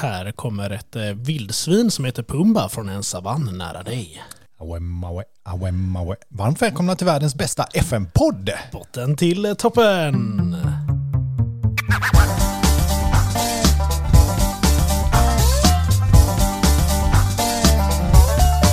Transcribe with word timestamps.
Här 0.00 0.32
kommer 0.32 0.70
ett 0.70 0.96
eh, 0.96 1.02
vildsvin 1.02 1.90
som 1.90 2.04
heter 2.04 2.22
Pumba 2.22 2.68
från 2.68 2.88
en 2.88 3.02
savann 3.02 3.58
nära 3.58 3.82
dig. 3.82 4.22
Awem, 4.58 5.04
awe, 5.04 5.24
awem, 5.42 5.96
awe. 5.96 6.16
Varmt 6.28 6.62
välkomna 6.62 6.96
till 6.96 7.06
världens 7.06 7.34
bästa 7.34 7.64
FM-podd. 7.74 8.50
Botten 8.72 9.16
till 9.16 9.44
eh, 9.44 9.54
toppen! 9.54 10.56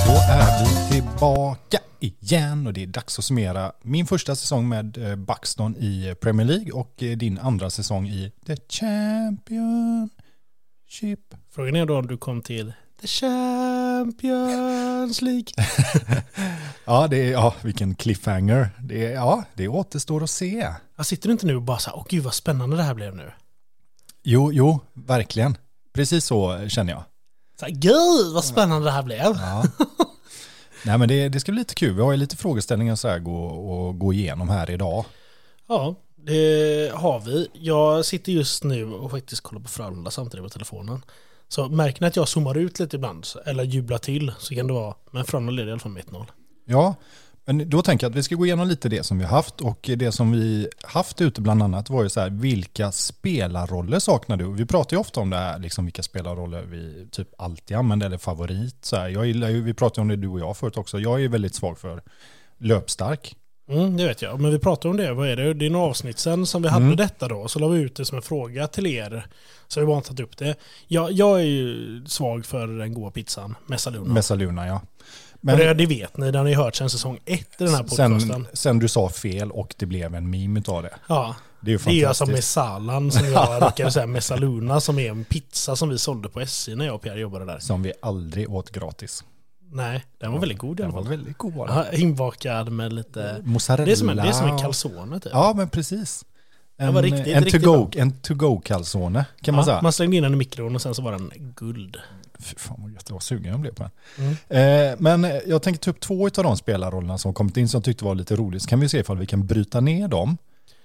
Då 0.06 0.14
är 0.30 0.60
vi 0.60 0.92
tillbaka 0.94 1.80
igen 2.00 2.68
och 2.68 2.74
det 2.74 2.84
är 2.84 2.88
dags 2.88 3.20
att 3.20 3.26
summera 3.26 3.72
min 3.82 4.06
första 4.06 4.36
säsong 4.36 4.70
med 4.70 4.98
eh, 4.98 5.16
Buxton 5.16 5.76
i 5.76 6.16
Premier 6.22 6.48
League 6.48 6.72
och 6.72 6.94
din 6.98 7.40
andra 7.40 7.70
säsong 7.70 8.08
i 8.08 8.32
The 8.46 8.56
Championship. 10.96 11.36
Frågan 11.52 11.76
är 11.76 11.86
då 11.86 11.98
om 11.98 12.08
du 12.08 12.18
kom 12.18 12.42
till 12.42 12.74
The 13.02 13.08
Champions 13.08 14.42
League. 15.22 15.46
Ja, 16.86 17.08
det 17.08 17.18
är, 17.18 17.32
ja, 17.32 17.56
vilken 17.62 17.96
cliffhanger. 17.96 18.70
Det, 18.80 19.06
är, 19.06 19.14
ja, 19.14 19.44
det 19.54 19.68
återstår 19.68 20.24
att 20.24 20.30
se. 20.30 20.74
Jag 20.96 21.06
sitter 21.06 21.28
du 21.28 21.32
inte 21.32 21.46
nu 21.46 21.56
och 21.56 21.62
bara 21.62 21.78
så 21.80 21.90
här, 21.90 21.98
åh 21.98 22.06
gud 22.10 22.24
vad 22.24 22.34
spännande 22.34 22.78
det 22.78 22.84
här 22.84 22.94
blev 22.94 23.16
nu. 23.16 23.32
Jo, 24.24 24.52
jo, 24.52 24.80
verkligen. 24.94 25.58
Precis 25.94 26.26
så 26.26 26.70
känner 26.70 26.94
jag. 26.94 27.04
Så 27.60 27.66
här, 27.66 27.72
gud 27.72 28.34
vad 28.34 28.44
spännande 28.46 28.88
det 28.88 28.92
här 28.92 29.04
blev. 29.04 29.20
Ja. 29.20 29.64
Nej 30.86 30.98
men 30.98 31.08
det, 31.08 31.30
det 31.30 31.40
ska 31.40 31.52
bli 31.52 31.60
lite 31.60 31.76
kul. 31.76 31.96
Vi 31.96 32.02
har 32.02 32.12
ju 32.12 32.18
lite 32.18 32.38
frågeställningar 32.38 32.96
så 32.96 33.08
här 33.08 33.20
gå, 33.20 33.46
och 33.46 34.00
gå 34.00 34.14
igenom 34.14 34.50
här 34.50 34.72
idag. 34.72 35.06
Ja, 35.68 35.96
det 36.26 36.92
har 36.96 37.20
vi. 37.20 37.48
Jag 37.54 38.06
sitter 38.06 38.32
just 38.32 38.64
nu 38.64 38.86
och 38.94 39.12
faktiskt 39.12 39.42
kollar 39.42 39.62
på 39.62 39.68
Frölunda 39.68 40.12
samtidigt 40.12 40.44
på 40.44 40.50
telefonen. 40.50 41.02
Så 41.48 41.70
märker 41.70 42.02
ni 42.02 42.08
att 42.08 42.16
jag 42.16 42.28
zoomar 42.28 42.58
ut 42.58 42.80
lite 42.80 42.96
ibland, 42.96 43.28
eller 43.46 43.64
jublar 43.64 43.98
till, 43.98 44.32
så 44.40 44.56
kan 44.56 44.68
det 44.68 44.74
vara, 44.74 44.96
men 45.12 45.26
Frölunda 45.26 45.52
leder 45.52 45.70
i 45.70 45.72
alla 45.72 45.80
fall 45.80 45.92
med 45.92 46.04
1-0. 46.04 46.26
Ja, 46.66 46.96
men 47.46 47.70
då 47.70 47.82
tänker 47.82 48.06
jag 48.06 48.12
att 48.12 48.18
vi 48.18 48.24
ska 48.24 48.36
gå 48.36 48.46
igenom 48.46 48.68
lite 48.68 48.90
det 48.90 49.04
som 49.04 49.18
vi 49.18 49.24
har 49.24 49.32
haft 49.32 49.62
och 49.62 49.90
det 49.98 50.12
som 50.12 50.32
vi 50.32 50.70
haft 50.84 51.22
ute 51.22 51.42
bland 51.42 51.64
annat 51.64 51.90
var 51.90 52.04
ju 52.04 52.10
så 52.10 52.20
här, 52.20 52.30
vilka 52.30 52.92
spelarroller 52.92 54.00
saknar 54.00 54.38
du? 54.38 54.52
Vi 54.52 54.66
pratar 54.66 54.98
ju 54.98 55.02
ofta 55.02 55.20
om 55.20 55.30
det 55.30 55.38
här, 55.38 55.60
liksom 55.60 55.86
vilka 55.86 56.04
spelarroller 56.04 56.62
vi 56.62 57.08
typ 57.12 57.28
alltid 57.38 57.78
använder 57.78 58.08
eller 58.08 58.18
favorit. 58.18 58.86
Så 58.86 58.96
här, 58.96 59.10
jag 59.10 59.28
gillar 59.28 59.50
ju, 59.50 59.62
vi 59.62 59.74
pratade 59.74 60.02
om 60.02 60.08
det 60.08 60.16
du 60.16 60.28
och 60.28 60.40
jag 60.40 60.58
förut 60.58 60.78
också, 60.78 61.00
jag 61.00 61.24
är 61.24 61.30
väldigt 61.30 61.56
svag 61.56 61.80
för 61.80 62.04
löpstark. 62.58 63.36
Mm, 63.70 63.98
det 63.98 64.08
vet 64.08 64.22
jag. 64.22 64.40
Men 64.42 64.52
vi 64.52 64.60
pratade 64.60 64.90
om 64.90 64.98
det, 64.98 65.14
vad 65.14 65.28
är 65.30 65.36
det? 65.36 65.54
Det 65.54 65.66
är 65.66 65.70
några 65.70 65.86
avsnitt 65.86 66.20
sen 66.20 66.46
som 66.46 66.62
vi 66.62 66.70
hade 66.70 66.86
Mm. 66.86 66.98
detta 66.98 67.28
då. 67.28 67.48
Så 67.48 67.60
la 67.60 67.68
vi 67.68 67.80
ut 67.82 67.96
det 67.96 68.06
som 68.06 68.16
en 68.16 68.22
fråga 68.22 68.68
till 68.68 68.88
er. 68.88 69.28
Så 69.68 69.80
vi 69.80 69.86
bara 69.86 70.02
tagit 70.02 70.20
upp 70.20 70.38
det. 70.38 70.56
Jag, 70.88 71.12
jag 71.12 71.40
är 71.40 71.44
ju 71.46 72.02
svag 72.06 72.46
för 72.46 72.68
den 72.68 72.94
goda 72.94 73.12
pizzan, 73.12 73.56
Messaluna. 73.66 74.14
Messaluna 74.14 74.68
ja. 74.68 74.82
och 75.52 75.58
det, 75.58 75.74
det 75.74 75.86
vet 75.86 76.18
ni, 76.18 76.32
det 76.32 76.38
har 76.38 76.46
ni 76.46 76.54
hört 76.54 76.76
sen 76.76 76.90
säsong 76.90 77.20
ett 77.26 77.40
i 77.62 77.64
den 77.64 77.70
här 77.74 77.84
podcasten. 77.84 78.20
sen, 78.20 78.48
sen 78.54 78.80
du 78.80 78.88
sa 78.88 79.10
fel 79.10 79.52
och 79.52 79.76
det 79.78 79.86
blev 79.86 80.16
en 80.16 80.30
meme 80.30 80.62
av 80.68 80.84
det. 80.84 80.94
ja, 81.08 81.36
Det 81.62 81.72
är 81.72 81.72
ju 81.72 81.78
det 81.78 81.90
är 81.90 81.94
ju 81.94 82.06
alltså 82.06 82.26
fantastiskt. 82.26 82.56
Messalan 82.58 83.12
som 83.12 83.26
jag 83.32 83.62
råkade 83.64 83.92
säga, 83.92 84.08
Messaluna 84.08 84.82
som 84.82 85.00
är 85.00 85.10
en 85.10 85.24
pizza 85.26 85.76
som 85.76 85.90
vi 85.90 85.98
sålde 85.98 86.30
på 86.30 86.42
SJ 86.42 86.76
när 86.76 86.86
jag 86.86 86.96
och 86.96 87.02
Pierre 87.02 87.20
jobbade 87.20 87.46
där. 87.46 87.60
Som 87.60 87.84
vi 87.84 87.94
aldrig 88.02 88.50
åt 88.50 88.72
gratis. 88.72 89.24
Nej, 89.72 90.04
den 90.18 90.32
var 90.32 90.40
väldigt 90.40 90.58
god 90.58 90.80
i 90.80 90.84
Den 90.84 90.86
alla 90.86 90.96
var 90.96 91.02
fall. 91.04 91.10
väldigt 91.12 91.38
god 91.38 91.54
var 91.54 91.68
den. 91.68 91.76
Ja, 91.76 91.92
Inbakad 91.92 92.72
med 92.72 92.94
lite... 92.94 93.42
Mozzarella. 93.44 93.86
Det 93.86 93.92
är 93.92 93.96
som 93.96 94.10
en, 94.10 94.16
det 94.18 94.24
är 94.28 94.32
som 94.32 94.48
en 94.50 94.58
calzone 94.58 95.20
typ. 95.20 95.32
Ja, 95.34 95.54
men 95.56 95.70
precis. 95.70 96.26
En, 96.78 96.94
var 96.94 97.02
riktigt, 97.04 97.28
en, 97.28 97.44
riktigt 97.44 97.64
to-go, 97.64 97.90
en 97.96 98.12
to-go 98.12 98.62
calzone 98.66 99.26
kan 99.42 99.56
man 99.56 99.62
Ja, 99.62 99.66
säga. 99.66 99.82
man 99.82 99.94
slängde 99.94 100.16
in 100.18 100.24
den 100.24 100.34
i 100.34 100.36
mikron 100.36 100.76
och 100.76 100.82
sen 100.82 100.96
så 100.96 101.02
var 101.02 101.12
den 101.12 101.32
guld. 101.56 101.98
Fy 102.40 102.56
fan 102.58 102.78
vad 102.82 102.92
gött, 102.92 103.12
vad 103.12 103.24
sugen 103.24 103.52
jag 103.52 103.60
blev 103.60 103.72
på 103.74 103.84
den. 103.84 103.92
Mm. 104.50 104.92
Eh, 104.92 104.96
men 105.00 105.40
jag 105.48 105.62
tänker 105.62 105.80
ta 105.80 105.90
upp 105.92 106.00
två 106.00 106.26
av 106.26 106.32
de 106.44 106.58
spelarrollerna 106.58 107.18
som 107.18 107.34
kommit 107.34 107.58
in 107.58 107.70
som 107.70 107.78
jag 107.78 107.84
tyckte 107.86 108.06
var 108.06 108.16
lite 108.16 108.36
roligt. 108.36 108.62
Så 108.64 108.70
kan 108.70 108.80
vi 108.80 108.90
se 108.90 109.00
ifall 109.00 109.18
vi 109.18 109.26
kan 109.26 109.46
bryta 109.48 109.80
ner 109.82 110.08
dem. 110.08 110.38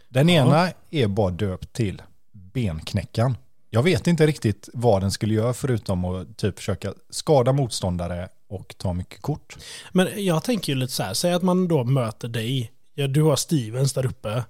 Den 0.09 0.29
Ja. 0.29 0.45
ena 0.47 0.69
är 0.91 1.07
bara 1.09 1.31
döpt 1.31 1.73
till 1.73 2.03
benknäckaren. 2.33 3.37
Jag 3.71 3.83
vet 3.83 4.07
inte 4.07 4.27
riktigt 4.27 4.69
vad 4.73 5.03
den 5.03 5.11
skulle 5.11 5.35
göra 5.35 5.53
förutom 5.53 6.05
att 6.05 6.37
typ 6.37 6.57
försöka 6.59 6.95
skada 7.11 7.53
motståndare 7.53 8.29
och 8.51 8.75
ta 8.79 8.93
mycket 8.93 9.23
kort. 9.23 9.57
Men 9.93 10.25
jag 10.25 10.45
tänker 10.45 10.73
ju 10.73 10.79
lite 10.79 10.93
så 10.93 11.03
här, 11.03 11.15
säg 11.15 11.33
att 11.33 11.43
man 11.43 11.69
då 11.69 11.85
möter 11.85 12.29
dig. 12.29 12.73
Ja, 12.95 13.07
du 13.07 13.23
har 13.23 13.37
Stevens 13.37 13.93
där 13.93 14.07
uppe, 14.07 14.45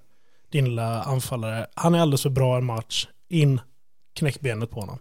din 0.51 0.65
lilla 0.65 1.01
anfallare. 1.01 1.67
Han 1.75 1.95
är 1.95 1.99
alldeles 1.99 2.21
för 2.21 2.29
bra 2.29 2.57
en 2.57 2.65
match. 2.65 3.07
In, 3.29 3.61
knäck 4.15 4.41
benet 4.41 4.69
på 4.69 4.79
honom. 4.79 4.99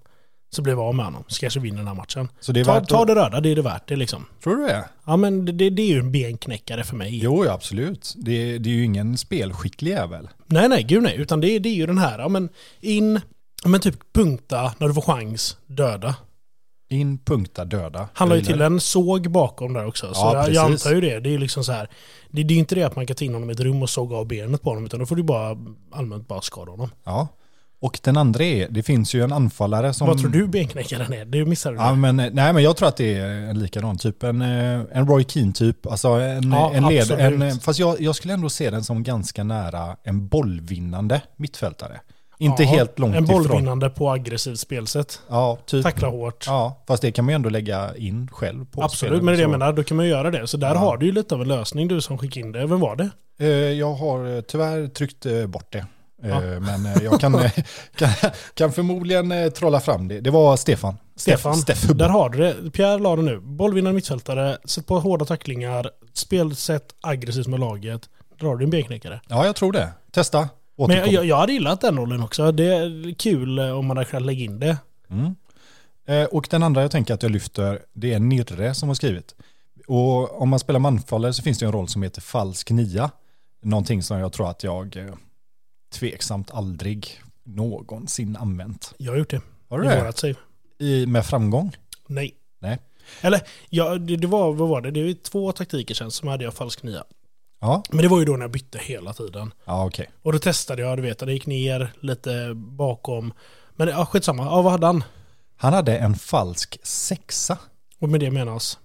Så 0.53 0.63
blir 0.63 0.75
vi 0.75 0.81
av 0.81 0.95
med 0.95 1.05
honom, 1.05 1.25
så 1.27 1.41
kanske 1.41 1.61
vinner 1.61 1.79
den 1.79 1.87
här 1.87 1.95
matchen. 1.95 2.29
Så 2.41 2.53
det 2.53 2.61
är 2.61 2.65
Ta, 2.65 2.81
ta 2.81 3.05
det 3.05 3.15
röda, 3.15 3.41
det 3.41 3.49
är 3.49 3.57
det 3.57 3.63
värt 3.63 3.89
det 3.89 3.97
liksom. 3.97 4.27
Tror 4.45 4.57
du 4.57 4.67
det? 4.67 4.89
Ja 5.05 5.17
men 5.17 5.45
det, 5.45 5.53
det, 5.53 5.71
det 5.71 5.83
är 5.83 5.87
ju 5.87 5.99
en 5.99 6.13
benknäckare 6.13 6.85
för 6.85 6.97
mig. 6.97 7.19
Jo, 7.23 7.45
ja, 7.45 7.53
absolut. 7.53 8.15
Det, 8.17 8.59
det 8.59 8.71
är 8.71 8.75
ju 8.75 8.85
ingen 8.85 9.19
spelskicklig 9.19 9.91
jävel. 9.91 10.29
Nej 10.47 10.69
nej, 10.69 10.83
gud 10.83 11.03
nej. 11.03 11.17
Utan 11.17 11.41
det, 11.41 11.59
det 11.59 11.69
är 11.69 11.75
ju 11.75 11.87
den 11.87 11.99
här, 11.99 12.19
ja 12.19 12.29
men 12.29 12.49
in, 12.81 13.21
ja, 13.63 13.69
men 13.69 13.81
typ 13.81 14.13
punkta 14.13 14.75
när 14.79 14.89
du 14.89 14.95
får 14.95 15.03
chans, 15.03 15.57
döda. 15.67 16.15
In, 16.93 17.19
punkta, 17.19 17.65
döda. 17.65 18.09
Han 18.15 18.29
la 18.29 18.37
ju 18.37 18.43
till 18.43 18.61
en 18.61 18.81
såg 18.81 19.31
bakom 19.31 19.73
där 19.73 19.87
också. 19.87 20.15
Så 20.15 20.21
Ja, 20.21 20.35
jag, 20.35 20.53
jag 20.53 20.65
antar 20.65 20.91
ju 20.91 21.01
det. 21.01 21.21
Det 21.21 21.29
är 21.29 21.33
ju 21.33 21.39
liksom 21.39 21.65
så 21.65 21.73
här. 21.73 21.89
Det, 22.31 22.43
det 22.43 22.53
är 22.53 22.55
ju 22.55 22.61
inte 22.61 22.75
det 22.75 22.83
att 22.83 22.97
man 22.97 23.07
kan 23.07 23.17
ta 23.17 23.25
in 23.25 23.35
honom 23.35 23.51
i 23.51 23.53
ett 23.53 23.61
rum 23.61 23.83
och 23.83 23.91
såga 23.91 24.17
av 24.17 24.27
benet 24.27 24.63
på 24.63 24.71
honom. 24.71 24.85
Utan 24.87 25.01
då 25.01 25.07
får 25.07 25.17
du 25.17 25.23
bara 25.23 25.57
allmänt 25.91 26.29
bara 26.29 26.41
skada 26.41 26.71
honom. 26.71 26.91
Ja. 27.05 27.29
Och 27.81 28.01
den 28.03 28.17
andra 28.17 28.45
är, 28.45 28.69
det 28.69 28.83
finns 28.83 29.15
ju 29.15 29.23
en 29.23 29.33
anfallare 29.33 29.95
som... 29.95 30.07
Vad 30.07 30.21
tror 30.21 30.31
du 30.31 30.47
benknäckaren 30.47 31.13
är? 31.13 31.25
Det 31.25 31.45
missar 31.45 31.73
du. 31.73 31.77
Ja, 31.77 31.95
men, 31.95 32.17
nej, 32.17 32.53
men 32.53 32.63
jag 32.63 32.77
tror 32.77 32.89
att 32.89 32.97
det 32.97 33.15
är 33.15 33.29
en 33.29 33.59
likadan 33.59 33.99
typ. 33.99 34.23
En, 34.23 34.43
eh, 34.43 34.81
en 34.93 35.07
Roy 35.07 35.25
Keane-typ. 35.25 35.87
Alltså 35.87 36.09
en, 36.09 36.53
Ja, 36.53 36.73
en 36.75 36.89
led, 36.89 37.11
en, 37.11 37.61
Fast 37.61 37.79
jag, 37.79 38.01
jag 38.01 38.17
skulle 38.17 38.35
ändå 38.35 38.49
se 38.49 38.71
den 38.71 38.85
som 38.85 39.03
ganska 39.03 39.45
nära 39.45 39.97
en 40.03 40.29
bollvinnande 40.29 41.23
mittfältare. 41.37 42.01
Inte 42.41 42.63
Ja, 42.63 42.69
helt 42.69 42.99
långt 42.99 43.17
En 43.17 43.25
ifrån. 43.25 43.43
bollvinnande 43.43 43.91
på 43.91 44.11
aggressivt 44.11 44.59
spelsätt. 44.59 45.21
Ja, 45.29 45.59
typ. 45.67 45.83
Tackla 45.83 46.09
hårt. 46.09 46.45
Ja, 46.47 46.85
fast 46.89 47.03
det 47.03 47.13
kan 47.13 47.25
man 47.25 47.33
ju 47.33 47.35
ändå 47.35 47.49
lägga 47.51 47.97
in 47.97 48.29
själv 48.33 48.65
på 48.65 48.83
Absolut, 48.83 49.23
men 49.23 49.27
det 49.27 49.33
är 49.33 49.37
det 49.37 49.43
jag 49.43 49.51
menar. 49.51 49.73
Då 49.73 49.83
kan 49.85 49.97
man 49.97 50.07
ju 50.07 50.11
göra 50.13 50.31
det. 50.31 50.47
Så 50.47 50.57
där 50.57 50.75
Ja. 50.75 50.79
har 50.81 50.97
du 50.97 51.07
ju 51.07 51.13
lite 51.13 51.35
av 51.35 51.43
en 51.43 51.49
lösning 51.49 51.89
du 51.89 52.01
som 52.01 52.19
skickade 52.19 52.47
in 52.47 52.53
det. 52.53 52.67
Vem 52.67 52.81
var 52.81 52.97
det? 52.97 53.11
Eh, 53.39 53.49
Jag 53.49 53.93
har 53.95 54.37
eh, 54.37 54.41
tyvärr 54.41 54.89
tryckt 54.89 55.27
eh, 55.27 55.47
bort 55.47 55.73
det. 55.73 55.87
Ja. 56.23 56.41
Men 56.41 57.03
jag 57.03 57.21
kan, 57.21 57.33
kan, 57.97 58.09
kan 58.55 58.73
förmodligen 58.73 59.53
trolla 59.53 59.81
fram 59.81 60.09
det. 60.09 60.21
Det 60.21 60.31
var 60.31 60.57
Stefan. 60.57 60.97
Stefan. 61.17 61.55
Steff 61.57 61.83
Där 61.83 62.09
har 62.09 62.29
du 62.31 62.39
det. 62.39 62.71
Pierre 62.71 62.99
la 62.99 63.17
det 63.17 63.23
nu. 63.23 63.41
Bollvinnande 63.41 63.95
mittfältare, 63.95 64.59
sätt 64.65 64.87
på 64.87 64.99
hårda 64.99 65.25
tacklingar, 65.25 65.91
spelsätt 66.15 66.85
aggressivt 67.01 67.47
med 67.47 67.61
laget. 67.61 68.01
Där 68.41 68.47
har 68.47 68.57
du 68.57 68.65
en 68.65 68.71
benknäckare. 68.71 69.21
Ja, 69.29 69.47
jag 69.47 69.57
tror 69.57 69.73
det. 69.73 69.89
Testa. 70.13 70.49
Men 70.89 70.91
Återkom. 70.99 71.15
jag, 71.15 71.25
jag, 71.25 71.37
hade 71.37 71.53
gillat 71.53 71.81
den 71.81 71.97
rollen 71.99 72.23
också. 72.23 72.53
Det 72.53 72.65
är 72.75 73.15
kul 73.15 73.59
eh, 73.59 73.71
om 73.71 73.87
man 73.87 73.97
hade 73.97 74.11
kunnat 74.11 74.27
lägga 74.27 74.45
in 74.45 74.61
det. 74.61 74.77
Mm. 75.11 75.35
Eh, 76.07 76.25
Och 76.29 76.47
den 76.51 76.63
andra 76.63 76.83
jag 76.83 76.91
tänker 76.91 77.15
att 77.15 77.23
jag 77.23 77.33
lyfter, 77.33 77.83
det 77.93 78.13
är 78.13 78.19
Nirre 78.21 78.75
som 78.75 78.89
har 78.89 78.95
skrivit. 78.95 79.35
Och 79.87 80.43
om 80.43 80.49
man 80.49 80.59
spelar 80.59 80.81
manfallare 80.81 81.33
så 81.33 81.43
finns 81.43 81.59
det 81.59 81.67
en 81.67 81.73
roll 81.73 81.89
som 81.89 82.03
heter 82.03 82.21
falsk 82.21 82.71
nia. 82.71 83.11
Någonting 83.63 84.03
som 84.03 84.19
jag 84.19 84.33
tror 84.33 84.51
att 84.51 84.65
jag 84.65 84.97
eh, 84.97 85.15
tveksamt 85.93 86.51
aldrig 86.51 87.21
någonsin 87.45 88.37
använt. 88.37 88.95
Jag 88.99 89.13
har 89.13 89.19
gjort 89.19 89.31
det. 89.31 89.41
Har 89.69 89.79
du 89.79 89.87
I 89.87 89.89
det? 89.89 90.01
vårat 90.01 90.19
save. 90.19 90.35
I, 90.79 91.07
med 91.07 91.27
framgång? 91.27 91.77
Nej. 92.07 92.35
Nej. 92.59 92.79
Eller, 93.21 93.41
ja, 93.69 93.95
det, 93.95 94.17
det 94.17 94.27
var, 94.27 94.53
vad 94.53 94.69
var 94.69 94.81
det? 94.81 94.91
Det 94.91 95.03
var 95.03 95.13
två 95.23 95.53
taktiker 95.53 95.95
sen 95.95 96.11
som 96.11 96.29
hade 96.29 96.45
jag 96.45 96.55
falsk 96.55 96.83
nia. 96.83 97.05
Ja, 97.61 97.83
Men 97.91 98.03
det 98.03 98.09
var 98.09 98.19
ju 98.19 98.25
då 98.25 98.33
när 98.33 98.41
jag 98.41 98.51
bytte 98.51 98.79
hela 98.79 99.13
tiden. 99.13 99.53
ja 99.65 99.85
okej. 99.87 100.11
Och 100.23 100.33
då 100.33 100.39
testade 100.39 100.83
jag, 100.83 100.99
du 100.99 101.03
vet, 101.03 101.19
det 101.19 101.33
gick 101.33 101.47
ner 101.47 101.93
lite 102.01 102.53
bakom. 102.55 103.33
Men 103.77 103.89
ja, 103.89 104.07
skitsamma. 104.07 104.45
Ja, 104.45 104.63
vad 104.63 104.73
hade 104.73 104.87
han? 104.87 105.05
Han 105.57 105.73
hade 105.73 105.97
en 105.99 106.15
falsk 106.15 106.79
sexa. 106.83 107.59
Och 107.99 108.09
med 108.09 108.21
det 108.21 108.31
menas? 108.31 108.79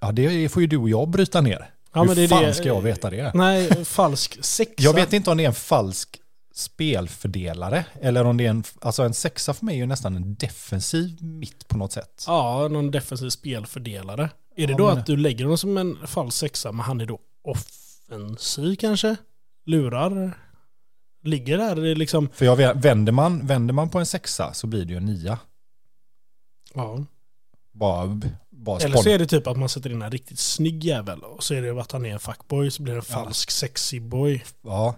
Ja, 0.00 0.12
det 0.12 0.48
får 0.48 0.62
ju 0.62 0.68
du 0.68 0.76
och 0.76 0.88
jag 0.88 1.08
bryta 1.08 1.40
ner. 1.40 1.70
Ja, 1.92 2.00
Hur 2.00 2.06
men 2.06 2.16
det 2.16 2.22
är 2.22 2.28
fan 2.28 2.42
det- 2.42 2.54
ska 2.54 2.64
jag 2.64 2.80
veta 2.80 3.10
det? 3.10 3.30
Nej, 3.34 3.84
falsk 3.84 4.44
sexa. 4.44 4.74
Jag 4.82 4.92
vet 4.94 5.12
inte 5.12 5.30
om 5.30 5.36
det 5.36 5.42
är 5.44 5.48
en 5.48 5.54
falsk 5.54 6.20
spelfördelare 6.54 7.84
eller 8.00 8.24
om 8.24 8.36
det 8.36 8.46
är 8.46 8.50
en, 8.50 8.64
alltså 8.80 9.02
en 9.02 9.14
sexa 9.14 9.54
för 9.54 9.64
mig 9.64 9.74
är 9.74 9.78
ju 9.78 9.86
nästan 9.86 10.16
en 10.16 10.34
defensiv 10.34 11.16
mitt 11.22 11.68
på 11.68 11.78
något 11.78 11.92
sätt. 11.92 12.24
Ja, 12.26 12.68
någon 12.68 12.90
defensiv 12.90 13.28
spelfördelare. 13.30 14.30
Är 14.56 14.66
det 14.66 14.72
Ja, 14.72 14.76
då 14.78 14.86
men- 14.88 14.98
att 14.98 15.06
du 15.06 15.16
lägger 15.16 15.44
honom 15.44 15.58
som 15.58 15.76
en 15.78 15.98
falsk 16.06 16.36
sexa, 16.38 16.72
men 16.72 16.80
han 16.84 17.00
är 17.00 17.06
då 17.06 17.18
offensiv 18.08 18.76
kanske? 18.76 19.16
Lurar? 19.66 20.38
Ligger 21.24 21.58
där, 21.58 21.76
det 21.76 21.90
är 21.90 21.94
liksom... 21.96 22.28
För 22.32 22.44
jag 22.44 22.56
vet, 22.56 22.76
vänder, 22.76 23.12
man, 23.12 23.46
vänder 23.46 23.74
man 23.74 23.90
på 23.90 23.98
en 23.98 24.06
sexa 24.06 24.52
så 24.54 24.66
blir 24.66 24.84
det 24.84 24.90
ju 24.92 24.96
en 24.96 25.04
nia. 25.06 25.38
Ja. 26.74 27.04
Bara, 27.72 28.20
bara 28.50 28.78
Eller 28.80 28.96
så 28.96 29.08
är 29.08 29.18
det 29.18 29.26
typ 29.26 29.46
att 29.46 29.56
man 29.56 29.68
sätter 29.68 29.90
in 29.90 30.02
en 30.02 30.10
riktigt 30.10 30.38
snygg 30.38 30.84
jävel 30.84 31.20
och 31.22 31.42
så 31.44 31.54
är 31.54 31.62
det 31.62 31.80
att 31.80 31.92
han 31.92 32.06
är 32.06 32.10
en 32.12 32.18
fuckboy 32.20 32.70
så 32.70 32.82
blir 32.82 32.94
det 32.94 32.98
en 33.00 33.04
Ja. 33.08 33.14
falsk 33.14 33.50
sexy 33.50 34.00
boy. 34.00 34.44
Ja, 34.62 34.96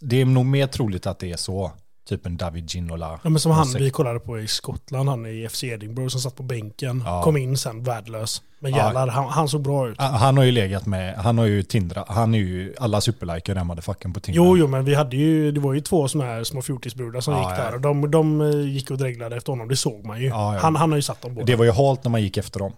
det 0.00 0.20
är 0.20 0.24
nog 0.24 0.46
mer 0.46 0.66
troligt 0.66 1.06
att 1.06 1.18
det 1.18 1.32
är 1.32 1.36
så. 1.36 1.72
Typ 2.08 2.26
en 2.26 2.36
David 2.36 2.70
Ginola. 2.70 3.20
Ja, 3.22 3.30
men 3.30 3.40
som 3.40 3.52
han 3.52 3.72
vi 3.78 3.90
kollade 3.90 4.20
på 4.20 4.38
i 4.40 4.46
Skottland, 4.46 5.08
han 5.08 5.26
i 5.26 5.48
FC 5.48 5.64
Edinburgh 5.64 6.08
som 6.08 6.20
satt 6.20 6.36
på 6.36 6.42
bänken. 6.42 7.02
Ja. 7.06 7.22
Kom 7.22 7.36
in 7.36 7.56
sen 7.56 7.82
värdelös. 7.82 8.42
Men 8.60 8.70
Ja. 8.72 8.76
jävlar, 8.78 9.08
han, 9.08 9.28
han 9.28 9.48
såg 9.48 9.62
bra 9.62 9.88
ut. 9.88 10.00
Han 10.00 10.36
har 10.36 10.44
ju 10.44 10.50
legat 10.52 10.86
med, 10.86 11.14
han 11.14 11.38
har 11.38 11.44
ju 11.46 11.62
Tindra, 11.62 12.04
han 12.08 12.34
är 12.34 12.38
ju 12.38 12.74
alla 12.78 13.00
superlikar 13.00 13.54
den 13.54 13.66
motherfuckern 13.66 14.12
på 14.12 14.20
Tinder. 14.20 14.36
Jo, 14.36 14.56
jo, 14.56 14.66
men 14.66 14.84
vi 14.84 14.94
hade 14.94 15.16
ju, 15.16 15.52
det 15.52 15.60
var 15.60 15.74
ju 15.74 15.80
två 15.80 16.08
sådana 16.08 16.30
här 16.30 16.44
små 16.44 16.62
fjortisbrudar 16.62 17.20
som 17.20 17.34
Ja, 17.34 17.40
gick 17.50 17.58
ja. 17.58 17.64
där. 17.64 17.74
Och 17.74 17.80
de, 17.80 18.10
de 18.10 18.40
eh, 18.40 18.60
gick 18.72 18.90
och 18.90 18.98
dreglade 18.98 19.36
efter 19.36 19.52
honom, 19.52 19.68
det 19.68 19.76
såg 19.76 20.04
man 20.04 20.20
ju. 20.20 20.26
Ja, 20.28 20.54
ja. 20.54 20.60
Han, 20.60 20.76
han 20.76 20.90
har 20.90 20.96
ju 20.96 21.02
satt 21.02 21.22
dem 21.22 21.34
båda. 21.34 21.46
Det 21.46 21.56
var 21.56 21.64
ju 21.64 21.72
halt 21.72 22.04
när 22.04 22.10
man 22.10 22.22
gick 22.22 22.36
efter 22.36 22.58
dem. 22.60 22.72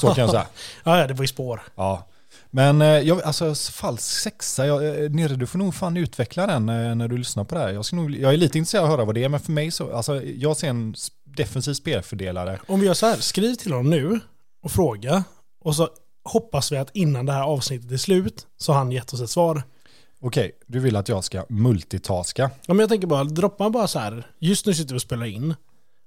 Så 0.00 0.06
kan 0.06 0.22
jag 0.22 0.30
säga. 0.30 0.46
Ja, 0.84 0.98
ja, 0.98 1.06
det 1.06 1.14
var 1.14 1.22
ju 1.22 1.28
spår. 1.28 1.62
Ja. 1.76 2.06
Men 2.54 2.82
eh, 2.82 2.88
jag, 2.88 3.22
alltså 3.22 3.54
falsk 3.54 4.04
sexa, 4.04 4.66
jag, 4.66 5.04
eh, 5.04 5.10
Nere 5.10 5.34
du 5.34 5.46
får 5.46 5.58
nog 5.58 5.74
fan 5.74 5.96
utveckla 5.96 6.46
den 6.46 6.68
eh, 6.68 6.94
när 6.94 7.08
du 7.08 7.18
lyssnar 7.18 7.44
på 7.44 7.54
det 7.54 7.60
här. 7.60 7.72
Jag, 7.72 7.84
ska 7.84 7.96
nog, 7.96 8.16
jag 8.16 8.32
är 8.32 8.36
lite 8.36 8.58
intresserad 8.58 8.84
av 8.84 8.90
att 8.90 8.96
höra 8.96 9.04
vad 9.04 9.14
det 9.14 9.24
är, 9.24 9.28
men 9.28 9.40
för 9.40 9.52
mig 9.52 9.70
så, 9.70 9.96
alltså 9.96 10.22
jag 10.22 10.56
ser 10.56 10.68
en 10.68 10.94
defensiv 11.24 11.74
spelfördelare. 11.74 12.60
Om 12.66 12.80
vi 12.80 12.86
gör 12.86 12.94
så 12.94 13.06
här, 13.06 13.16
skriv 13.16 13.54
till 13.54 13.72
honom 13.72 13.90
nu 13.90 14.20
och 14.62 14.70
fråga. 14.70 15.24
Och 15.60 15.76
så 15.76 15.88
hoppas 16.24 16.72
vi 16.72 16.76
att 16.76 16.90
innan 16.96 17.26
det 17.26 17.32
här 17.32 17.42
avsnittet 17.42 17.92
är 17.92 17.96
slut 17.96 18.46
så 18.56 18.72
har 18.72 18.78
han 18.78 18.92
gett 18.92 19.12
oss 19.12 19.20
ett 19.20 19.30
svar. 19.30 19.62
Okej, 20.20 20.52
du 20.66 20.80
vill 20.80 20.96
att 20.96 21.08
jag 21.08 21.24
ska 21.24 21.44
multitaska. 21.48 22.50
Ja, 22.66 22.74
men 22.74 22.78
jag 22.78 22.88
tänker 22.88 23.06
bara, 23.06 23.24
droppa 23.24 23.70
bara 23.70 23.88
så 23.88 23.98
här. 23.98 24.26
Just 24.38 24.66
nu 24.66 24.74
sitter 24.74 24.94
vi 24.94 24.98
och 24.98 25.02
spelar 25.02 25.26
in. 25.26 25.54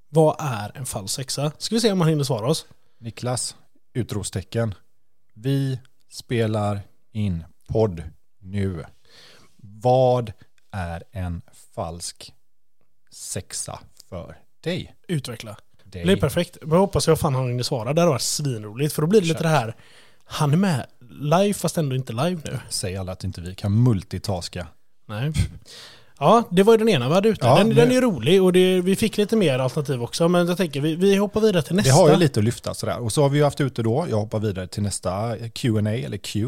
Vad 0.10 0.36
är 0.40 0.72
en 0.76 0.86
falsk 0.86 1.16
sexa? 1.16 1.52
Ska 1.58 1.76
vi 1.76 1.82
se 1.82 1.92
om 1.92 2.02
han 2.02 2.10
hinner 2.10 2.24
svara 2.24 2.48
oss. 2.48 2.66
Niklas, 3.00 3.56
utropstecken. 3.94 4.74
Vi 5.34 5.80
spelar 6.18 6.82
in 7.12 7.44
podd 7.68 8.04
nu. 8.40 8.86
Vad 9.58 10.34
är 10.72 11.04
en 11.12 11.42
falsk 11.76 12.34
sexa 13.12 13.80
för 14.10 14.38
dig? 14.64 14.96
Utveckla. 15.08 15.52
dig? 15.52 16.02
Det 16.02 16.04
blir 16.04 16.18
perfekt. 16.18 16.58
Men 16.62 16.72
jag 16.72 16.80
hoppas 16.80 17.08
jag 17.08 17.20
fan 17.20 17.36
han 17.36 17.48
hinner 17.48 17.64
svara. 17.64 17.94
Det 17.94 18.02
hade 18.02 18.12
varit 18.12 18.22
svinroligt. 18.22 18.94
För 18.94 19.02
då 19.02 19.08
blir 19.08 19.22
det 19.22 19.28
lite 19.28 19.44
det 19.44 19.50
här. 19.50 19.76
Han 20.26 20.54
är 20.54 20.58
med 20.58 20.88
live 21.10 21.54
fast 21.54 21.78
ändå 21.78 21.96
inte 21.96 22.14
live 22.14 22.42
nu. 22.46 22.60
Säg 22.70 22.98
alla 22.98 23.12
att 23.12 23.24
inte 23.24 23.42
vi 23.42 23.56
kan 23.56 23.84
multitaska. 23.84 24.68
Nej. 25.06 25.34
Ja, 26.20 26.44
det 26.52 26.64
var 26.64 26.74
ju 26.74 26.78
den 26.78 26.90
ena 26.90 27.08
vi 27.08 27.14
hade 27.14 27.30
ute. 27.30 27.46
Ja, 27.48 27.58
den, 27.58 27.76
den 27.76 27.92
är 27.92 28.02
rolig 28.02 28.44
och 28.44 28.54
det, 28.54 28.82
vi 28.82 28.96
fick 28.96 29.18
lite 29.18 29.36
mer 29.36 29.60
alternativ 29.60 30.04
också. 30.04 30.28
Men 30.28 30.48
jag 30.48 30.58
tänker 30.58 30.82
vi, 30.82 30.96
vi 30.96 31.16
hoppar 31.16 31.42
vidare 31.42 31.62
till 31.62 31.76
nästa. 31.76 31.92
Det 31.92 31.98
har 32.02 32.10
ju 32.10 32.16
lite 32.16 32.40
att 32.40 32.44
lyfta 32.44 32.74
sådär. 32.74 33.00
Och 33.00 33.12
så 33.14 33.22
har 33.22 33.30
vi 33.30 33.38
ju 33.38 33.44
haft 33.44 33.62
ute 33.62 33.84
då, 33.84 34.06
jag 34.10 34.18
hoppar 34.18 34.40
vidare 34.40 34.68
till 34.68 34.84
nästa 34.84 35.36
Q&A 35.54 35.92
eller 35.92 36.18
Q. 36.18 36.48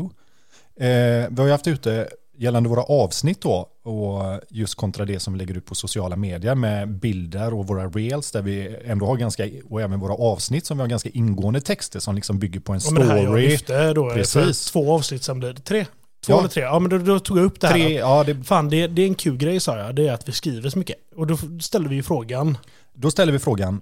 Eh, 0.80 0.88
vi 1.30 1.36
har 1.38 1.45
ju 1.45 1.51
haft 1.51 1.68
ute 1.68 2.07
gällande 2.38 2.69
våra 2.69 2.83
avsnitt 2.83 3.42
då 3.42 3.69
och 3.83 4.39
just 4.50 4.75
kontra 4.75 5.06
det 5.06 5.19
som 5.19 5.33
vi 5.33 5.39
lägger 5.39 5.57
ut 5.57 5.66
på 5.66 5.75
sociala 5.75 6.16
medier 6.16 6.56
med 6.56 6.89
bilder 6.89 7.54
och 7.54 7.68
våra 7.68 7.88
reels 7.88 8.31
där 8.31 8.42
vi 8.42 8.75
ändå 8.86 9.06
har 9.06 9.16
ganska, 9.16 9.48
och 9.69 9.81
även 9.81 10.00
våra 10.00 10.13
avsnitt 10.13 10.66
som 10.66 10.77
vi 10.77 10.81
har 10.81 10.88
ganska 10.88 11.10
ingående 11.10 11.62
texter 11.62 12.00
som 12.00 12.16
liksom 12.16 12.39
bygger 12.39 12.60
på 12.60 12.74
en 12.74 12.80
Ja, 12.86 12.92
men 12.92 13.01
det 13.01 13.10
här 13.13 13.18
jag 13.18 13.25
story. 13.25 13.48
lyfte 13.48 13.94
då. 13.94 14.10
Precis. 14.10 14.66
Två 14.71 14.94
avsnitt 14.94 15.24
sen 15.24 15.39
blir 15.39 15.54
det 15.54 15.62
tre. 15.62 15.86
Två 16.25 16.33
Ja. 16.33 16.39
eller 16.39 16.50
tre. 16.50 16.63
Ja 16.63 16.80
men 16.80 16.89
då, 16.89 16.98
då 16.98 17.19
tog 17.19 17.38
jag 17.38 17.44
upp 17.45 17.60
det 17.62 17.68
här. 17.68 17.74
Tre, 17.74 17.98
ja, 18.00 18.24
det, 18.24 18.44
Fan 18.44 18.69
det, 18.69 18.88
det 18.88 19.01
är 19.01 19.07
en 19.07 19.16
kul 19.16 19.38
grej 19.38 19.60
sa 19.60 19.77
jag. 19.77 19.95
Det 19.95 20.07
är 20.07 20.13
att 20.13 20.27
vi 20.27 20.31
skriver 20.31 20.69
så 20.69 20.80
mycket. 20.80 20.95
Och 21.16 21.27
då 21.27 21.38
ställde 21.62 21.89
vi 21.89 21.95
ju 21.95 22.04
frågan. 22.04 22.57
Då 22.94 23.12
ställer 23.12 23.33
vi 23.33 23.39
frågan, 23.39 23.81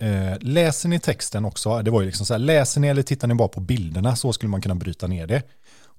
eh, 0.00 0.38
läser 0.40 0.88
ni 0.88 1.00
texten 1.00 1.44
också? 1.44 1.82
Det 1.82 1.90
var 1.90 2.00
ju 2.00 2.06
liksom 2.06 2.26
så 2.26 2.34
här, 2.34 2.38
läser 2.38 2.80
ni 2.80 2.88
eller 2.88 3.02
tittar 3.02 3.28
ni 3.28 3.34
bara 3.34 3.48
på 3.48 3.60
bilderna? 3.60 4.16
Så 4.16 4.32
skulle 4.32 4.50
man 4.50 4.60
kunna 4.60 4.74
bryta 4.74 5.06
ner 5.06 5.26
det. 5.26 5.42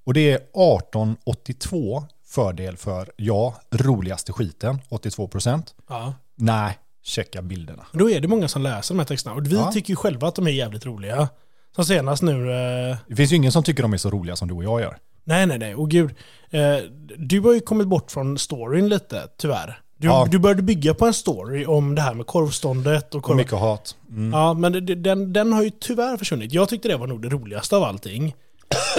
Och 0.04 0.14
det 0.14 0.30
är 0.30 0.36
1882 0.36 2.04
fördel 2.26 2.76
för 2.76 3.12
ja, 3.16 3.54
roligaste 3.70 4.32
skiten, 4.32 4.78
82 4.88 5.28
procent. 5.28 5.74
Ja. 5.88 6.14
Nej, 6.36 6.78
checka 7.02 7.42
bilderna. 7.42 7.86
Då 7.92 8.10
är 8.10 8.20
det 8.20 8.28
många 8.28 8.48
som 8.48 8.62
läser 8.62 8.94
de 8.94 8.98
här 8.98 9.06
texterna. 9.06 9.34
Och 9.36 9.46
vi 9.46 9.54
Ja. 9.56 9.72
tycker 9.72 9.90
ju 9.90 9.96
själva 9.96 10.28
att 10.28 10.34
de 10.34 10.46
är 10.46 10.50
jävligt 10.50 10.86
roliga. 10.86 11.28
Som 11.74 11.84
senast 11.84 12.22
nu. 12.22 12.50
Eh, 12.52 12.96
Det 13.08 13.16
finns 13.16 13.32
ju 13.32 13.36
ingen 13.36 13.52
som 13.52 13.62
tycker 13.62 13.82
de 13.82 13.92
är 13.92 13.96
så 13.96 14.10
roliga 14.10 14.36
som 14.36 14.48
du 14.48 14.54
och 14.54 14.64
jag 14.64 14.80
gör. 14.80 14.98
Nej 15.30 15.46
nej 15.46 15.58
nej. 15.58 15.74
Och 15.74 15.90
gud. 15.90 16.10
Eh, 16.50 16.76
du 17.16 17.40
har 17.40 17.52
ju 17.54 17.60
kommit 17.60 17.86
bort 17.88 18.10
från 18.10 18.38
storyn 18.38 18.88
lite 18.88 19.28
tyvärr. 19.38 19.80
Du, 19.96 20.06
Ja. 20.08 20.26
du 20.30 20.38
började 20.38 20.62
bygga 20.62 20.94
på 20.94 21.06
en 21.06 21.14
story 21.14 21.64
om 21.66 21.94
det 21.94 22.02
här 22.02 22.14
med 22.14 22.26
korvståndet 22.26 23.14
och 23.14 23.22
korv... 23.22 23.36
mycket 23.36 23.52
hat. 23.58 23.96
Mm. 24.10 24.32
Ja, 24.32 24.54
men 24.54 24.72
det- 24.72 24.80
den, 24.94 25.32
den 25.32 25.52
har 25.52 25.62
ju 25.62 25.70
tyvärr 25.70 26.16
försvunnit. 26.16 26.52
Jag 26.52 26.68
tyckte 26.68 26.88
det 26.88 26.96
var 26.96 27.06
nog 27.06 27.22
det 27.22 27.28
roligaste 27.28 27.76
av 27.76 27.82
allting. 27.82 28.34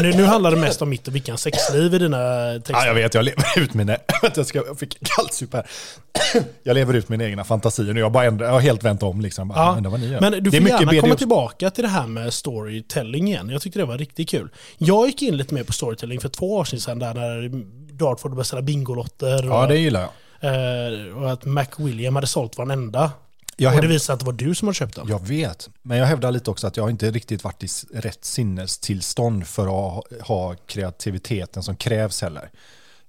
Nu, 0.02 0.14
nu 0.14 0.24
handlar 0.26 0.52
det 0.52 0.58
mest 0.58 0.82
om 0.82 0.90
mitt 0.90 1.08
och 1.08 1.16
Vickans 1.16 1.42
sexliv 1.42 1.94
i 1.94 2.00
dina 2.00 2.54
texter. 2.54 2.74
Ja, 2.74 2.86
jag 2.86 2.94
vet, 2.94 3.14
jag 3.14 3.26
lever 3.26 3.60
ut 3.60 3.74
mina... 3.74 3.98
Jag, 4.36 4.46
ska, 4.46 4.64
jag 4.66 4.80
fick 4.80 4.98
kallsup 5.16 5.54
här. 5.54 5.68
Jag 6.64 6.74
lever 6.74 6.94
ut 6.94 7.10
mina 7.10 7.24
egna 7.24 7.44
fantasier 7.44 7.94
nu. 7.94 8.00
Jag, 8.00 8.12
bara 8.12 8.26
ändrar, 8.26 8.46
jag 8.46 8.54
har 8.54 8.60
helt 8.60 8.84
vänt 8.84 9.04
om 9.04 9.22
liksom. 9.22 9.48
Bara, 9.48 9.60
Ja, 9.60 9.74
undrar 9.78 9.92
vad 9.92 10.00
ni 10.00 10.08
gör. 10.08 10.22
Men 10.22 10.32
du 10.44 10.52
får 10.52 10.58
är 10.58 10.68
gärna 10.68 11.02
komma 11.02 11.16
tillbaka 11.16 11.70
till 11.70 11.84
det 11.84 11.90
här 11.90 12.08
med 12.08 12.34
storytelling 12.34 13.28
igen. 13.28 13.50
Jag 13.50 13.62
tyckte 13.62 13.80
det 13.80 13.86
var 13.86 13.98
riktigt 13.98 14.30
kul. 14.30 14.50
Jag 14.78 15.08
gick 15.08 15.22
in 15.22 15.38
lite 15.38 15.54
mer 15.54 15.64
på 15.64 15.74
storytelling 15.74 16.20
för 16.20 16.30
två 16.30 16.56
år 16.56 16.64
sedan 16.66 17.00
där 17.00 17.14
när 17.14 17.50
Dartford 17.94 18.36
beställde 18.36 18.64
Bingolotter 18.64 19.44
Ja, 19.44 19.68
det 19.68 19.78
gillar 19.78 20.02
jag. 20.40 21.10
eh, 21.10 21.18
och 21.18 21.32
att 21.32 21.46
Mac 21.46 21.66
William 21.78 22.16
hade 22.16 22.28
sålt 22.28 22.58
varenda. 22.58 23.12
Jag, 23.62 23.76
och 23.76 23.88
det 23.88 24.00
sig 24.00 24.14
att 24.14 24.20
det 24.20 24.26
var 24.26 24.34
du 24.34 24.56
som 24.56 24.68
hade 24.68 24.76
köpt 24.76 24.96
den. 24.96 25.08
jag 25.08 25.28
vet, 25.28 25.70
men 25.82 25.98
jag 25.98 26.06
hävdar 26.06 26.32
lite 26.32 26.52
också 26.52 26.68
att 26.68 26.78
jag 26.78 26.90
inte 26.90 27.12
riktigt 27.12 27.44
varit 27.44 27.64
i 27.64 27.68
rätt 27.94 28.26
sinnestillstånd 28.26 29.48
för 29.48 29.64
att 29.98 30.04
ha, 30.22 30.56
kreativiteten 30.66 31.64
som 31.64 31.76
krävs 31.76 32.22
heller. 32.22 32.50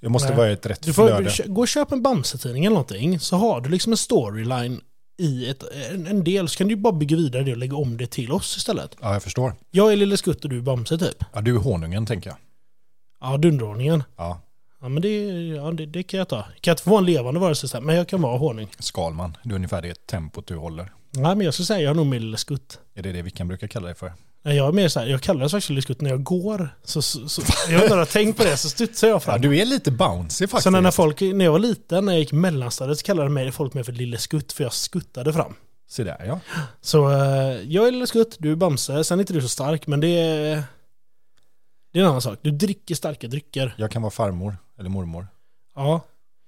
Jag 0.00 0.10
måste 0.10 0.28
Nej. 0.28 0.36
vara 0.36 0.50
i 0.50 0.52
ett 0.52 0.66
rätt 0.66 0.82
Du 0.82 0.92
får 0.92 1.06
flöde. 1.06 1.52
gå 1.52 1.60
och 1.60 1.68
köpa 1.68 1.94
en 1.94 2.02
Bamse-tidning 2.02 2.64
eller 2.64 2.74
någonting 2.74 3.20
så 3.20 3.36
har 3.36 3.60
du 3.60 3.68
liksom 3.70 3.92
en 3.92 3.96
storyline 3.96 4.80
i 5.18 5.48
ett, 5.50 5.62
en, 5.90 6.06
en 6.06 6.24
del 6.24 6.48
så 6.48 6.58
kan 6.58 6.68
du 6.68 6.76
bara 6.76 6.92
bygga 6.92 7.16
vidare 7.16 7.42
det 7.42 7.50
och 7.52 7.56
lägga 7.56 7.76
om 7.76 7.96
det 7.96 8.06
till 8.06 8.32
oss 8.32 8.56
istället. 8.56 8.96
Ja, 9.00 9.12
jag 9.12 9.22
förstår. 9.22 9.54
Jag 9.70 9.92
är 9.92 9.96
Lille 9.96 10.16
Skutt 10.16 10.44
och 10.44 10.50
du 10.50 10.56
är 10.58 10.62
Bamse 10.62 10.98
typ. 10.98 11.24
Ja, 11.32 11.40
du 11.40 11.54
är 11.56 11.60
honungen 11.60 12.06
tänker 12.06 12.30
jag. 12.30 12.36
Ja, 13.20 13.36
dunderordningen. 13.36 14.04
Ja, 14.16 14.40
Ja 14.82 14.88
men 14.88 15.02
det, 15.02 15.32
ja, 15.48 15.70
det, 15.70 15.86
det 15.86 16.02
kan 16.02 16.18
jag 16.18 16.28
ta. 16.28 16.42
Kan 16.42 16.52
jag 16.62 16.72
inte 16.72 16.82
få 16.82 16.90
vara 16.90 16.98
en 17.00 17.04
levande 17.06 17.40
varelse 17.40 17.68
sen, 17.68 17.84
men 17.84 17.96
jag 17.96 18.08
kan 18.08 18.22
vara 18.22 18.38
honung. 18.38 18.68
Skalman. 18.78 19.36
Du 19.42 19.50
är 19.50 19.56
ungefär 19.56 19.82
det 19.82 20.06
tempot 20.06 20.46
du 20.46 20.56
håller. 20.56 20.92
Nej 21.10 21.36
men 21.36 21.40
jag 21.44 21.54
skulle 21.54 21.66
säga 21.66 21.80
jag 21.80 21.90
är 21.90 21.94
nog 21.94 22.06
mer 22.06 22.20
Lille 22.20 22.36
Skutt. 22.36 22.78
Är 22.94 23.02
det 23.02 23.12
det 23.12 23.22
vi 23.22 23.30
kan 23.30 23.48
brukar 23.48 23.66
kalla 23.66 23.88
det 23.88 23.94
för? 23.94 24.12
Nej, 24.44 24.56
Jag 24.56 24.68
är 24.68 24.72
mer 24.72 24.88
så 24.88 25.00
här, 25.00 25.06
jag 25.06 25.20
kallar 25.20 25.40
det 25.42 25.48
faktiskt 25.48 25.68
Lille 25.70 25.82
Skutt 25.82 26.00
när 26.00 26.10
jag 26.10 26.22
går. 26.22 26.68
Så, 26.84 27.02
så, 27.02 27.28
så, 27.28 27.42
jag 27.70 27.82
inte 27.82 27.94
har 27.94 28.04
tänkt 28.04 28.36
på 28.38 28.44
det, 28.44 28.56
så 28.56 28.68
studsar 28.68 29.08
jag 29.08 29.14
Ja, 29.14 29.20
fram. 29.20 29.40
du 29.40 29.58
är 29.58 29.64
lite 29.64 29.90
bouncy 29.90 30.46
faktiskt. 30.46 30.62
så 30.64 30.70
när, 30.70 30.90
folk, 30.90 31.20
när 31.20 31.44
jag 31.44 31.52
var 31.52 31.58
liten, 31.58 32.04
när 32.04 32.12
jag 32.12 32.20
gick 32.20 32.32
mellanstadiet, 32.32 32.98
så 32.98 33.04
kallade 33.04 33.28
mig 33.30 33.52
folk 33.52 33.74
mig 33.74 33.84
för 33.84 33.92
Lille 33.92 34.18
Skutt, 34.18 34.52
för 34.52 34.64
jag 34.64 34.72
skuttade 34.72 35.32
fram. 35.32 35.54
Se 35.90 36.04
där 36.04 36.24
ja. 36.26 36.40
Så 36.80 37.10
eh, 37.10 37.16
jag 37.68 37.86
är 37.88 37.90
Lille 37.92 38.06
Skutt, 38.06 38.36
du 38.38 38.52
är 38.52 38.56
Bamse. 38.56 39.04
Sen 39.04 39.18
är 39.18 39.22
inte 39.22 39.32
du 39.32 39.40
så 39.42 39.48
stark, 39.48 39.86
men 39.86 40.00
det 40.00 40.08
är... 40.08 40.62
Det 41.92 41.98
är 41.98 42.02
en 42.02 42.08
annan 42.08 42.22
sak. 42.22 42.38
Du 42.42 42.50
dricker 42.50 42.94
starka 42.94 43.28
drycker. 43.28 43.74
Jag 43.78 43.90
kan 43.90 44.02
vara 44.02 44.10
farmor 44.10 44.56
eller 44.78 44.90
mormor. 44.90 45.28
Ja. 45.76 46.00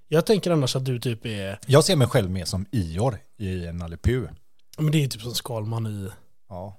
Jag 0.07 0.25
tänker 0.25 0.51
annars 0.51 0.75
att 0.75 0.85
du 0.85 0.99
typ 0.99 1.25
är... 1.25 1.59
Jag 1.65 1.83
ser 1.83 1.95
mig 1.95 2.07
själv 2.07 2.29
mer 2.29 2.45
som 2.45 2.65
Ior 2.71 3.17
i 3.37 3.71
Nalle 3.71 3.97
Puh. 3.97 4.29
Men 4.77 4.91
det 4.91 5.03
är 5.03 5.07
typ 5.07 5.21
som 5.21 5.33
Skalman 5.35 5.87
i... 5.87 6.09
Ja. 6.49 6.77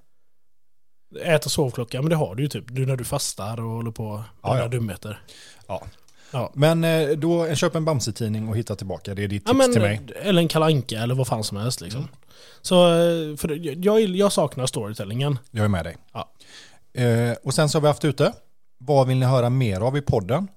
Äta 1.23 1.49
sovklocka, 1.49 2.01
men 2.01 2.09
det 2.09 2.15
har 2.15 2.35
du 2.35 2.43
ju 2.43 2.49
typ. 2.49 2.63
Du 2.67 2.85
när 2.85 2.95
du 2.95 3.03
fastar 3.03 3.59
och 3.59 3.71
håller 3.71 3.91
på 3.91 4.15
med 4.17 4.25
Ja, 4.41 4.67
dumheter. 4.67 5.21
ja. 5.67 5.83
Ja. 6.31 6.51
Men 6.53 6.83
eh, 6.83 7.09
då, 7.09 7.55
köp 7.55 7.75
en 7.75 7.85
Bamse-tidning 7.85 8.49
och 8.49 8.57
hitta 8.57 8.75
tillbaka. 8.75 9.15
Det 9.15 9.23
är 9.23 9.27
ditt 9.27 9.41
tips 9.45 9.51
Ja, 9.51 9.57
men, 9.57 9.71
till 9.73 9.81
mig. 9.81 10.01
Eller 10.15 10.41
en 10.41 10.47
kalanka 10.47 10.99
eller 10.99 11.15
vad 11.15 11.27
fan 11.27 11.43
som 11.43 11.57
helst 11.57 11.81
liksom. 11.81 11.99
Mm. 12.01 12.11
Så 12.61 12.85
eh, 12.87 13.35
för 13.35 13.77
jag, 13.85 13.99
jag 14.01 14.31
saknar 14.31 14.65
storytellingen. 14.65 15.39
Jag 15.51 15.63
är 15.65 15.69
med 15.69 15.85
dig. 15.85 15.97
Ja. 16.13 16.29
Eh, 17.01 17.35
och 17.43 17.53
sen 17.53 17.69
så 17.69 17.77
har 17.77 17.81
vi 17.81 17.87
haft 17.87 18.05
ute. 18.05 18.33
Vad 18.77 19.07
vill 19.07 19.17
ni 19.17 19.25
höra 19.25 19.49
mer 19.49 19.81
av 19.81 19.97
i 19.97 20.01
podden? 20.01 20.47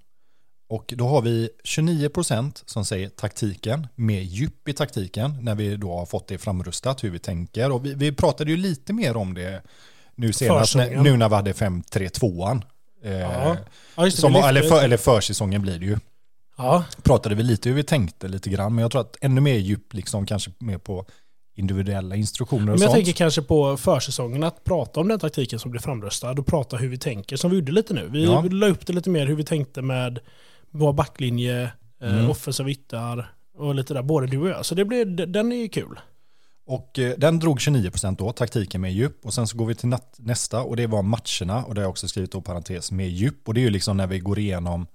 Och 0.69 0.95
då 0.97 1.09
har 1.09 1.23
vi 1.23 1.51
29% 1.65 2.63
som 2.67 2.85
säger 2.85 3.09
taktiken, 3.09 3.87
mer 3.95 4.21
djup 4.21 4.69
i 4.69 4.73
taktiken, 4.73 5.37
när 5.41 5.55
vi 5.55 5.77
då 5.77 5.99
har 5.99 6.07
fått 6.07 6.29
det 6.29 6.39
framrustat, 6.39 7.05
hur 7.05 7.11
vi 7.11 7.19
tänker. 7.19 7.71
Och 7.73 7.87
vi, 7.87 7.95
vi 7.95 8.13
pratade 8.13 8.51
ju 8.51 8.57
lite 8.57 8.93
mer 8.93 9.17
om 9.17 9.35
det 9.35 9.63
nu 10.15 10.33
senast, 10.33 10.77
när, 10.77 10.97
nu 10.97 11.17
när 11.17 11.29
vi 11.29 11.35
hade 11.35 11.53
5-3-2an. 11.53 12.63
Eh, 13.05 13.13
Ja. 13.97 14.11
Som, 14.11 14.35
eller, 14.37 14.63
för, 14.63 14.85
eller 14.85 14.97
försäsongen 14.97 15.63
blir 15.63 15.79
det 15.79 15.87
ju. 15.87 15.99
ja. 16.57 16.85
Pratade 17.03 17.35
vi 17.35 17.43
lite 17.43 17.69
hur 17.69 17.77
vi 17.77 17.83
tänkte 17.83 18.29
lite 18.29 18.51
grann, 18.51 18.75
men 18.75 18.83
jag 18.83 18.91
tror 18.91 19.01
att 19.01 19.17
ännu 19.21 19.41
mer 19.41 19.55
djup, 19.55 19.95
liksom 19.95 20.27
kanske 20.27 20.51
mer 20.59 20.79
på 20.79 21.07
individuella 21.61 22.17
instruktioner 22.17 22.63
och 22.63 22.67
Men 22.67 22.73
jag 22.73 22.81
sånt. 22.81 22.95
tänker 22.95 23.13
kanske 23.13 23.43
på 23.43 23.77
försäsongen 23.77 24.43
att 24.45 24.65
prata 24.65 25.01
om 25.01 25.09
den 25.09 25.19
taktiken 25.19 25.59
som 25.59 25.71
blir 25.71 25.81
framröstad 25.81 26.31
och 26.31 26.47
prata 26.47 26.77
hur 26.77 26.89
vi 26.89 26.99
tänker 26.99 27.37
som 27.37 27.51
vi 27.51 27.57
gjorde 27.57 27.73
lite 27.73 27.95
nu. 27.95 28.09
Vi 28.13 28.25
Ja. 28.25 28.45
la 28.51 28.67
upp 28.69 28.87
det 28.87 28.93
lite 28.93 29.11
mer 29.11 29.27
hur 29.27 29.35
vi 29.37 29.45
tänkte 29.45 29.83
med 29.83 30.19
vår 30.71 30.93
backlinje, 30.93 31.63
eh, 32.03 32.13
Mm. 32.15 32.31
offensiva 32.31 32.71
yttar 32.71 33.33
och 33.59 33.75
lite 33.75 33.95
där, 33.95 34.03
både 34.03 34.27
du 34.27 34.39
och 34.39 34.49
jag. 34.49 34.67
Så 34.67 34.75
det 34.75 34.85
blir, 34.85 35.05
den 35.27 35.53
är 35.53 35.57
ju 35.57 35.69
kul. 35.69 36.01
Och 36.67 36.99
eh, 36.99 37.15
den 37.19 37.39
drog 37.39 37.59
29% 37.61 38.19
då, 38.19 38.33
taktiken 38.33 38.81
med 38.81 38.93
djup. 38.93 39.27
Och 39.27 39.35
sen 39.35 39.47
så 39.47 39.57
går 39.57 39.67
vi 39.67 39.75
till 39.75 39.97
nästa 40.19 40.63
och 40.63 40.77
det 40.77 40.87
var 40.87 41.03
matcherna. 41.03 41.65
Och 41.65 41.75
det 41.75 41.81
har 41.81 41.85
jag 41.85 41.91
också 41.91 42.09
skrivit 42.09 42.33
då 42.33 42.41
parentes 42.41 42.93
med 42.93 43.09
djup. 43.11 43.49
Och 43.49 43.55
det 43.55 43.61
är 43.61 43.63
ju 43.63 43.71
liksom 43.71 43.97
när 43.97 44.07
vi 44.07 44.19
går 44.19 44.39
igenom 44.39 44.87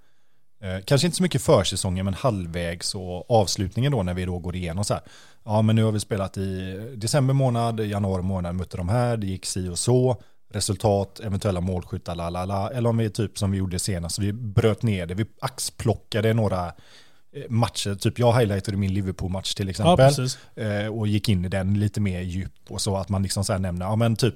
kanske 0.85 1.07
inte 1.07 1.17
så 1.17 1.23
mycket 1.23 1.41
försäsongen 1.41 2.05
men 2.05 2.13
halvvägs 2.13 2.95
och 2.95 3.31
avslutningen 3.31 3.91
då 3.91 4.03
när 4.03 4.13
vi 4.13 4.25
då 4.25 4.39
går 4.39 4.55
igenom 4.55 4.85
så 4.85 4.93
här. 4.93 5.03
Ja 5.43 5.61
men 5.61 5.75
nu 5.75 5.83
har 5.83 5.91
vi 5.91 5.99
spelat 5.99 6.37
i 6.37 6.73
december 6.95 7.33
månad, 7.33 7.79
januari 7.79 8.21
månad 8.21 8.55
mötte 8.55 8.77
de 8.77 8.89
här, 8.89 9.17
det 9.17 9.27
gick 9.27 9.45
si 9.45 9.69
och 9.69 9.79
så. 9.79 10.21
Resultat, 10.53 11.19
eventuella 11.19 11.61
målskyttar, 11.61 12.15
la 12.15 12.29
la 12.29 12.45
la. 12.45 12.69
Eller 12.69 12.89
om 12.89 12.97
vi 12.97 13.09
typ 13.09 13.37
som 13.37 13.51
vi 13.51 13.57
gjorde 13.57 13.79
senast, 13.79 14.19
vi 14.19 14.33
bröt 14.33 14.83
ner 14.83 15.05
det, 15.05 15.13
vi 15.13 15.25
axplockade 15.39 16.33
några 16.33 16.65
eh, 16.67 17.49
matcher, 17.49 17.95
typ 17.95 18.19
jag 18.19 18.39
highlightade 18.39 18.77
min 18.77 18.93
Liverpool-match 18.93 19.53
till 19.53 19.69
exempel. 19.69 20.13
Ja, 20.55 20.63
eh, 20.63 20.87
och 20.87 21.07
gick 21.07 21.29
in 21.29 21.45
i 21.45 21.49
den 21.49 21.79
lite 21.79 22.01
mer 22.01 22.21
djup 22.21 22.53
och 22.69 22.81
så 22.81 22.97
att 22.97 23.09
man 23.09 23.23
liksom 23.23 23.45
så 23.45 23.53
här 23.53 23.59
nämner, 23.59 23.85
ja 23.85 23.95
men 23.95 24.15
typ 24.15 24.35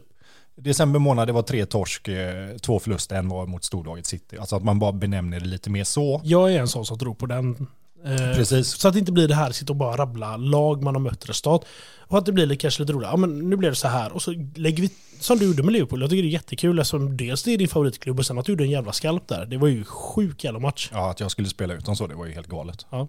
december 0.62 1.00
månad 1.00 1.28
det 1.28 1.34
var 1.34 1.42
tre 1.42 1.66
torsk, 1.66 2.08
eh, 2.08 2.58
två 2.58 2.80
förluster, 2.80 3.16
en 3.16 3.30
var 3.30 3.46
mot 3.46 3.64
storlaget 3.64 4.06
City. 4.06 4.38
Alltså 4.38 4.56
att 4.56 4.64
man 4.64 4.80
bara 4.80 4.92
benämner 4.92 5.40
det 5.40 5.46
lite 5.46 5.70
mer 5.70 5.84
så. 5.84 6.22
Jag 6.24 6.54
är 6.54 6.60
en 6.60 6.68
sån 6.68 6.86
som 6.86 7.00
tror 7.00 7.14
på 7.14 7.26
den. 7.26 7.68
Eh, 8.06 8.36
Precis. 8.36 8.68
Så 8.68 8.88
att 8.88 8.94
det 8.94 9.00
inte 9.00 9.12
blir 9.12 9.28
det 9.28 9.36
här, 9.36 9.52
sitta 9.52 9.74
och 9.74 9.78
bara 9.78 9.98
rabbla 9.98 10.38
lag 10.38 10.84
man 10.84 10.96
har 10.96 11.02
mött 11.02 11.30
resultat. 11.30 11.66
Och 12.00 12.18
att 12.18 12.26
det 12.26 12.32
blir 12.32 12.46
lite, 12.46 12.62
kanske 12.62 12.82
lite 12.82 12.94
roligt. 12.94 13.10
Ja 13.12 13.18
men 13.18 13.50
nu 13.50 13.56
blir 13.56 13.70
det 13.70 13.76
så 13.76 13.88
här. 13.88 14.12
Och 14.12 14.22
så 14.22 14.32
lägger 14.56 14.82
vi, 14.84 14.90
som 15.20 15.38
du 15.38 15.46
gjorde 15.46 15.64
med 15.64 15.74
Liverpool, 15.74 16.02
jag 16.02 16.10
tycker 16.10 16.24
det 16.24 16.30
är 16.30 16.32
jättekul 16.32 16.80
eftersom 16.80 17.18
dels 17.18 17.44
det 17.44 17.54
är 17.54 17.58
din 17.58 17.68
favoritklubb 17.68 18.20
och 18.20 18.26
sen 18.26 18.38
att 18.38 18.46
du 18.46 18.52
gjorde 18.52 18.64
en 18.64 18.70
jävla 18.70 18.94
skalp 18.94 19.28
där. 19.28 19.46
Det 19.46 19.58
var 19.58 19.68
ju 19.68 19.84
sjuk 19.84 20.44
jävla 20.44 20.60
match. 20.60 20.90
Ja, 20.92 21.12
att 21.12 21.20
jag 21.20 21.32
skulle 21.32 21.48
spela 21.48 21.74
ut 21.74 21.86
dem 21.86 21.96
så, 21.96 22.08
det 22.08 22.16
var 22.16 22.26
ju 22.26 22.34
helt 22.34 22.48
galet. 22.48 22.86
Ja. 22.90 23.00
Eh, 23.00 23.08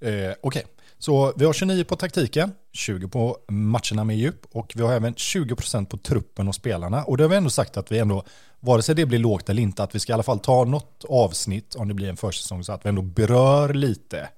Okej, 0.00 0.36
okay. 0.42 0.62
Så 0.98 1.32
vi 1.36 1.44
har 1.44 1.52
29 1.52 1.84
på 1.84 1.96
taktiken, 1.96 2.52
20 2.72 3.08
på 3.08 3.36
matcherna 3.48 4.04
med 4.04 4.16
djup 4.16 4.46
och 4.52 4.72
vi 4.74 4.82
har 4.82 4.92
även 4.92 5.14
20% 5.14 5.86
på 5.86 5.96
truppen 5.96 6.48
och 6.48 6.54
spelarna. 6.54 7.04
Och 7.04 7.16
det 7.16 7.24
har 7.24 7.28
vi 7.28 7.36
ändå 7.36 7.50
sagt 7.50 7.76
att 7.76 7.92
vi 7.92 7.98
ändå, 7.98 8.24
vare 8.60 8.82
sig 8.82 8.94
det 8.94 9.06
blir 9.06 9.18
lågt 9.18 9.48
eller 9.48 9.62
inte, 9.62 9.82
att 9.82 9.94
vi 9.94 10.00
ska 10.00 10.12
i 10.12 10.14
alla 10.14 10.22
fall 10.22 10.38
ta 10.38 10.64
något 10.64 11.04
avsnitt 11.08 11.74
om 11.74 11.88
det 11.88 11.94
blir 11.94 12.08
en 12.08 12.16
försäsong 12.16 12.64
så 12.64 12.72
att 12.72 12.84
vi 12.84 12.88
ändå 12.88 13.02
berör 13.02 13.74
lite 13.74 14.28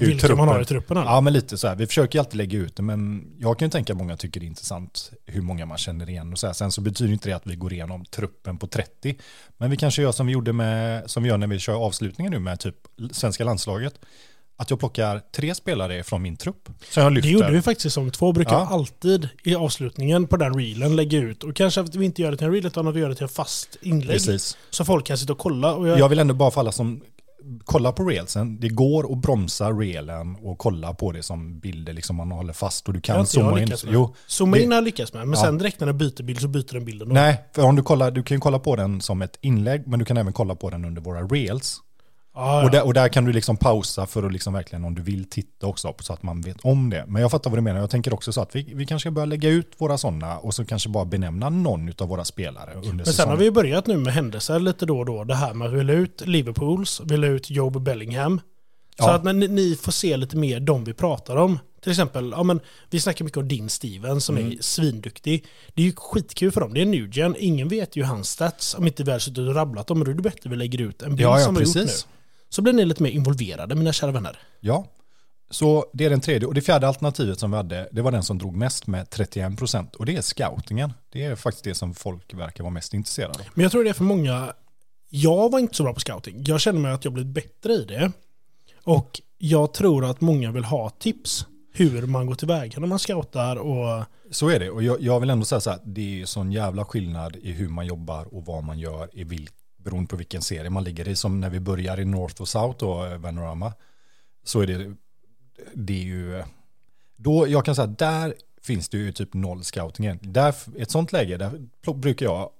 hur 0.00 0.06
Vilka 0.06 0.26
truppen, 0.26 0.38
man 0.38 0.48
har 0.48 0.62
i 0.62 0.64
truppen? 0.64 0.96
Eller? 0.96 1.10
Ja, 1.10 1.20
men 1.20 1.32
lite 1.32 1.58
så 1.58 1.68
här. 1.68 1.76
Vi 1.76 1.86
försöker 1.86 2.18
alltid 2.18 2.34
lägga 2.34 2.58
ut 2.58 2.76
det, 2.76 2.82
men 2.82 3.32
jag 3.38 3.58
kan 3.58 3.66
ju 3.66 3.70
tänka 3.70 3.92
att 3.92 3.96
många 3.96 4.16
tycker 4.16 4.40
det 4.40 4.46
är 4.46 4.48
intressant 4.48 5.10
hur 5.26 5.42
många 5.42 5.66
man 5.66 5.78
känner 5.78 6.10
igen. 6.10 6.32
Och 6.32 6.38
så 6.38 6.46
här. 6.46 6.54
Sen 6.54 6.72
så 6.72 6.80
betyder 6.80 7.12
inte 7.12 7.28
det 7.28 7.36
att 7.36 7.46
vi 7.46 7.56
går 7.56 7.72
igenom 7.72 8.04
truppen 8.04 8.58
på 8.58 8.66
30. 8.66 9.16
Men 9.56 9.70
vi 9.70 9.76
kanske 9.76 10.02
gör 10.02 10.12
som 10.12 10.26
vi 10.26 10.32
gjorde 10.32 10.52
med, 10.52 11.10
som 11.10 11.22
vi 11.22 11.28
gör 11.28 11.38
när 11.38 11.46
vi 11.46 11.58
kör 11.58 11.74
avslutningen 11.74 12.32
nu 12.32 12.38
med 12.38 12.60
typ 12.60 12.76
svenska 13.12 13.44
landslaget 13.44 13.94
att 14.60 14.70
jag 14.70 14.78
plockar 14.78 15.22
tre 15.36 15.54
spelare 15.54 16.02
från 16.02 16.22
min 16.22 16.36
trupp. 16.36 16.68
Så 16.90 17.00
jag 17.00 17.12
lyfter. 17.12 17.28
Det 17.28 17.32
gjorde 17.32 17.52
vi 17.52 17.62
faktiskt 17.62 17.86
i 17.86 17.90
säsong 17.90 18.10
två. 18.10 18.32
Brukar 18.32 18.52
ja. 18.52 18.68
alltid 18.70 19.28
i 19.44 19.54
avslutningen 19.54 20.26
på 20.26 20.36
den 20.36 20.54
reelen 20.54 20.96
lägga 20.96 21.18
ut. 21.18 21.44
Och 21.44 21.56
kanske 21.56 21.80
att 21.80 21.94
vi 21.94 22.04
inte 22.04 22.22
gör 22.22 22.30
det 22.30 22.36
till 22.36 22.46
en 22.46 22.52
reel 22.52 22.66
utan 22.66 22.88
att 22.88 22.94
vi 22.94 23.00
gör 23.00 23.08
det 23.08 23.14
till 23.14 23.22
en 23.22 23.28
fast 23.28 23.76
inlägg. 23.82 24.10
Precis. 24.10 24.56
Så 24.70 24.84
folk 24.84 25.06
kan 25.06 25.18
sitta 25.18 25.32
och 25.32 25.38
kolla. 25.38 25.74
Och 25.74 25.88
jag... 25.88 25.98
jag 25.98 26.08
vill 26.08 26.18
ändå 26.18 26.34
bara 26.34 26.50
för 26.50 26.60
alla 26.60 26.72
som 26.72 27.00
kollar 27.64 27.92
på 27.92 28.04
reelsen. 28.04 28.60
Det 28.60 28.68
går 28.68 29.12
att 29.12 29.18
bromsa 29.18 29.70
reelen 29.70 30.36
och 30.42 30.58
kolla 30.58 30.94
på 30.94 31.12
det 31.12 31.22
som 31.22 31.60
bilder 31.60 31.92
liksom 31.92 32.16
man 32.16 32.30
håller 32.30 32.52
fast 32.52 32.88
och 32.88 32.94
du 32.94 33.00
kan 33.00 33.26
zooma 33.26 33.60
in. 33.60 33.72
Jo, 33.86 34.14
zooma 34.26 34.58
in 34.58 34.70
har 34.70 34.76
jag 34.76 34.84
lyckats 34.84 35.12
med, 35.12 35.28
men 35.28 35.38
ja. 35.38 35.44
sen 35.44 35.58
direkt 35.58 35.80
när 35.80 35.86
den 35.86 35.98
byter 35.98 36.22
bild 36.22 36.40
så 36.40 36.48
byter 36.48 36.72
den 36.72 36.84
bilden. 36.84 37.08
Nej, 37.08 37.44
för 37.54 37.62
om 37.62 37.76
du 37.76 37.82
kollar, 37.82 38.10
du 38.10 38.22
kan 38.22 38.40
kolla 38.40 38.58
på 38.58 38.76
den 38.76 39.00
som 39.00 39.22
ett 39.22 39.38
inlägg, 39.40 39.86
men 39.86 39.98
du 39.98 40.04
kan 40.04 40.16
även 40.16 40.32
kolla 40.32 40.54
på 40.54 40.70
den 40.70 40.84
under 40.84 41.02
våra 41.02 41.22
reels. 41.22 41.80
Ah, 42.32 42.64
och, 42.64 42.70
där, 42.70 42.86
och, 42.86 42.94
där, 42.94 43.08
kan 43.08 43.24
du 43.24 43.32
liksom 43.32 43.56
pausa 43.56 44.06
för 44.06 44.22
att 44.22 44.32
liksom 44.32 44.52
verkligen 44.52 44.84
om 44.84 44.94
du 44.94 45.02
vill 45.02 45.24
titta 45.24 45.66
också 45.66 45.94
så 46.00 46.12
att 46.12 46.22
man 46.22 46.40
vet 46.40 46.56
om 46.60 46.90
det. 46.90 47.04
Men 47.08 47.22
jag 47.22 47.30
fattar 47.30 47.50
vad 47.50 47.58
du 47.58 47.62
menar. 47.62 47.80
Jag 47.80 47.90
tänker 47.90 48.14
också 48.14 48.32
så 48.32 48.40
att 48.40 48.56
vi, 48.56 48.72
vi 48.74 48.86
kanske 48.86 49.02
ska 49.02 49.10
börja 49.10 49.26
lägga 49.26 49.48
ut 49.48 49.72
våra 49.78 49.98
sådana 49.98 50.38
och 50.38 50.54
så 50.54 50.64
kanske 50.64 50.88
bara 50.88 51.04
benämna 51.04 51.48
någon 51.48 51.92
av 51.98 52.08
våra 52.08 52.24
spelare 52.24 52.74
under 52.74 52.92
Men 52.92 53.06
sen 53.06 53.28
har 53.28 53.36
vi 53.36 53.50
börjat 53.50 53.86
nu 53.86 53.96
med 53.96 54.12
händelser 54.12 54.58
lite 54.58 54.86
då 54.86 54.98
och 54.98 55.06
då. 55.06 55.24
Det 55.24 55.34
här 55.34 55.54
med 55.54 55.68
att 55.68 55.74
vi 55.74 55.84
la 55.84 55.92
ut 55.92 56.22
Liverpools, 56.26 57.00
vi 57.04 57.16
la 57.16 57.26
ut 57.26 57.50
Job 57.50 57.82
Bellingham. 57.82 58.40
Så 58.98 59.04
ja. 59.04 59.14
att 59.14 59.24
ni, 59.24 59.48
ni, 59.48 59.76
får 59.76 59.92
se 59.92 60.16
lite 60.16 60.36
mer 60.36 60.60
de 60.60 60.84
vi 60.84 60.94
pratar 60.94 61.36
om. 61.36 61.58
Till 61.82 61.90
exempel, 61.90 62.34
ja, 62.36 62.42
men, 62.42 62.60
vi 62.90 63.00
snackar 63.00 63.24
mycket 63.24 63.38
om 63.38 63.48
din 63.48 63.68
Steven 63.68 64.20
som 64.20 64.36
mm. 64.36 64.52
är 64.52 64.56
svinduktig. 64.60 65.46
Det 65.74 65.82
är 65.82 65.86
ju 65.86 65.92
skitkul 65.96 66.52
för 66.52 66.60
dem. 66.60 66.74
Det 66.74 66.80
är 66.82 66.86
new 66.86 67.08
gen. 67.12 67.36
Ingen 67.38 67.68
vet 67.68 67.96
ju 67.96 68.02
hans 68.02 68.30
stats 68.30 68.74
om 68.74 68.86
inte 68.86 69.04
vi 69.04 69.10
har 69.10 69.18
suttit 69.18 69.38
och 69.38 69.54
rabblat 69.54 69.86
dem. 69.86 70.04
Då 70.04 70.10
är 70.10 70.14
det 70.14 70.22
bättre 70.22 70.50
vi 70.50 70.56
lägger 70.56 70.80
ut 70.80 71.02
en 71.02 71.16
bild 71.16 71.20
ja, 71.20 71.38
ja, 71.38 71.44
som 71.44 71.54
precis. 71.54 71.76
vi 71.76 71.80
har 71.80 71.86
gjort 71.86 72.06
nu. 72.06 72.19
Så 72.50 72.62
blir 72.62 72.72
ni 72.72 72.84
lite 72.84 73.02
mer 73.02 73.10
involverade, 73.10 73.74
mina 73.74 73.92
kära 73.92 74.10
vänner. 74.10 74.38
Ja, 74.60 74.86
så 75.50 75.86
det 75.92 76.04
är 76.04 76.10
den 76.10 76.20
tredje. 76.20 76.48
Och 76.48 76.54
det 76.54 76.60
fjärde 76.60 76.88
alternativet 76.88 77.38
som 77.38 77.50
vi 77.50 77.56
hade, 77.56 77.88
det 77.92 78.02
var 78.02 78.12
den 78.12 78.22
som 78.22 78.38
drog 78.38 78.56
mest 78.56 78.86
med 78.86 79.06
31%. 79.06 79.96
Och 79.96 80.06
det 80.06 80.16
är 80.16 80.22
scoutingen. 80.22 80.92
Det 81.12 81.24
är 81.24 81.36
faktiskt 81.36 81.64
det 81.64 81.74
som 81.74 81.94
folk 81.94 82.34
verkar 82.34 82.64
vara 82.64 82.72
mest 82.72 82.94
intresserade 82.94 83.34
av. 83.34 83.46
Men 83.54 83.62
jag 83.62 83.72
tror 83.72 83.84
det 83.84 83.90
är 83.90 83.94
för 83.94 84.04
många, 84.04 84.52
jag 85.08 85.50
var 85.50 85.58
inte 85.58 85.74
så 85.74 85.82
bra 85.82 85.94
på 85.94 86.00
scouting. 86.00 86.42
Jag 86.46 86.60
känner 86.60 86.80
mig 86.80 86.92
att 86.92 87.04
jag 87.04 87.14
blivit 87.14 87.34
bättre 87.34 87.72
i 87.72 87.84
det. 87.84 88.12
Och 88.84 89.20
jag 89.38 89.74
tror 89.74 90.04
att 90.04 90.20
många 90.20 90.52
vill 90.52 90.64
ha 90.64 90.90
tips 90.90 91.46
hur 91.72 92.06
man 92.06 92.26
går 92.26 92.34
tillväga 92.34 92.80
när 92.80 92.86
man 92.86 92.98
scoutar 92.98 93.56
och... 93.56 94.04
Så 94.30 94.48
är 94.48 94.60
det, 94.60 94.70
och 94.70 94.82
jag, 94.82 95.00
jag 95.00 95.20
vill 95.20 95.30
ändå 95.30 95.44
säga 95.44 95.60
så 95.60 95.70
här, 95.70 95.78
det 95.84 96.20
är 96.20 96.26
sån 96.26 96.52
jävla 96.52 96.84
skillnad 96.84 97.36
i 97.36 97.52
hur 97.52 97.68
man 97.68 97.86
jobbar 97.86 98.34
och 98.34 98.44
vad 98.44 98.64
man 98.64 98.78
gör 98.78 99.08
i 99.12 99.24
vilk, 99.24 99.54
beroende 99.82 100.08
på 100.08 100.16
vilken 100.16 100.42
serie 100.42 100.70
man 100.70 100.84
ligger 100.84 101.08
i. 101.08 101.16
Som 101.16 101.40
när 101.40 101.50
vi 101.50 101.60
börjar 101.60 102.00
i 102.00 102.04
North 102.04 102.40
och 102.40 102.48
South 102.48 102.78
då, 102.78 103.06
eh, 103.06 103.18
Vanorama, 103.18 103.72
så 104.44 104.60
är 104.60 104.66
det, 104.66 104.94
det 105.74 105.92
är 105.92 106.04
ju, 106.04 106.42
då, 107.16 107.48
jag 107.48 107.64
kan 107.64 107.74
säga 107.74 107.86
där 107.86 108.34
finns 108.62 108.88
det 108.88 108.98
ju 108.98 109.12
typ 109.12 109.34
noll 109.34 109.64
scoutingen. 109.64 110.18
Där, 110.22 110.54
I 110.76 110.82
ett 110.82 110.90
sånt 110.90 111.12
läge, 111.12 111.36
där 111.36 111.68
brukar 111.94 112.26
jag 112.26 112.50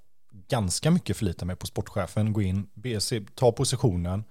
ganska 0.49 0.91
mycket 0.91 1.17
förlita 1.17 1.45
mig 1.45 1.57
på 1.57 1.67
sportchefen, 1.67 2.33
gå 2.33 2.43
in, 2.43 2.67
BC, 2.75 3.21
ta 3.35 3.53
positionen, 3.53 4.25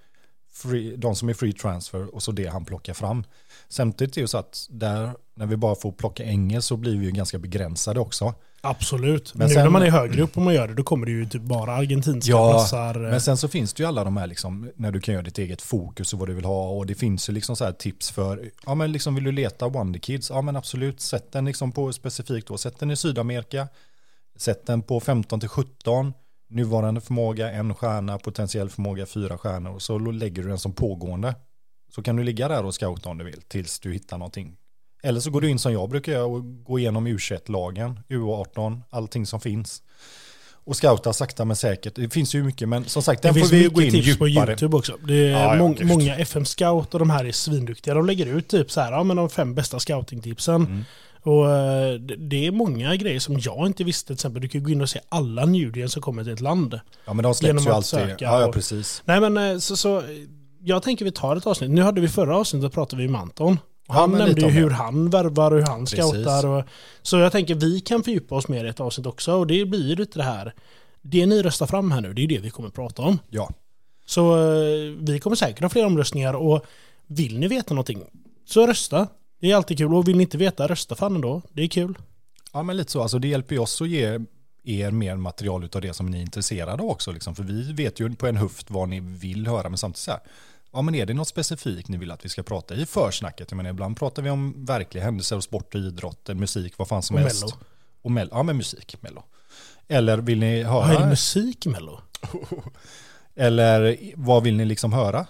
free, 0.52 0.96
de 0.96 1.16
som 1.16 1.28
är 1.28 1.34
free 1.34 1.52
transfer 1.52 2.14
och 2.14 2.22
så 2.22 2.32
det 2.32 2.46
han 2.46 2.64
plockar 2.64 2.94
fram. 2.94 3.24
Samtidigt 3.68 4.16
är 4.16 4.20
det 4.20 4.24
ju 4.24 4.28
så 4.28 4.38
att 4.38 4.66
där, 4.70 5.10
när 5.34 5.46
vi 5.46 5.56
bara 5.56 5.74
får 5.74 5.92
plocka 5.92 6.24
ängel 6.24 6.62
så 6.62 6.76
blir 6.76 6.98
vi 6.98 7.06
ju 7.06 7.12
ganska 7.12 7.38
begränsade 7.38 8.00
också. 8.00 8.34
Absolut. 8.62 9.34
Men 9.34 9.48
nu 9.48 9.54
sen, 9.54 9.62
när 9.62 9.70
man 9.70 9.82
är 9.82 9.90
högre 9.90 10.22
upp 10.22 10.36
och 10.36 10.42
man 10.42 10.54
gör 10.54 10.68
det, 10.68 10.74
då 10.74 10.82
kommer 10.82 11.06
det 11.06 11.12
ju 11.12 11.28
typ 11.28 11.42
bara 11.42 11.72
argentinska 11.72 12.30
ja, 12.30 12.52
passar. 12.52 12.94
Men 12.94 13.20
sen 13.20 13.36
så 13.36 13.48
finns 13.48 13.74
det 13.74 13.82
ju 13.82 13.88
alla 13.88 14.04
de 14.04 14.16
här 14.16 14.26
liksom, 14.26 14.70
när 14.76 14.92
du 14.92 15.00
kan 15.00 15.14
göra 15.14 15.22
ditt 15.22 15.38
eget 15.38 15.62
fokus 15.62 16.12
och 16.12 16.18
vad 16.18 16.28
du 16.28 16.34
vill 16.34 16.44
ha. 16.44 16.68
Och 16.68 16.86
det 16.86 16.94
finns 16.94 17.28
ju 17.28 17.32
liksom 17.32 17.56
så 17.56 17.64
här 17.64 17.72
tips 17.72 18.10
för, 18.10 18.50
ja 18.66 18.74
men 18.74 18.92
liksom 18.92 19.14
vill 19.14 19.24
du 19.24 19.32
leta 19.32 19.68
Wonder 19.68 20.00
Kids, 20.00 20.30
ja 20.30 20.42
men 20.42 20.56
absolut, 20.56 21.00
sätt 21.00 21.32
den 21.32 21.44
liksom 21.44 21.72
på 21.72 21.92
specifikt 21.92 22.48
då, 22.48 22.58
sätt 22.58 22.78
den 22.78 22.90
i 22.90 22.96
Sydamerika, 22.96 23.68
sätt 24.36 24.66
den 24.66 24.82
på 24.82 25.00
15 25.00 25.40
till 25.40 25.48
17, 25.48 26.12
nuvarande 26.48 27.00
förmåga 27.00 27.50
en 27.50 27.74
stjärna, 27.74 28.18
potentiell 28.18 28.70
förmåga 28.70 29.06
fyra 29.06 29.38
stjärnor, 29.38 29.78
så 29.78 29.98
lägger 29.98 30.42
du 30.42 30.48
den 30.48 30.58
som 30.58 30.72
pågående. 30.72 31.34
Så 31.94 32.02
kan 32.02 32.16
du 32.16 32.22
ligga 32.22 32.48
där 32.48 32.64
och 32.64 32.74
scouta 32.74 33.08
om 33.08 33.18
du 33.18 33.24
vill, 33.24 33.42
tills 33.42 33.80
du 33.80 33.92
hittar 33.92 34.18
någonting 34.18 34.56
eller 35.02 35.20
så 35.20 35.30
går 35.30 35.40
du 35.40 35.50
in 35.50 35.58
som 35.58 35.72
jag 35.72 35.88
brukar 35.88 36.12
göra 36.12 36.24
och 36.24 36.64
gå 36.64 36.78
igenom 36.78 37.08
U21-lagen, 37.08 38.00
U18, 38.08 38.80
allting 38.90 39.26
som 39.26 39.40
finns. 39.40 39.82
Och 40.64 40.76
scouta 40.76 41.12
sakta 41.12 41.44
men 41.44 41.56
säkert. 41.56 41.94
Det 41.94 42.08
finns 42.08 42.34
ju 42.34 42.42
mycket, 42.42 42.68
men 42.68 42.84
som 42.84 43.02
sagt, 43.02 43.22
den 43.22 43.34
får 43.34 43.46
vi 43.46 43.64
gå 43.68 43.82
in 43.82 43.90
tips 43.90 44.06
djupare. 44.06 44.18
på 44.18 44.28
YouTube 44.28 44.76
också. 44.76 44.96
Det 45.04 45.14
är 45.14 45.30
ja, 45.30 45.54
må 45.54 45.74
många 45.82 46.16
FM 46.16 46.44
Scout 46.44 46.94
och 46.94 47.00
de 47.00 47.10
här 47.10 47.24
är 47.24 47.32
svinduktiga. 47.32 47.94
De 47.94 48.06
lägger 48.06 48.26
ut 48.26 48.48
typ 48.48 48.70
så 48.70 48.80
här, 48.80 48.92
ja 48.92 49.02
men 49.02 49.16
de 49.16 49.30
fem 49.30 49.54
bästa 49.54 49.80
scoutingtipsen. 49.80 50.54
Mm. 50.54 50.84
Och 51.22 51.50
eh, 51.50 51.94
det 52.00 52.46
är 52.46 52.50
många 52.50 52.96
grejer 52.96 53.20
som 53.20 53.38
jag 53.38 53.66
inte 53.66 53.84
visste. 53.84 54.06
Till 54.06 54.14
exempel, 54.14 54.42
du 54.42 54.48
kan 54.48 54.62
gå 54.62 54.70
in 54.70 54.80
och 54.80 54.88
se 54.88 55.00
alla 55.08 55.46
Newdien 55.46 55.88
som 55.88 56.02
kommer 56.02 56.24
till 56.24 56.32
ett 56.32 56.40
land. 56.40 56.80
Ja 57.04 57.12
men 57.12 57.22
de 57.22 57.34
släpps 57.34 57.66
ju 57.66 57.70
alltid. 57.70 58.16
Ja, 58.18 58.40
ja 58.40 58.52
precis. 58.52 59.02
nej 59.04 59.20
men 59.20 59.36
eh, 59.36 59.58
så, 59.58 59.76
så, 59.76 60.02
jag 60.62 60.82
tänker 60.82 61.04
vi 61.04 61.12
tar 61.12 61.36
ett 61.36 61.46
avsnitt. 61.46 61.70
Nu 61.70 61.82
hade 61.82 62.00
vi 62.00 62.08
förra 62.08 62.36
avsnittet, 62.36 62.72
pratade 62.72 63.02
vi 63.02 63.08
med 63.08 63.20
Anton. 63.20 63.58
Han 63.90 64.12
nämnde 64.12 64.40
ju 64.40 64.48
hur 64.48 64.70
han 64.70 65.10
värvar 65.10 65.50
och 65.50 65.58
hur 65.58 65.66
han 65.66 65.86
scoutar. 65.86 66.46
Och, 66.46 66.64
så 67.02 67.18
jag 67.18 67.32
tänker 67.32 67.54
vi 67.54 67.80
kan 67.80 68.02
fördjupa 68.02 68.34
oss 68.34 68.48
mer 68.48 68.64
i 68.64 68.68
ett 68.68 68.80
avsnitt 68.80 69.06
också. 69.06 69.32
Och 69.32 69.46
det 69.46 69.64
blir 69.64 69.96
lite 69.96 70.18
det 70.18 70.24
här. 70.24 70.54
Det 71.02 71.26
ni 71.26 71.42
röstar 71.42 71.66
fram 71.66 71.90
här 71.90 72.00
nu, 72.00 72.14
det 72.14 72.22
är 72.22 72.28
det 72.28 72.38
vi 72.38 72.50
kommer 72.50 72.70
prata 72.70 73.02
om. 73.02 73.18
Ja. 73.28 73.50
Så 74.06 74.36
eh, 74.36 74.94
vi 74.98 75.20
kommer 75.20 75.36
säkert 75.36 75.62
ha 75.62 75.68
fler 75.68 75.86
omröstningar 75.86 76.34
och 76.34 76.64
vill 77.06 77.38
ni 77.38 77.48
veta 77.48 77.74
någonting 77.74 78.02
så 78.44 78.66
rösta. 78.66 79.08
Det 79.40 79.50
är 79.50 79.56
alltid 79.56 79.78
kul 79.78 79.94
och 79.94 80.08
vill 80.08 80.16
ni 80.16 80.22
inte 80.22 80.38
veta, 80.38 80.68
rösta 80.68 80.94
fan 80.94 81.20
då. 81.20 81.42
Det 81.52 81.62
är 81.62 81.68
kul. 81.68 81.98
Ja 82.52 82.62
men 82.62 82.76
lite 82.76 82.92
så, 82.92 83.02
alltså 83.02 83.18
det 83.18 83.28
hjälper 83.28 83.54
ju 83.54 83.60
oss 83.60 83.82
att 83.82 83.88
ge 83.88 84.18
er 84.64 84.90
mer 84.90 85.16
material 85.16 85.68
av 85.74 85.80
det 85.80 85.94
som 85.94 86.06
ni 86.06 86.18
är 86.18 86.22
intresserade 86.22 86.82
av 86.82 86.90
också. 86.90 87.12
Liksom. 87.12 87.34
För 87.34 87.42
vi 87.42 87.72
vet 87.72 88.00
ju 88.00 88.14
på 88.14 88.26
en 88.26 88.36
höft 88.36 88.70
vad 88.70 88.88
ni 88.88 89.00
vill 89.00 89.46
höra, 89.46 89.68
men 89.68 89.78
samtidigt 89.78 89.98
så 89.98 90.10
här, 90.10 90.20
ja, 90.72 90.82
men 90.82 90.94
är 90.94 91.06
det 91.06 91.14
något 91.14 91.28
specifikt 91.28 91.88
ni 91.88 91.96
vill 91.96 92.10
att 92.10 92.24
vi 92.24 92.28
ska 92.28 92.42
prata 92.42 92.74
i 92.74 92.86
försnacket? 92.86 93.50
Jag 93.50 93.56
menar, 93.56 93.70
ibland 93.70 93.96
pratar 93.96 94.22
vi 94.22 94.30
om 94.30 94.64
verkliga 94.64 95.04
händelser 95.04 95.36
och 95.36 95.44
sport 95.44 95.74
och 95.74 95.80
idrott, 95.80 96.28
musik, 96.28 96.78
vad 96.78 96.88
fan 96.88 97.02
som 97.02 97.16
och 97.16 97.22
helst. 97.22 97.44
Mello. 97.44 97.56
Och 98.02 98.10
mello. 98.10 98.30
Ja, 98.32 98.42
men 98.42 98.56
musik, 98.56 98.96
mello. 99.00 99.22
Eller 99.88 100.18
vill 100.18 100.38
ni 100.38 100.62
höra? 100.62 100.86
Vad 100.86 100.96
är 100.96 101.00
det 101.00 101.06
musik, 101.06 101.66
mello? 101.66 102.00
Eller 103.36 103.98
vad 104.16 104.42
vill 104.42 104.56
ni 104.56 104.64
liksom 104.64 104.92
höra? 104.92 105.26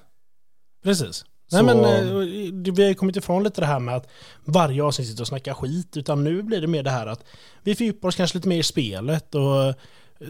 Precis. 0.83 1.25
Nej 1.53 1.63
men 1.63 1.85
eh, 1.85 2.73
vi 2.73 2.87
har 2.87 2.95
kommit 2.95 3.17
ifrån 3.17 3.43
lite 3.43 3.61
det 3.61 3.67
här 3.67 3.81
med 3.81 3.97
att 3.97 4.09
varje 4.45 4.83
avsnitt 4.83 5.09
sitter 5.09 5.23
och 5.23 5.29
snackar 5.29 5.55
skit. 5.55 5.97
Utan 5.97 6.25
nu 6.25 6.43
blir 6.43 6.61
det 6.61 6.67
mer 6.67 6.83
det 6.83 6.91
här 6.91 7.07
att 7.07 7.25
vi 7.63 7.75
fördjupar 7.75 8.09
oss 8.09 8.17
kanske 8.17 8.39
lite 8.39 8.49
mer 8.49 8.59
i 8.59 8.63
spelet 8.63 9.35
och 9.35 9.75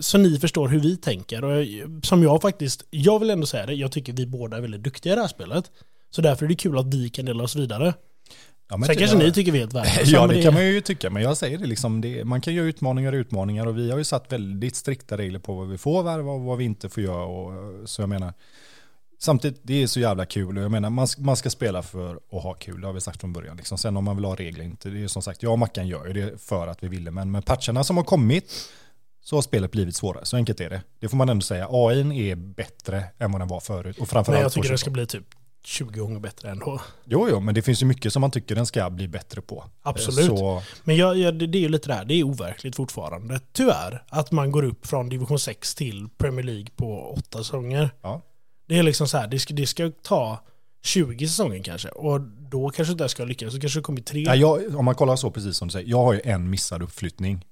Så 0.00 0.18
ni 0.18 0.38
förstår 0.38 0.68
hur 0.68 0.80
vi 0.80 0.97
tänker. 0.97 1.44
Och 1.44 1.66
som 2.02 2.23
jag 2.23 2.42
faktiskt, 2.42 2.85
jag 2.90 3.18
vill 3.18 3.30
ändå 3.30 3.47
säga 3.47 3.66
det, 3.66 3.75
jag 3.75 3.92
tycker 3.92 4.12
vi 4.12 4.26
båda 4.26 4.56
är 4.56 4.61
väldigt 4.61 4.82
duktiga 4.82 5.12
i 5.12 5.16
det 5.16 5.23
här 5.23 5.28
spelet. 5.28 5.70
Så 6.11 6.23
därför 6.23 6.44
är 6.44 6.49
det 6.49 6.54
kul 6.54 6.78
att 6.78 6.94
vi 6.94 7.09
kan 7.09 7.25
dela 7.25 7.44
oss 7.44 7.56
vidare. 7.56 7.94
Ja, 8.70 8.87
Sen 8.87 8.97
kanske 8.97 9.16
ni 9.16 9.32
tycker 9.32 9.52
vi 9.52 9.59
är 9.59 9.62
helt 9.62 9.75
värdelösa. 9.75 10.02
Ja, 10.11 10.26
det 10.26 10.42
kan 10.42 10.54
man 10.54 10.66
ju 10.66 10.80
tycka, 10.80 11.11
men 11.11 11.23
jag 11.23 11.37
säger 11.37 11.59
det 11.59 11.66
liksom, 11.66 12.00
det, 12.00 12.25
man 12.25 12.40
kan 12.40 12.54
göra 12.54 12.66
utmaningar 12.66 13.12
och 13.12 13.16
utmaningar 13.16 13.66
och 13.66 13.78
vi 13.78 13.90
har 13.90 13.99
ju 13.99 14.04
satt 14.04 14.32
väldigt 14.32 14.76
strikta 14.76 15.18
regler 15.18 15.38
på 15.38 15.54
vad 15.54 15.68
vi 15.68 15.78
får 15.78 16.02
värva 16.02 16.32
och 16.32 16.40
vad 16.40 16.59
vi 16.59 16.64
inte 16.64 16.88
får 16.88 17.02
göra. 17.02 17.25
Och, 17.25 17.88
så 17.88 18.02
jag 18.02 18.09
menar, 18.09 18.32
samtidigt, 19.18 19.61
det 19.62 19.82
är 19.82 19.87
så 19.87 20.00
jävla 20.00 20.26
kul 20.26 20.59
och 20.59 20.64
jag 20.64 20.70
menar, 20.70 20.90
man, 20.90 21.06
man 21.18 21.37
ska 21.37 21.50
spela 21.50 21.82
för 21.82 22.18
att 22.32 22.42
ha 22.42 22.54
kul, 22.54 22.80
det 22.80 22.87
har 22.87 22.94
vi 22.94 23.00
sagt 23.00 23.20
från 23.20 23.32
början. 23.32 23.56
Liksom. 23.56 23.78
Sen 23.78 23.97
om 23.97 24.04
man 24.04 24.16
vill 24.16 24.25
ha 24.25 24.35
regler 24.35 24.64
inte, 24.64 24.88
det 24.90 25.02
är 25.02 25.09
som 25.09 25.23
sagt, 25.23 25.42
jag 25.42 25.52
och 25.52 25.59
Mackan 25.59 25.88
gör 25.88 26.06
ju 26.06 26.12
det 26.12 26.42
för 26.42 26.66
att 26.66 26.82
vi 26.82 26.88
ville, 26.88 27.11
men 27.11 27.30
med 27.30 27.44
patcherna 27.44 27.85
som 27.85 27.97
har 27.97 28.04
kommit 28.04 28.52
så 29.30 29.37
har 29.37 29.42
spelet 29.42 29.70
blivit 29.70 29.96
svårare, 29.96 30.25
så 30.25 30.37
enkelt 30.37 30.60
är 30.60 30.70
det. 30.70 30.82
Det 31.00 31.08
får 31.08 31.16
man 31.16 31.28
ändå 31.28 31.42
säga, 31.42 31.68
AI 31.70 32.30
är 32.30 32.37
bättre 32.37 33.04
än 33.18 33.32
vad 33.32 33.40
den 33.40 33.49
var 33.49 33.60
förut. 33.60 33.99
Och 33.99 34.08
framförallt 34.08 34.37
Men 34.37 34.42
jag 34.42 34.52
tycker 34.52 34.70
det 34.70 34.78
ska 34.78 34.90
bli 34.90 35.06
typ 35.06 35.25
20 35.64 36.00
gånger 36.00 36.20
bättre 36.20 36.50
ändå. 36.50 36.80
Jo, 37.04 37.28
jo, 37.30 37.40
men 37.40 37.54
det 37.54 37.62
finns 37.62 37.82
ju 37.82 37.87
mycket 37.87 38.12
som 38.12 38.20
man 38.20 38.30
tycker 38.30 38.54
den 38.54 38.66
ska 38.66 38.90
bli 38.90 39.08
bättre 39.08 39.40
på. 39.40 39.64
Absolut. 39.82 40.26
Så, 40.26 40.62
Men 40.84 40.96
jag, 40.96 41.18
jag, 41.18 41.34
det 41.34 41.46
det 41.46 41.58
är 41.58 41.60
ju 41.60 41.68
lite 41.68 41.88
det 41.88 41.94
här, 41.94 42.04
det 42.04 42.14
är 42.14 42.25
overkligt 42.25 42.76
fortfarande. 42.76 43.40
Tyvärr, 43.52 44.04
att 44.08 44.32
man 44.32 44.50
går 44.50 44.62
upp 44.64 44.87
från 44.87 45.08
division 45.08 45.38
6 45.38 45.75
till 45.75 46.08
Premier 46.18 46.44
League 46.44 46.68
på 46.76 47.14
åtta 47.18 47.38
säsonger. 47.38 47.90
ja. 48.02 48.22
Det 48.68 48.78
är 48.78 48.82
liksom 48.82 49.08
så 49.08 49.18
här, 49.18 49.26
det 49.26 49.38
ska, 49.38 49.54
det 49.54 49.66
ska 49.66 49.90
ta 50.02 50.44
20 50.82 51.28
säsonger 51.28 51.62
kanske. 51.62 51.88
Och 51.88 52.20
då 52.20 52.70
kanske 52.70 52.92
inte 52.92 53.04
det 53.04 53.08
ska 53.08 53.25
lyckas, 53.25 53.52
så 53.52 53.60
kanske 53.60 53.78
det 53.78 53.82
kommer 53.82 54.00
tre. 54.00 54.22
Ja, 54.22 54.34
jag, 54.34 54.76
om 54.76 54.84
man 54.84 54.94
kollar 54.94 55.16
så 55.16 55.30
precis 55.30 55.56
som 55.56 55.68
du 55.68 55.72
säger, 55.72 55.88
jag 55.88 56.04
har 56.04 56.12
ju 56.12 56.20
en 56.25 56.50
missad 56.50 56.82
uppflyttning 56.82 57.44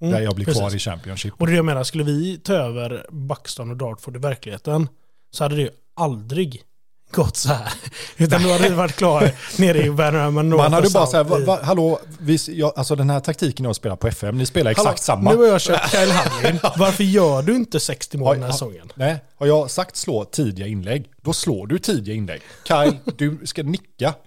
Mm, 0.00 0.14
där 0.14 0.20
jag 0.20 0.34
blir 0.34 0.44
kvar 0.44 0.54
precis. 0.54 0.86
i 0.86 0.90
Championship. 0.90 1.34
Och 1.38 1.46
det 1.46 1.52
jag 1.52 1.64
menar, 1.64 1.84
skulle 1.84 2.04
vi 2.04 2.38
ta 2.38 2.52
över 2.52 3.06
Buxton 3.10 3.70
och 3.70 3.76
Dartford 3.76 4.16
i 4.16 4.18
verkligheten 4.18 4.88
så 5.30 5.44
hade 5.44 5.54
det 5.54 5.62
ju 5.62 5.70
aldrig 5.96 6.64
gått 7.12 7.36
så 7.36 7.48
här. 7.48 7.72
Utan 8.16 8.42
då 8.42 8.52
hade 8.52 8.68
vi 8.68 8.74
varit 8.74 8.96
klar 8.96 9.30
nere 9.58 9.82
i 9.82 9.88
North 9.88 10.56
Man 10.56 10.72
hade 10.72 10.90
bara 10.90 11.06
så 11.06 11.16
här, 11.16 11.24
va, 11.24 11.38
va, 11.38 11.58
hallå, 11.62 12.00
vi, 12.18 12.38
jag, 12.48 12.72
alltså 12.76 12.96
den 12.96 13.10
här 13.10 13.20
taktiken 13.20 13.66
jag 13.66 13.76
spelar 13.76 13.96
på 13.96 14.08
FM, 14.08 14.38
ni 14.38 14.46
spelar 14.46 14.70
exakt 14.70 14.86
Hallå, 14.86 14.96
samma. 14.96 15.30
Nu 15.30 15.36
har 15.36 15.44
jag 15.44 15.60
köpt 15.60 15.90
Kyle 15.90 16.10
Hamlin. 16.10 16.60
Varför 16.76 17.04
gör 17.04 17.42
du 17.42 17.56
inte 17.56 17.80
60 17.80 18.18
mål 18.18 18.34
den 18.34 18.44
här 18.44 18.52
säsongen? 18.52 18.92
Nej, 18.94 19.24
har 19.36 19.46
jag 19.46 19.70
sagt 19.70 19.96
slå 19.96 20.24
tidiga 20.24 20.66
inlägg, 20.66 21.10
då 21.22 21.32
slår 21.32 21.66
du 21.66 21.78
tidiga 21.78 22.14
inlägg. 22.14 22.40
Kyle, 22.68 22.96
du 23.16 23.38
ska 23.44 23.62
nicka. 23.62 24.14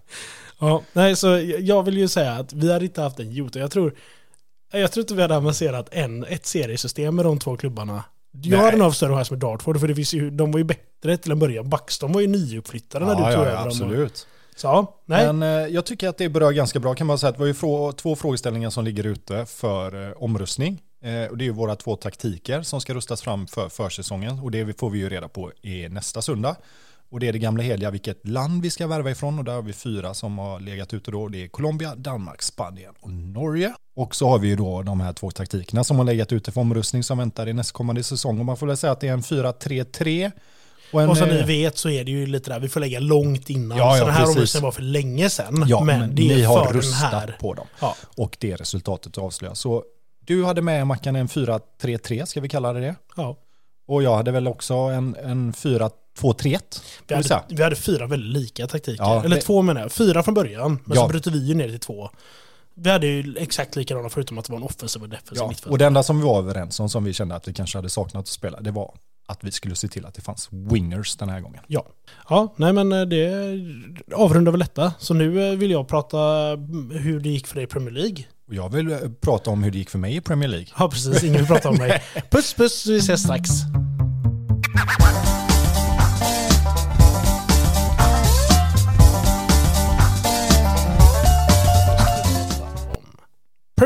Ja, 0.60 0.84
nej, 0.94 1.16
så 1.16 1.56
jag 1.60 1.84
vill 1.84 1.98
ju 1.98 2.08
säga 2.08 2.32
att 2.32 2.54
vi 2.54 2.74
hade 2.74 2.86
inte 2.86 3.02
haft 3.02 3.20
en 3.20 3.32
Jota. 3.32 3.60
Jag 3.60 3.72
tror, 3.72 3.94
jag 4.80 4.92
tror 4.92 5.02
inte 5.02 5.14
vi 5.14 5.22
hade 5.22 5.38
avancerat 5.38 5.90
en, 5.92 6.24
ett 6.24 6.46
seriesystem 6.46 7.16
med 7.16 7.26
de 7.26 7.40
två 7.40 7.58
klubbarna. 7.58 8.04
Jag 8.42 8.58
hade 8.58 8.78
nog 8.78 8.86
haft 8.86 8.98
större 8.98 9.16
chans 9.16 9.32
med 9.32 9.40
Dartford, 9.40 9.80
för 9.80 9.88
det 9.88 9.96
finns 9.96 10.14
ju, 10.14 10.30
de 10.30 10.52
var 10.52 10.58
ju 10.58 10.64
bättre 10.64 11.18
till 11.18 11.32
en 11.32 11.40
början. 11.40 11.70
Buxton 11.70 12.12
var 12.12 12.22
ju 12.22 12.28
nyuppflyttade 12.28 13.06
när 13.06 13.16
du 13.16 13.22
Ja, 13.22 13.26
tog 13.32 13.36
ja, 13.36 13.42
över 13.42 13.52
ja, 13.52 13.58
dem. 13.60 13.68
absolut. 13.68 14.28
Så 14.56 14.94
nej. 15.06 15.34
Men 15.34 15.44
eh, 15.44 15.74
jag 15.74 15.86
tycker 15.86 16.10
att 16.10 16.18
det 16.18 16.30
berör 16.30 16.52
ganska 16.52 16.80
bra. 16.80 16.96
Kan 16.96 17.08
man 17.08 17.18
säga 17.18 17.30
att 17.30 17.36
det 17.36 17.40
var 17.40 17.48
ju 17.48 17.54
frå, 17.54 17.92
två 17.92 18.16
frågeställningar 18.16 18.70
som 18.70 18.86
ligger 18.86 19.04
ute 19.06 19.46
för 19.46 20.08
eh, 20.08 20.14
omröstning. 20.24 20.82
Eh, 21.04 21.32
och 21.32 21.38
det 21.38 21.44
är 21.44 21.46
ju 21.46 21.52
våra 21.52 21.76
två 21.76 21.96
taktiker 21.96 22.62
som 22.62 22.82
ska 22.82 22.94
rustas 22.94 23.22
fram 23.22 23.48
för 23.48 23.70
försäsongen. 23.70 24.40
Och 24.40 24.52
det 24.52 24.80
får 24.80 24.90
vi 24.90 25.00
ju 25.00 25.10
reda 25.10 25.28
på 25.28 25.52
i 25.62 25.90
nästa 25.90 26.22
söndag. 26.22 26.56
Och 27.14 27.20
det 27.20 27.28
är 27.28 27.34
det 27.34 27.40
gamla 27.40 27.64
heliga 27.64 27.92
vilket 27.92 28.28
land 28.28 28.62
vi 28.62 28.70
ska 28.70 28.88
värva 28.88 29.12
ifrån. 29.12 29.40
Och 29.40 29.46
där 29.46 29.54
har 29.54 29.62
vi 29.62 29.74
fyra 29.74 30.14
som 30.14 30.38
har 30.38 30.60
legat 30.60 30.94
ute 30.94 31.12
då. 31.12 31.28
Det 31.28 31.44
är 31.44 31.48
Colombia, 31.48 31.96
Danmark, 31.96 32.42
Spanien 32.42 32.94
och 33.00 33.10
Norge. 33.10 33.74
Och 33.96 34.16
så 34.16 34.30
har 34.30 34.40
vi 34.40 34.48
ju 34.48 34.56
då 34.56 34.82
de 34.82 35.00
här 35.00 35.14
två 35.14 35.32
taktikerna 35.32 35.84
som 35.84 35.98
har 35.98 36.06
legat 36.06 36.32
ute 36.32 36.52
för 36.52 36.62
omröstning 36.62 37.04
som 37.04 37.18
väntar 37.18 37.48
i 37.48 37.54
nästkommande 37.54 38.04
säsong. 38.04 38.40
Och 38.40 38.46
man 38.46 38.58
får 38.58 38.68
väl 38.68 38.78
säga 38.78 38.92
att 38.92 39.00
det 39.00 39.08
är 39.08 39.14
en 39.14 39.22
4-3-3. 39.22 40.32
Och, 40.92 41.02
en, 41.02 41.10
Och 41.10 41.18
som 41.18 41.30
ni 41.30 41.40
eh, 41.40 41.46
vet 41.46 41.78
så 41.78 41.90
är 41.90 42.04
det 42.04 42.12
ju 42.12 42.26
lite 42.26 42.50
där, 42.50 42.60
vi 42.60 42.70
får 42.70 42.80
lägga 42.80 43.00
långt 43.00 43.50
innan. 43.50 43.78
Ja, 43.78 43.98
ja, 43.98 44.00
så 44.00 44.06
den 44.06 44.14
här 44.14 44.30
omröstningen 44.30 44.64
var 44.64 44.72
för 44.72 44.82
länge 44.82 45.30
sedan. 45.30 45.66
Ja, 45.68 45.84
men, 45.84 46.00
men, 46.00 46.16
det 46.16 46.32
är 46.32 46.36
ni 46.36 46.44
har 46.44 47.12
här. 47.12 47.38
på 47.40 47.54
dem. 47.54 47.68
Ja, 47.80 47.96
Och 48.18 48.38
det 48.40 48.56
resultatet 48.56 49.18
avslöjas. 49.18 49.60
Så 49.60 49.84
du 50.20 50.46
hade 50.46 50.62
med 50.62 50.88
Mackan 50.88 51.16
en 51.16 51.28
4-3-3, 51.28 52.26
ska 52.26 52.42
vi 52.42 52.50
kalla 52.50 52.74
det 52.74 52.80
det? 52.80 52.96
ja. 53.16 53.38
Och 53.88 54.04
jag 54.04 54.16
hade 54.16 54.32
väl 54.32 54.48
också 54.48 54.74
en, 54.74 55.16
en 55.16 55.54
4-2-3-1. 56.20 56.60
Vi, 57.08 57.16
hade, 57.16 57.44
vi 57.50 57.64
hade 57.64 57.76
fyra 57.76 58.08
väldigt 58.08 58.34
lika 58.44 58.68
taktiker. 58.68 59.04
Ja, 59.04 59.24
Eller 59.26 59.36
det- 59.36 59.42
två 59.42 59.62
menar 59.62 59.82
jag. 59.82 59.92
Fyra 59.92 60.24
från 60.24 60.34
början, 60.34 60.80
men 60.86 60.96
Ja. 60.98 61.02
så 61.02 61.08
bryter 61.08 61.32
vi 61.32 61.46
ju 61.48 61.54
ner 61.54 61.70
till 61.70 61.80
två. 61.80 62.10
Vi 62.76 62.90
hade 62.90 63.08
ju 63.08 63.36
exakt 63.40 63.76
likadana 63.76 64.10
förutom 64.10 64.38
att 64.38 64.46
det 64.46 64.52
var 64.52 64.58
en 64.58 64.64
offensiv 64.64 65.02
och 65.04 65.10
defensiv 65.10 65.38
Ja. 65.38 65.48
mittfält. 65.48 65.72
Och 65.72 65.78
det 65.78 65.86
enda 65.86 66.04
som 66.04 66.18
vi 66.18 66.24
var 66.24 66.40
överens 66.40 66.80
om, 66.80 66.90
som 66.90 67.04
vi 67.04 67.14
kände 67.14 67.36
att 67.36 67.48
vi 67.48 67.54
kanske 67.54 67.78
hade 67.78 67.90
saknat 67.90 68.22
att 68.22 68.28
spela, 68.28 68.62
det 68.62 68.72
var 68.72 68.94
att 69.26 69.44
vi 69.44 69.52
skulle 69.52 69.76
se 69.76 69.88
till 69.88 70.06
att 70.06 70.14
det 70.14 70.22
fanns 70.22 70.48
wingers 70.52 71.16
den 71.16 71.30
här 71.30 71.40
gången. 71.40 71.62
Ja. 71.68 71.86
ja, 72.30 72.54
nej 72.58 72.74
men 72.74 72.92
eh, 72.92 73.02
det 73.02 73.30
avrundar 74.16 74.52
väl 74.52 74.60
detta. 74.60 74.94
Så 75.00 75.14
nu 75.14 75.50
eh, 75.52 75.56
vill 75.58 75.72
jag 75.72 75.88
prata 75.88 76.20
mm, 76.50 76.92
hur 76.92 77.20
det 77.20 77.30
gick 77.30 77.48
för 77.48 77.56
dig 77.56 77.64
i 77.64 77.68
Premier 77.68 77.92
League. 77.92 78.26
Och 78.48 78.54
jag 78.56 78.70
vill 78.74 78.92
eh, 78.92 78.98
prata 79.22 79.50
om 79.52 79.64
hur 79.64 79.72
det 79.72 79.78
gick 79.78 79.90
för 79.90 79.98
mig 80.00 80.16
i 80.16 80.22
Premier 80.22 80.50
League. 80.50 80.68
Ja, 80.80 80.90
precis. 80.90 81.24
Ingen 81.24 81.38
vill 81.38 81.48
prata 81.48 81.70
om 81.70 81.76
mig. 81.78 82.04
Puss, 82.32 82.54
puss. 82.54 82.86
Vi 82.88 82.98
ses 82.98 83.22
strax. 83.24 83.50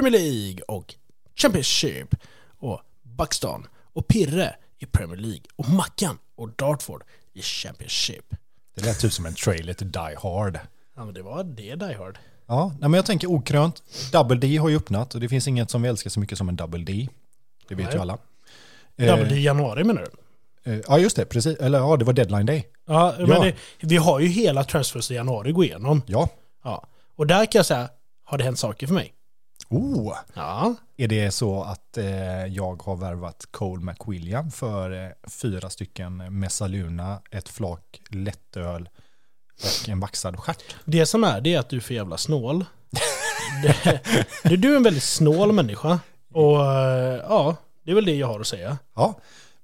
Premier 0.01 0.12
League 0.21 0.62
och 0.67 0.95
Championship 1.36 2.15
och 2.60 2.81
Buxton 3.03 3.67
och 3.93 4.07
Pirre 4.07 4.55
i 4.79 4.86
Premier 4.86 5.17
League 5.17 5.41
och 5.55 5.69
Mackan 5.69 6.17
och 6.36 6.49
Dartford 6.55 7.03
i 7.33 7.41
Championship. 7.41 8.25
Det 8.75 8.86
lät 8.86 8.99
typ 8.99 9.13
som 9.13 9.25
en 9.25 9.33
trailer 9.33 9.73
till 9.73 9.91
Die 9.91 10.15
Hard. 10.23 10.60
Ja, 10.95 11.05
men 11.05 11.13
det 11.13 11.21
var 11.21 11.43
det 11.43 11.75
Die 11.75 11.93
Hard. 11.93 12.17
Ja, 12.47 12.73
men 12.79 12.93
jag 12.93 13.05
tänker 13.05 13.31
okrönt. 13.31 13.83
Double 14.12 14.38
D 14.38 14.57
har 14.57 14.69
ju 14.69 14.77
öppnat 14.77 15.15
och 15.15 15.21
det 15.21 15.29
finns 15.29 15.47
inget 15.47 15.69
som 15.71 15.81
vi 15.81 15.89
älskar 15.89 16.10
så 16.10 16.19
mycket 16.19 16.38
som 16.38 16.49
en 16.49 16.55
Double 16.55 16.83
D. 16.83 17.07
Det 17.67 17.75
vet 17.75 17.86
Nej. 17.86 17.95
ju 17.95 18.01
alla. 18.01 18.17
Double 18.97 19.25
Eh, 19.25 19.33
i 19.38 19.43
januari 19.43 19.83
menar 19.83 20.05
du? 20.63 20.71
eh, 20.71 20.79
ja, 20.88 20.99
just 20.99 21.15
det. 21.15 21.25
Precis. 21.25 21.57
Eller 21.57 21.79
ja, 21.79 21.97
det 21.97 22.05
var 22.05 22.13
deadline 22.13 22.45
day. 22.45 22.67
Ja, 22.86 23.15
men 23.17 23.29
Ja. 23.29 23.43
Det, 23.43 23.55
vi 23.79 23.97
har 23.97 24.19
ju 24.19 24.27
hela 24.27 24.63
transfers 24.63 25.12
i 25.12 25.13
januari 25.15 25.49
att 25.49 25.55
gå 25.55 25.63
igenom. 25.63 26.01
Ja. 26.05 26.29
Ja. 26.63 26.88
Och 27.15 27.27
där 27.27 27.45
kan 27.45 27.60
jag 27.60 27.65
säga, 27.65 27.89
har 28.23 28.38
det 28.38 28.43
hänt 28.43 28.60
saker 28.60 28.88
för 28.88 28.93
mig? 28.93 29.13
Oh, 29.69 30.17
Ja. 30.34 30.75
Är 30.97 31.08
det 31.08 31.32
så 31.32 31.63
att 31.63 31.97
eh, 31.97 32.45
jag 32.45 32.84
har 32.84 32.95
värvat 32.95 33.45
Cole 33.51 33.84
McWilliam 33.86 34.51
för 34.51 35.06
eh, 35.06 35.10
fyra 35.41 35.69
stycken 35.69 36.39
Messaluna, 36.39 37.21
ett 37.32 37.49
flak 37.49 38.01
lättöl 38.10 38.89
och 39.84 39.89
en 39.89 39.99
vaxad 39.99 40.39
stjärt? 40.39 40.75
Det 40.86 41.06
som 41.06 41.23
är, 41.23 41.41
det 41.41 41.53
är 41.53 41.60
att 41.60 41.69
du 41.69 41.75
är 41.77 41.82
för 41.82 41.93
jävla 41.93 42.17
snål. 42.17 42.65
det, 43.63 44.01
det, 44.43 44.56
du 44.56 44.71
är 44.73 44.77
en 44.77 44.84
väldigt 44.84 45.03
snål 45.03 45.51
människa. 45.51 45.99
Och 46.34 46.65
eh, 46.65 47.21
ja, 47.30 47.56
det 47.86 47.91
är 47.91 47.95
väl 47.95 48.06
det 48.06 48.15
jag 48.15 48.27
har 48.27 48.39
att 48.39 48.47
säga. 48.47 48.77
Ja, 48.95 49.19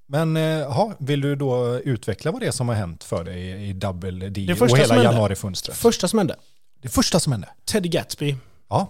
men 0.07 0.37
eh, 0.37 0.43
ja, 0.43 0.93
vill 0.99 1.21
du 1.21 1.35
då 1.35 1.79
utveckla 1.79 2.31
vad 2.31 2.41
det 2.41 2.47
är 2.47 2.51
som 2.51 2.67
har 2.69 2.75
hänt 2.75 3.03
för 3.03 3.23
dig 3.23 3.69
i 3.69 3.73
Double 3.73 4.29
D 4.29 4.45
Det 4.47 4.61
och 4.61 4.77
hela 4.77 5.03
januarifönstret? 5.03 5.77
Första 5.77 6.07
som 6.07 6.19
hände, 6.19 6.35
Det 6.81 6.89
första 6.89 7.19
som 7.19 7.31
hände? 7.31 7.49
Teddy 7.65 7.89
Gatsby, 7.89 8.35
Ja, 8.69 8.87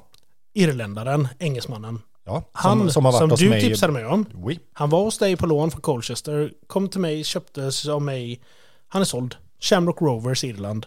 irländaren, 0.54 1.28
engelsmannen. 1.40 2.02
ja 2.26 2.44
Han 2.52 2.78
som, 2.80 2.80
som, 2.80 2.94
som 2.94 3.06
har 3.06 3.12
varit 3.12 3.32
hos 3.32 3.40
du 3.40 3.50
mig. 3.50 3.62
tipsade 3.62 3.94
mig 3.94 4.06
om. 4.06 4.26
Oui. 4.34 4.60
Han 4.74 4.90
var 4.90 5.04
hos 5.04 5.18
dig 5.18 5.36
på 5.38 5.46
lån 5.46 5.72
från 5.72 5.82
Colchester, 5.82 6.52
kom 6.68 6.90
till 6.90 7.00
mig, 7.02 7.24
köptes 7.24 7.88
av 7.88 8.02
mig. 8.02 8.42
Han 8.88 9.02
är 9.02 9.06
såld. 9.06 9.36
Shamrock 9.60 10.02
Rovers, 10.02 10.44
Irland. 10.44 10.86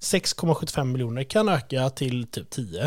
6,75 0.00 0.84
miljoner, 0.84 1.24
kan 1.24 1.48
öka 1.48 1.90
till 1.90 2.26
typ 2.26 2.50
10. 2.50 2.84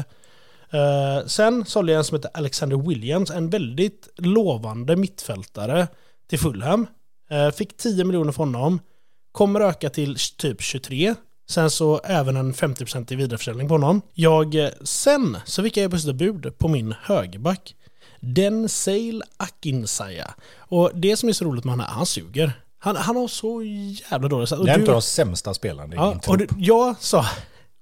Eh, 0.73 1.25
sen 1.25 1.65
sålde 1.65 1.91
jag 1.91 1.97
en 1.97 2.03
som 2.03 2.15
heter 2.17 2.31
Alexander 2.33 2.77
Williams, 2.77 3.31
en 3.31 3.49
väldigt 3.49 4.07
lovande 4.17 4.95
mittfältare 4.95 5.87
till 6.29 6.39
Fulham. 6.39 6.87
Eh, 7.29 7.51
fick 7.51 7.77
10 7.77 8.03
miljoner 8.05 8.31
från 8.31 8.55
honom. 8.55 8.79
Kommer 9.31 9.61
öka 9.61 9.89
till 9.89 10.15
typ 10.37 10.61
23. 10.61 11.15
Sen 11.51 11.69
så 11.71 11.99
även 12.03 12.37
en 12.37 12.53
50% 12.53 13.13
i 13.13 13.15
vidareförsäljning 13.15 13.67
på 13.67 13.73
honom. 13.73 14.01
Jag, 14.13 14.55
eh, 14.55 14.69
sen 14.83 15.37
så 15.45 15.63
fick 15.63 15.77
jag 15.77 15.91
plötsligt 15.91 16.15
bud 16.15 16.57
på 16.57 16.67
min 16.67 16.95
högerback. 17.03 17.75
Den 18.19 18.69
Sale 18.69 19.21
Akinsaya. 19.37 20.31
Och 20.57 20.91
det 20.93 21.17
som 21.17 21.29
är 21.29 21.33
så 21.33 21.45
roligt 21.45 21.63
med 21.63 21.71
honom 21.73 21.85
är 21.85 21.89
han 21.93 22.05
suger. 22.05 22.53
Han, 22.79 22.95
han 22.95 23.15
har 23.15 23.27
så 23.27 23.63
jävla 24.11 24.27
dåligt. 24.27 24.51
Och 24.51 24.65
Det 24.65 24.71
är 24.71 24.75
du- 24.75 24.81
inte 24.81 24.91
de 24.91 25.01
sämsta 25.01 25.53
spelarna 25.53 25.93
i 25.93 25.97
Ja, 25.97 26.07
din 26.09 26.17
och 26.17 26.23
trupp. 26.23 26.39
det, 26.49 26.55
jag 26.57 26.95
sa, 26.99 27.25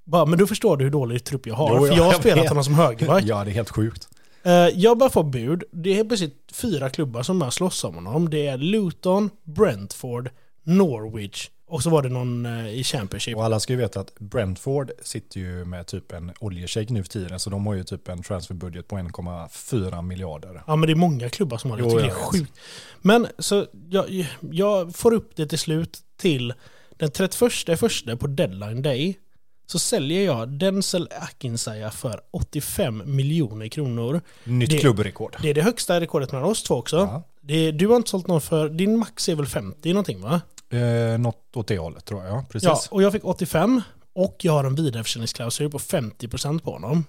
bara, 0.04 0.26
men 0.26 0.40
då 0.40 0.48
förstår 0.48 0.78
du 0.78 0.84
hur 0.84 0.92
dålig 0.92 1.24
trupp 1.24 1.48
jag 1.48 1.56
har. 1.56 1.76
Jo, 1.76 1.82
för 1.82 1.88
ja, 1.88 1.98
jag 1.98 2.04
har 2.04 2.14
spelat 2.14 2.38
vet. 2.44 2.50
honom 2.50 2.64
som 2.64 2.74
högerback. 2.74 3.24
Ja, 3.28 3.44
det 3.44 3.52
är 3.52 3.54
helt 3.54 3.70
sjukt. 3.70 4.08
Eh, 4.44 4.52
jag 4.54 4.98
bara 4.98 5.10
får 5.10 5.24
bud. 5.24 5.64
Det 5.72 6.00
är 6.00 6.04
precis 6.04 6.32
fyra 6.54 6.90
klubbar 6.90 7.24
som 7.24 7.40
bara 7.40 7.52
slåss 7.52 7.84
om 7.84 7.96
honom. 7.96 8.30
Det 8.30 8.48
är 8.48 8.58
Luton, 8.58 9.30
Brentford, 9.44 10.30
Norwich 10.64 11.50
Och 11.70 11.84
så 11.84 11.90
var 11.90 12.02
det 12.02 12.10
någon 12.10 12.46
eh, 12.46 12.70
i 12.80 12.84
Championship. 12.84 13.38
Och 13.38 13.46
alla 13.46 13.60
ska 13.60 13.74
ju 13.74 13.80
veta 13.80 14.00
att 14.00 14.20
Brentford 14.20 14.92
sitter 15.04 15.40
ju 15.40 15.66
med 15.66 15.88
typ 15.88 16.12
en 16.12 16.32
oljeshejk 16.40 16.90
nu 16.90 17.04
för 17.04 17.10
tiden. 17.10 17.40
Så 17.40 17.50
de 17.50 17.68
har 17.68 17.74
ju 17.74 17.84
typ 17.84 18.08
en 18.08 18.24
transferbudget 18.24 18.88
på 18.88 18.96
1,4 18.98 20.02
miljarder. 20.02 20.64
Ja 20.68 20.76
men 20.76 20.88
det 20.88 20.94
är 20.94 20.96
många 20.96 21.30
klubbar 21.30 21.58
som 21.58 21.70
har 21.72 21.78
det. 21.78 21.84
Jag 21.84 21.92
Jo, 21.92 21.98
tycker 22.00 22.14
det 22.16 22.20
är 22.22 22.26
sjukt. 22.26 22.54
Men 23.02 23.28
så 23.40 23.66
jag, 23.90 24.28
jag 24.52 24.96
får 24.96 25.14
upp 25.14 25.36
det 25.36 25.48
till 25.48 25.60
slut 25.60 25.98
till 26.18 26.54
den 26.98 27.12
31 27.12 27.80
första 27.80 28.18
på 28.18 28.28
deadline 28.28 28.82
day. 28.82 29.18
Så 29.66 29.80
säljer 29.80 30.26
jag 30.26 30.50
Denzel 30.50 31.08
Akinsaya 31.12 31.92
för 31.92 32.22
85 32.32 33.04
miljoner 33.06 33.68
kronor. 33.68 34.22
Nytt 34.44 34.70
Det- 34.70 34.78
klubbrekord. 34.78 35.36
Det 35.42 35.50
är 35.50 35.54
det 35.54 35.62
högsta 35.62 36.02
rekordet 36.02 36.32
mellan 36.32 36.50
oss 36.50 36.64
två 36.64 36.76
också. 36.76 36.98
Ja. 36.98 37.24
Det, 37.42 37.72
du 37.72 37.88
har 37.88 37.96
inte 37.96 38.10
sålt 38.10 38.28
någon 38.28 38.42
för, 38.42 38.70
din 38.70 38.98
max 39.00 39.30
är 39.30 39.36
väl 39.36 39.46
50 39.46 39.90
någonting 39.94 40.22
va? 40.22 40.42
Eh, 40.70 41.20
något 41.20 41.58
åt 41.58 41.68
det 41.68 41.78
hållet 41.78 42.06
tror 42.06 42.24
jag, 42.24 42.32
ja. 42.32 42.46
Precis. 42.50 42.68
Ja, 42.68 42.80
och 42.92 43.04
jag 43.04 43.12
fick 43.12 43.26
85 43.26 43.82
och 44.14 44.38
jag 44.40 44.54
har 44.54 44.64
en 44.64 44.76
vidareförsäljningsklausul 44.76 45.72
på 45.72 45.80
50% 45.80 46.60
på 46.60 46.72
honom. 46.72 47.06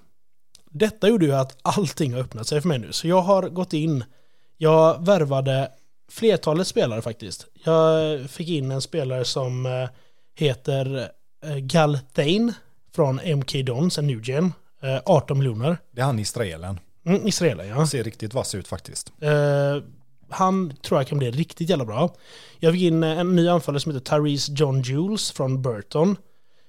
Detta 0.70 1.08
gjorde 1.08 1.26
ju 1.26 1.32
att 1.34 1.58
allting 1.62 2.12
har 2.12 2.20
öppnat 2.20 2.46
sig 2.46 2.60
för 2.60 2.68
mig 2.68 2.78
nu. 2.78 2.92
Så 2.92 3.08
jag 3.08 3.22
har 3.22 3.48
gått 3.48 3.72
in, 3.72 4.04
jag 4.56 5.06
värvade 5.06 5.70
flertalet 6.10 6.66
spelare 6.66 7.02
faktiskt. 7.02 7.46
Jag 7.64 8.30
fick 8.30 8.48
in 8.48 8.70
en 8.70 8.82
spelare 8.82 9.24
som 9.24 9.66
eh, 9.66 9.88
heter 10.36 11.08
eh, 11.44 11.56
Gal 11.56 11.98
Thane 12.12 12.52
från 12.94 13.20
MK 13.36 13.52
Dons, 13.66 13.98
en 13.98 14.06
new 14.06 14.28
gen. 14.28 14.52
Eh, 14.82 15.00
18 15.04 15.38
miljoner. 15.38 15.78
Det 15.90 16.00
är 16.00 16.04
han 16.04 16.18
israelen. 16.18 16.80
Mm, 17.06 17.26
Israelen 17.26 17.68
ja. 17.68 17.86
Ser 17.86 18.04
riktigt 18.04 18.34
vass 18.34 18.54
ut 18.54 18.68
faktiskt. 18.68 19.12
Eh, 19.20 19.30
han 20.30 20.72
tror 20.82 21.00
jag 21.00 21.08
kan 21.08 21.18
bli 21.18 21.30
riktigt 21.30 21.68
jävla 21.70 21.84
bra. 21.84 22.14
Jag 22.58 22.72
fick 22.72 22.82
in 22.82 23.02
en 23.02 23.36
ny 23.36 23.48
anfallare 23.48 23.80
som 23.80 23.92
heter 23.94 24.04
Therese 24.10 24.48
John 24.48 24.82
Jules 24.82 25.30
från 25.32 25.62
Burton. 25.62 26.16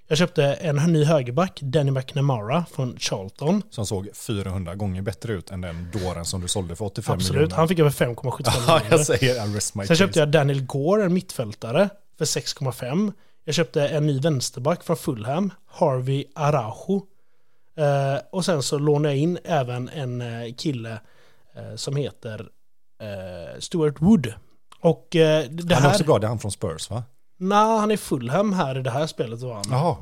Jag 0.07 0.17
köpte 0.17 0.43
en 0.43 0.75
ny 0.75 1.03
högerback, 1.03 1.59
Danny 1.61 1.91
McNamara 1.91 2.65
från 2.71 2.95
Charlton. 2.99 3.63
Som 3.69 3.85
såg 3.85 4.09
400 4.15 4.75
gånger 4.75 5.01
bättre 5.01 5.33
ut 5.33 5.51
än 5.51 5.61
den 5.61 5.91
dåren 5.93 6.25
som 6.25 6.41
du 6.41 6.47
sålde 6.47 6.75
för 6.75 6.85
85 6.85 7.13
Absolut, 7.13 7.35
miljoner. 7.41 7.55
han 7.55 7.67
fick 7.67 7.79
över 7.79 7.89
5,75 7.89 8.41
Ja, 8.67 8.73
miljoner. 8.75 8.85
jag 8.91 9.05
säger 9.05 9.35
I 9.51 9.55
rest 9.55 9.75
my 9.75 9.81
Sen 9.81 9.87
case. 9.87 9.95
köpte 9.95 10.19
jag 10.19 10.29
Daniel 10.29 10.61
Gore, 10.65 11.03
en 11.05 11.13
mittfältare, 11.13 11.89
för 12.17 12.25
6,5. 12.25 13.13
Jag 13.45 13.55
köpte 13.55 13.87
en 13.87 14.05
ny 14.07 14.19
vänsterback 14.19 14.83
från 14.83 14.97
Fulham, 14.97 15.53
Harvey 15.67 16.25
Araujo. 16.35 17.05
Eh, 17.77 18.21
och 18.31 18.45
sen 18.45 18.63
så 18.63 18.77
lånade 18.77 19.13
jag 19.13 19.17
in 19.23 19.37
även 19.43 19.89
en 19.89 20.21
eh, 20.21 20.53
kille 20.57 20.91
eh, 21.55 21.75
som 21.75 21.95
heter 21.95 22.39
eh, 22.39 22.45
Stuart 23.59 23.95
Wood. 24.01 24.33
Och 24.81 25.15
eh, 25.15 25.45
det 25.49 25.73
Han 25.73 25.83
är 25.83 25.87
här... 25.87 25.89
också 25.93 26.03
bra, 26.03 26.19
det 26.19 26.25
är 26.25 26.29
han 26.29 26.39
från 26.39 26.51
Spurs 26.51 26.89
va? 26.89 27.03
Nej, 27.37 27.79
han 27.79 27.91
är 27.91 27.97
Fulham 27.97 28.53
här 28.53 28.79
i 28.79 28.81
det 28.81 28.89
här 28.91 29.07
spelet 29.07 29.39
var 29.41 29.53
han. 29.53 29.63
Jaha. 29.69 29.95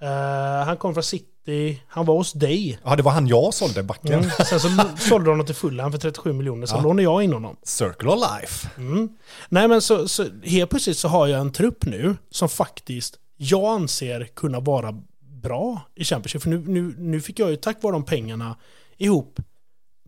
Eh, 0.00 0.66
han 0.66 0.76
kom 0.76 0.94
från 0.94 1.02
City, 1.02 1.82
han 1.88 2.06
var 2.06 2.14
hos 2.14 2.32
dig. 2.32 2.78
Ja, 2.84 2.96
det 2.96 3.02
var 3.02 3.12
han 3.12 3.26
jag 3.26 3.54
sålde 3.54 3.82
backen. 3.82 4.12
Mm. 4.12 4.30
Sen 4.30 4.60
så 4.60 4.68
sålde 4.98 5.24
de 5.24 5.30
honom 5.30 5.46
till 5.46 5.54
Fulham 5.54 5.92
för 5.92 5.98
37 5.98 6.32
miljoner, 6.32 6.66
så 6.66 6.76
Ja. 6.76 6.80
lånade 6.82 7.02
jag 7.02 7.22
in 7.22 7.32
honom. 7.32 7.56
Circle 7.62 8.08
of 8.10 8.18
life. 8.40 8.68
Mm. 8.76 9.08
Nej 9.48 9.68
men 9.68 9.82
så, 9.82 10.08
så 10.08 10.26
helt 10.44 10.70
plötsligt 10.70 10.98
så 10.98 11.08
har 11.08 11.26
jag 11.26 11.40
en 11.40 11.52
trupp 11.52 11.84
nu 11.84 12.16
som 12.30 12.48
faktiskt 12.48 13.18
jag 13.36 13.64
anser 13.64 14.24
kunna 14.24 14.60
vara 14.60 14.94
bra 15.42 15.80
i 15.94 16.04
Championship. 16.04 16.42
För 16.42 16.50
nu, 16.50 16.64
nu, 16.66 16.94
nu 16.98 17.20
fick 17.20 17.38
jag 17.38 17.50
ju 17.50 17.56
tack 17.56 17.82
vare 17.82 17.92
de 17.92 18.04
pengarna 18.04 18.56
ihop 18.98 19.40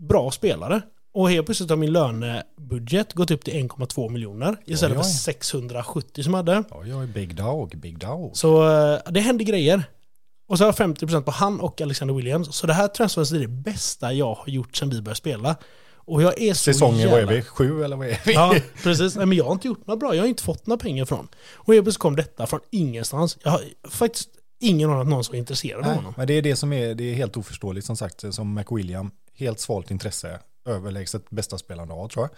bra 0.01 0.31
spelare. 0.31 0.83
Och 1.17 1.31
helt 1.31 1.47
plötsligt 1.47 1.71
har 1.71 1.77
min 1.77 1.93
lönebudget 1.93 3.13
gått 3.13 3.31
upp 3.31 3.45
till 3.45 3.55
1,2 3.55 4.09
miljoner 4.11 4.57
istället 4.65 4.97
Oj, 4.99 5.03
för 5.03 5.09
oj. 5.09 5.15
670 5.15 6.23
som 6.23 6.33
jag 6.35 6.39
hade. 6.39 6.65
Oj, 6.71 6.95
oj, 6.95 7.07
big 7.07 7.35
dog, 7.35 7.79
big 7.79 7.99
dog. 7.99 8.37
Så 8.37 8.69
eh, 8.69 8.99
det 9.11 9.21
händer 9.21 9.45
grejer. 9.45 9.85
Och 10.49 10.59
så 10.59 10.65
har 10.65 10.69
jag 10.79 10.97
50% 10.97 11.23
på 11.23 11.31
han 11.31 11.61
och 11.61 11.81
Alexander 11.81 12.15
Williams. 12.15 12.57
Så 12.57 12.67
det 12.67 12.73
här 12.73 12.89
transfers 12.89 13.33
är 13.33 13.39
det 13.39 13.49
bästa 13.49 14.13
jag 14.13 14.35
har 14.35 14.49
gjort 14.49 14.77
sedan 14.77 14.91
vi 14.91 15.03
började 15.03 15.19
spela. 15.19 15.57
Och 15.95 16.23
jag 16.23 16.43
är 16.43 16.55
så 16.55 16.63
Säsongen, 16.73 17.11
vad 17.11 17.17
är 17.17 17.21
jävla- 17.21 17.33
vi? 17.33 17.43
Sju 17.43 17.85
eller 17.85 17.97
vad 17.97 18.07
är 18.07 18.21
vi? 18.27 18.33
Ja, 18.33 18.55
precis. 18.83 19.17
Nej, 19.17 19.27
men 19.27 19.39
jag 19.39 19.45
har 19.45 19.53
inte 19.53 19.69
gjort 19.69 19.87
något 19.87 20.01
bra. 20.01 20.15
Jag 20.15 20.23
har 20.23 20.29
inte 20.29 20.43
fått 20.43 20.67
några 20.67 20.79
pengar 20.79 21.05
från. 21.05 21.29
Och 21.55 21.75
helt 21.75 21.85
plötsligt 21.85 22.01
kom 22.03 22.17
detta 22.17 22.47
från 22.47 22.61
ingenstans. 22.71 23.39
Jag 23.43 23.51
har 23.51 23.61
faktiskt 23.89 24.29
ingen 24.61 24.91
aning 24.91 25.01
om 25.01 25.07
att 25.07 25.11
någon 25.11 25.25
som 25.25 25.33
var 25.33 25.39
intresserad 25.39 25.87
av 25.87 25.93
honom. 25.95 26.15
men 26.17 26.27
det 26.27 26.35
är 26.35 26.43
det 26.43 26.57
som 26.57 26.73
är, 26.73 26.95
det 26.95 27.05
är 27.05 27.15
helt 27.15 27.37
oförståeligt 27.37 27.87
som 27.87 27.97
sagt, 27.97 28.35
som 28.35 28.55
McWilliam, 28.55 29.11
helt 29.39 29.61
svalt 29.61 29.91
intresse, 29.91 30.39
överlägset 30.67 31.31
bästa 31.31 31.59
spelaren 31.59 31.91
av 31.91 32.09
tror 32.09 32.25
jag. 32.25 32.31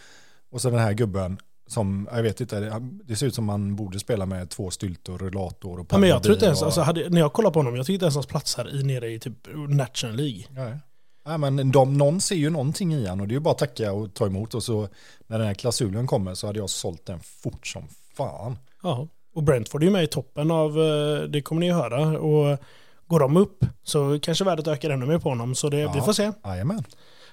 Och 0.50 0.60
så 0.60 0.70
den 0.70 0.78
här 0.78 0.92
gubben 0.92 1.38
som, 1.66 2.08
jag 2.12 2.22
vet 2.22 2.40
inte, 2.40 2.60
det, 2.60 2.72
det 3.04 3.16
ser 3.16 3.26
ut 3.26 3.34
som 3.34 3.44
man 3.44 3.76
borde 3.76 3.98
spela 3.98 4.26
med 4.26 4.50
två 4.50 4.70
styltor, 4.70 5.18
rullator 5.18 5.80
och 5.80 5.86
Ja, 5.90 5.98
men 5.98 6.08
jag 6.08 6.22
tror 6.22 6.34
inte 6.34 6.46
ens, 6.46 6.60
och, 6.60 6.66
alltså, 6.66 6.80
hade, 6.80 7.08
när 7.08 7.20
jag 7.20 7.32
kollar 7.32 7.50
på 7.50 7.58
honom, 7.58 7.76
jag 7.76 7.86
tycker 7.86 7.94
inte 7.94 8.04
ens 8.04 8.14
hans 8.14 8.26
platsar 8.26 8.74
i, 8.80 8.82
nere 8.82 9.10
i 9.10 9.18
typ 9.18 9.34
National 9.68 10.16
League. 10.16 10.44
Ja, 10.56 10.78
ja, 11.24 11.38
men 11.38 11.72
de, 11.72 11.98
någon 11.98 12.20
ser 12.20 12.34
ju 12.36 12.50
någonting 12.50 12.94
i 12.94 13.06
han 13.06 13.20
och 13.20 13.28
det 13.28 13.32
är 13.32 13.34
ju 13.36 13.40
bara 13.40 13.50
att 13.50 13.58
tacka 13.58 13.92
och 13.92 14.14
ta 14.14 14.26
emot 14.26 14.54
och 14.54 14.62
så 14.62 14.88
när 15.26 15.38
den 15.38 15.46
här 15.46 15.54
klausulen 15.54 16.06
kommer 16.06 16.34
så 16.34 16.46
hade 16.46 16.58
jag 16.58 16.70
sålt 16.70 17.06
den 17.06 17.20
fort 17.20 17.66
som 17.66 17.82
fan. 18.16 18.58
Ja, 18.82 19.08
och 19.34 19.42
Brentford 19.42 19.82
är 19.82 19.86
ju 19.86 19.92
med 19.92 20.04
i 20.04 20.06
toppen 20.06 20.50
av, 20.50 20.78
eh, 20.78 21.22
det 21.22 21.42
kommer 21.42 21.60
ni 21.60 21.66
ju 21.66 21.72
höra. 21.72 22.18
Och 22.18 22.58
går 23.06 23.20
de 23.20 23.36
upp 23.36 23.64
så 23.82 24.18
kanske 24.22 24.44
värdet 24.44 24.66
ökar 24.68 24.90
ännu 24.90 25.06
mer 25.06 25.18
på 25.18 25.28
honom. 25.28 25.54
Så 25.54 25.68
det, 25.68 25.76
vi 25.76 25.82
Ja. 25.82 26.02
får 26.04 26.12
se. 26.12 26.32
Jajamän. 26.44 26.84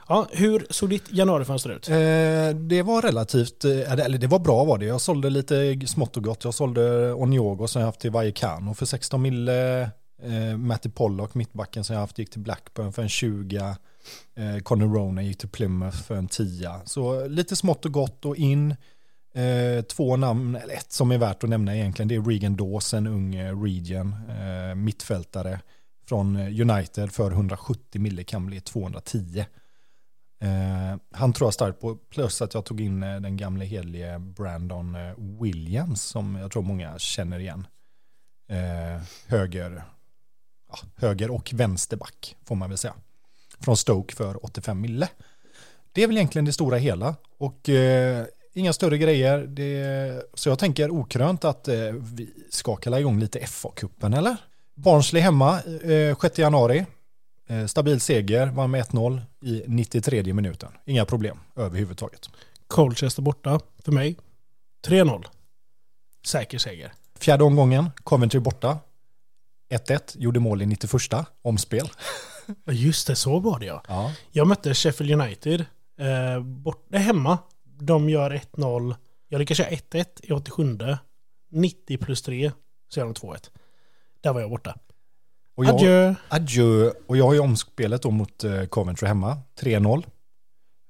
Ja, 0.07 0.27
hur 0.31 0.67
såg 0.69 0.89
ditt 0.89 1.11
januarifönster 1.11 1.69
ut? 1.69 1.89
Eh, 1.89 2.59
det 2.59 2.83
var 2.83 3.01
relativt, 3.01 3.65
eh, 3.65 3.91
eller 3.91 4.17
det 4.17 4.27
var 4.27 4.39
bra 4.39 4.63
var 4.63 4.77
det. 4.77 4.85
Jag 4.85 5.01
sålde 5.01 5.29
lite 5.29 5.87
smått 5.87 6.17
och 6.17 6.23
gott. 6.23 6.43
Jag 6.43 6.53
sålde 6.53 7.13
Oniogo 7.13 7.67
som 7.67 7.79
jag 7.81 7.87
haft 7.87 7.99
till 7.99 8.11
Vallecano 8.11 8.73
för 8.73 8.85
16 8.85 9.21
mille. 9.21 9.81
Eh, 10.23 10.57
Matty 10.57 10.89
Pollock, 10.89 11.35
mittbacken 11.35 11.83
som 11.83 11.93
jag 11.93 12.01
haft, 12.01 12.19
gick 12.19 12.29
till 12.29 12.41
Blackburn 12.41 12.93
för 12.93 13.01
en 13.01 13.09
20. 13.09 13.75
Eh, 14.35 14.57
Conor 14.63 14.93
Rona 14.93 15.21
gick 15.21 15.37
till 15.37 15.49
Plymouth 15.49 15.97
för 15.97 16.15
en 16.15 16.27
10. 16.27 16.71
Så 16.85 17.27
lite 17.27 17.55
smått 17.55 17.85
och 17.85 17.91
gott 17.91 18.25
och 18.25 18.35
in. 18.35 18.75
Eh, 19.35 19.81
två 19.81 20.15
namn, 20.15 20.55
eller 20.55 20.73
ett 20.73 20.91
som 20.91 21.11
är 21.11 21.17
värt 21.17 21.43
att 21.43 21.49
nämna 21.49 21.75
egentligen, 21.75 22.07
det 22.07 22.15
är 22.15 22.21
Regan 22.21 22.55
Dawes, 22.55 22.93
en 22.93 23.07
ung 23.07 23.41
Region, 23.63 24.15
eh, 24.29 24.75
mittfältare 24.75 25.59
från 26.07 26.35
United 26.35 27.11
för 27.11 27.31
170 27.31 28.01
mille 28.01 28.23
kan 28.23 28.45
bli 28.45 28.61
210. 28.61 29.45
Eh, 30.39 30.97
han 31.11 31.33
tror 31.33 31.47
jag 31.47 31.53
starkt 31.53 31.81
på, 31.81 31.95
plus 31.95 32.41
att 32.41 32.53
jag 32.53 32.65
tog 32.65 32.81
in 32.81 33.03
eh, 33.03 33.19
den 33.21 33.37
gamle 33.37 33.65
helige 33.65 34.19
Brandon 34.19 34.95
eh, 34.95 35.13
Williams 35.17 36.01
som 36.01 36.35
jag 36.35 36.51
tror 36.51 36.63
många 36.63 36.99
känner 36.99 37.39
igen. 37.39 37.67
Eh, 38.49 39.01
höger, 39.27 39.83
ja, 40.71 40.77
höger 40.95 41.31
och 41.31 41.51
vänsterback 41.53 42.35
får 42.45 42.55
man 42.55 42.69
väl 42.69 42.77
säga. 42.77 42.93
Från 43.59 43.77
Stoke 43.77 44.15
för 44.15 44.45
85 44.45 44.81
mille. 44.81 45.09
Det 45.91 46.03
är 46.03 46.07
väl 46.07 46.17
egentligen 46.17 46.45
det 46.45 46.53
stora 46.53 46.77
hela 46.77 47.15
och 47.37 47.69
eh, 47.69 48.25
inga 48.53 48.73
större 48.73 48.97
grejer. 48.97 49.37
Det, 49.37 50.23
så 50.33 50.49
jag 50.49 50.59
tänker 50.59 50.91
okrönt 50.91 51.45
att 51.45 51.67
eh, 51.67 51.75
vi 51.91 52.29
ska 52.49 52.75
kalla 52.75 52.99
igång 52.99 53.19
lite 53.19 53.39
FA-cupen 53.39 54.17
eller? 54.17 54.37
Barnsley 54.73 55.21
hemma 55.21 55.61
eh, 55.61 56.17
6 56.21 56.39
januari. 56.39 56.85
Eh, 57.47 57.65
stabil 57.65 57.99
seger, 57.99 58.47
vann 58.47 58.71
med 58.71 58.81
1-0 58.81 59.21
i 59.41 59.63
93 59.67 60.33
minuten. 60.33 60.71
Inga 60.85 61.05
problem 61.05 61.39
överhuvudtaget. 61.55 62.29
Colchester 62.67 63.21
borta 63.21 63.59
för 63.79 63.91
mig. 63.91 64.17
3-0. 64.87 65.25
Säker 66.25 66.57
seger. 66.57 66.93
Fjärde 67.19 67.43
omgången, 67.43 67.89
Coventry 68.03 68.39
borta. 68.39 68.79
1-1, 69.69 69.99
gjorde 70.15 70.39
mål 70.39 70.61
i 70.61 70.65
91 70.65 70.91
omspel. 71.41 71.89
Just 72.71 73.07
det, 73.07 73.15
så 73.15 73.39
var 73.39 73.59
det 73.59 73.65
ja. 73.65 73.83
Ja. 73.87 74.13
Jag 74.31 74.47
mötte 74.47 74.73
Sheffield 74.73 75.21
United 75.21 75.65
eh, 75.99 76.43
bort, 76.43 76.93
eh, 76.93 77.01
hemma. 77.01 77.37
De 77.63 78.09
gör 78.09 78.31
1-0. 78.31 78.95
Jag 79.27 79.39
lyckas 79.39 79.57
köra 79.57 79.69
1-1 79.69 80.05
i 80.23 80.31
87. 80.31 80.77
90 81.51 81.97
plus 81.97 82.21
3 82.21 82.51
så 82.89 82.99
gör 82.99 83.05
de 83.05 83.13
2-1. 83.13 83.49
Där 84.21 84.33
var 84.33 84.41
jag 84.41 84.49
borta. 84.49 84.77
Och 85.55 85.65
jag, 85.65 85.75
Adjö. 85.75 86.15
adjö. 86.29 86.91
Och 87.07 87.17
jag 87.17 87.25
har 87.25 87.33
ju 87.33 87.39
omspelet 87.39 88.01
då 88.01 88.11
mot 88.11 88.43
eh, 88.43 88.65
Coventry 88.65 89.07
hemma, 89.07 89.37
3-0. 89.59 90.03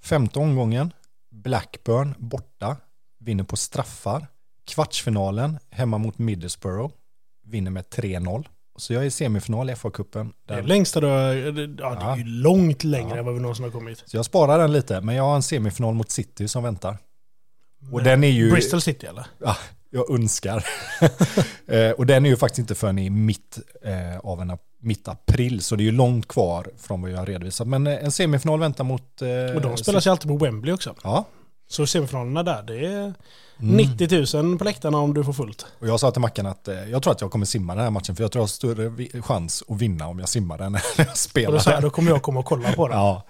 Femte 0.04 0.40
omgången, 0.40 0.94
Blackburn 1.32 2.14
borta, 2.18 2.78
vinner 3.20 3.44
på 3.44 3.56
straffar. 3.58 4.28
Kvartsfinalen 4.68 5.58
hemma 5.70 5.98
mot 5.98 6.18
Middlesbrough, 6.18 6.94
vinner 7.48 7.72
med 7.72 7.84
3-0. 7.86 8.46
Så 8.78 8.94
jag 8.94 9.04
är 9.04 9.08
i 9.08 9.12
semifinal 9.12 9.70
i 9.70 9.74
FA-cupen. 9.74 10.32
Det 10.48 10.54
är 10.54 10.64
längsta 10.64 11.00
du 11.02 11.08
har, 11.08 11.34
ja, 11.34 11.96
det 11.96 12.06
är 12.06 12.18
ju 12.18 12.24
långt 12.24 12.84
längre 12.84 13.10
Ja. 13.10 13.18
än 13.18 13.26
vad 13.26 13.34
vi 13.34 13.40
någonsin 13.40 13.64
har 13.66 13.72
kommit. 13.72 14.04
Så 14.06 14.18
jag 14.18 14.26
sparar 14.26 14.60
den 14.60 14.72
lite, 14.74 15.02
men 15.02 15.16
jag 15.16 15.24
har 15.24 15.36
en 15.36 15.44
semifinal 15.44 15.94
mot 15.94 16.12
City 16.12 16.48
som 16.48 16.64
väntar. 16.64 16.98
Och 17.92 18.04
den 18.04 18.24
är 18.24 18.28
ju... 18.28 18.52
Bristol 18.52 18.82
City 18.82 19.06
eller? 19.08 19.26
Ja, 19.40 19.58
jag 19.96 20.10
önskar. 20.20 20.66
Eh, 21.68 21.92
och 21.92 22.06
den 22.06 22.26
är 22.26 22.30
ju 22.30 22.38
faktiskt 22.38 22.60
inte 22.60 22.76
förrän 22.76 23.00
i 23.00 23.10
mitt 23.10 23.58
eh, 23.86 24.20
av 24.24 24.42
en 24.42 24.58
mitt 24.80 25.08
april, 25.08 25.62
så 25.62 25.76
det 25.76 25.84
är 25.84 25.86
ju 25.86 25.92
långt 25.92 26.28
kvar 26.28 26.68
från 26.78 27.02
vad 27.02 27.12
jag 27.12 27.18
har 27.18 27.26
redovisat. 27.26 27.68
Men 27.68 27.88
eh, 27.88 28.04
en 28.04 28.12
semifinal 28.12 28.60
väntar 28.60 28.84
mot... 28.84 29.22
Eh, 29.22 29.56
Och 29.56 29.62
de 29.62 29.78
spelas 29.78 30.08
ju 30.08 30.12
alltid 30.12 30.28
på 30.30 30.38
Wembley 30.38 30.74
också. 30.74 30.96
Ja, 31.04 31.26
Så 31.70 31.88
semifinalerna 31.88 32.44
där, 32.44 32.64
det 32.64 32.86
är 32.86 33.14
Mm. 33.60 33.76
90 33.78 34.42
000 34.44 34.58
på 34.58 34.64
läktarna 34.64 34.98
om 34.98 35.14
du 35.14 35.24
får 35.24 35.34
fullt. 35.34 35.66
Och 35.80 35.88
jag 35.88 36.00
sa 36.00 36.12
till 36.12 36.22
Mackan 36.22 36.46
att 36.46 36.68
eh, 36.68 36.90
jag 36.90 37.04
tror 37.04 37.14
att 37.14 37.22
jag 37.22 37.32
kommer 37.32 37.46
simma 37.46 37.76
den 37.76 37.84
här 37.84 37.92
matchen 37.92 38.16
för 38.16 38.24
jag 38.24 38.32
tror 38.32 38.40
jag 38.40 38.44
har 38.44 38.48
större 38.48 39.22
chans 39.22 39.64
att 39.68 39.78
vinna 39.78 40.08
om 40.08 40.20
jag 40.20 40.30
simmar 40.30 40.58
den 40.58 40.76
än 40.76 40.82
jag 40.98 41.06
Och 41.08 41.12
då, 41.12 41.16
spelar 41.16 41.60
sa 41.60 41.72
den. 41.72 41.82
då 41.82 41.90
kommer 41.90 42.12
jag 42.12 42.22
komma 42.22 42.40
och 42.40 42.46
kolla 42.46 42.72
på 42.74 42.88
det. 42.88 42.94
Ja. 42.94 43.24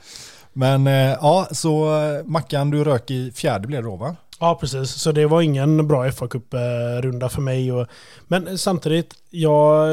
Men 0.53 0.87
eh, 0.87 0.93
ja, 0.93 1.47
så 1.51 1.89
Mackan 2.25 2.69
du 2.69 2.83
rök 2.83 3.11
i 3.11 3.31
fjärde 3.31 3.67
blev 3.67 3.83
det 3.83 3.89
då 3.89 3.95
va? 3.95 4.15
Ja 4.39 4.57
precis. 4.61 4.91
Så 4.91 5.11
det 5.11 5.25
var 5.25 5.41
ingen 5.41 5.87
bra 5.87 6.11
fa 6.11 6.27
Cup-runda 6.27 7.29
för 7.29 7.41
mig. 7.41 7.71
Och, 7.71 7.87
men 8.27 8.57
samtidigt, 8.57 9.13
jag 9.29 9.87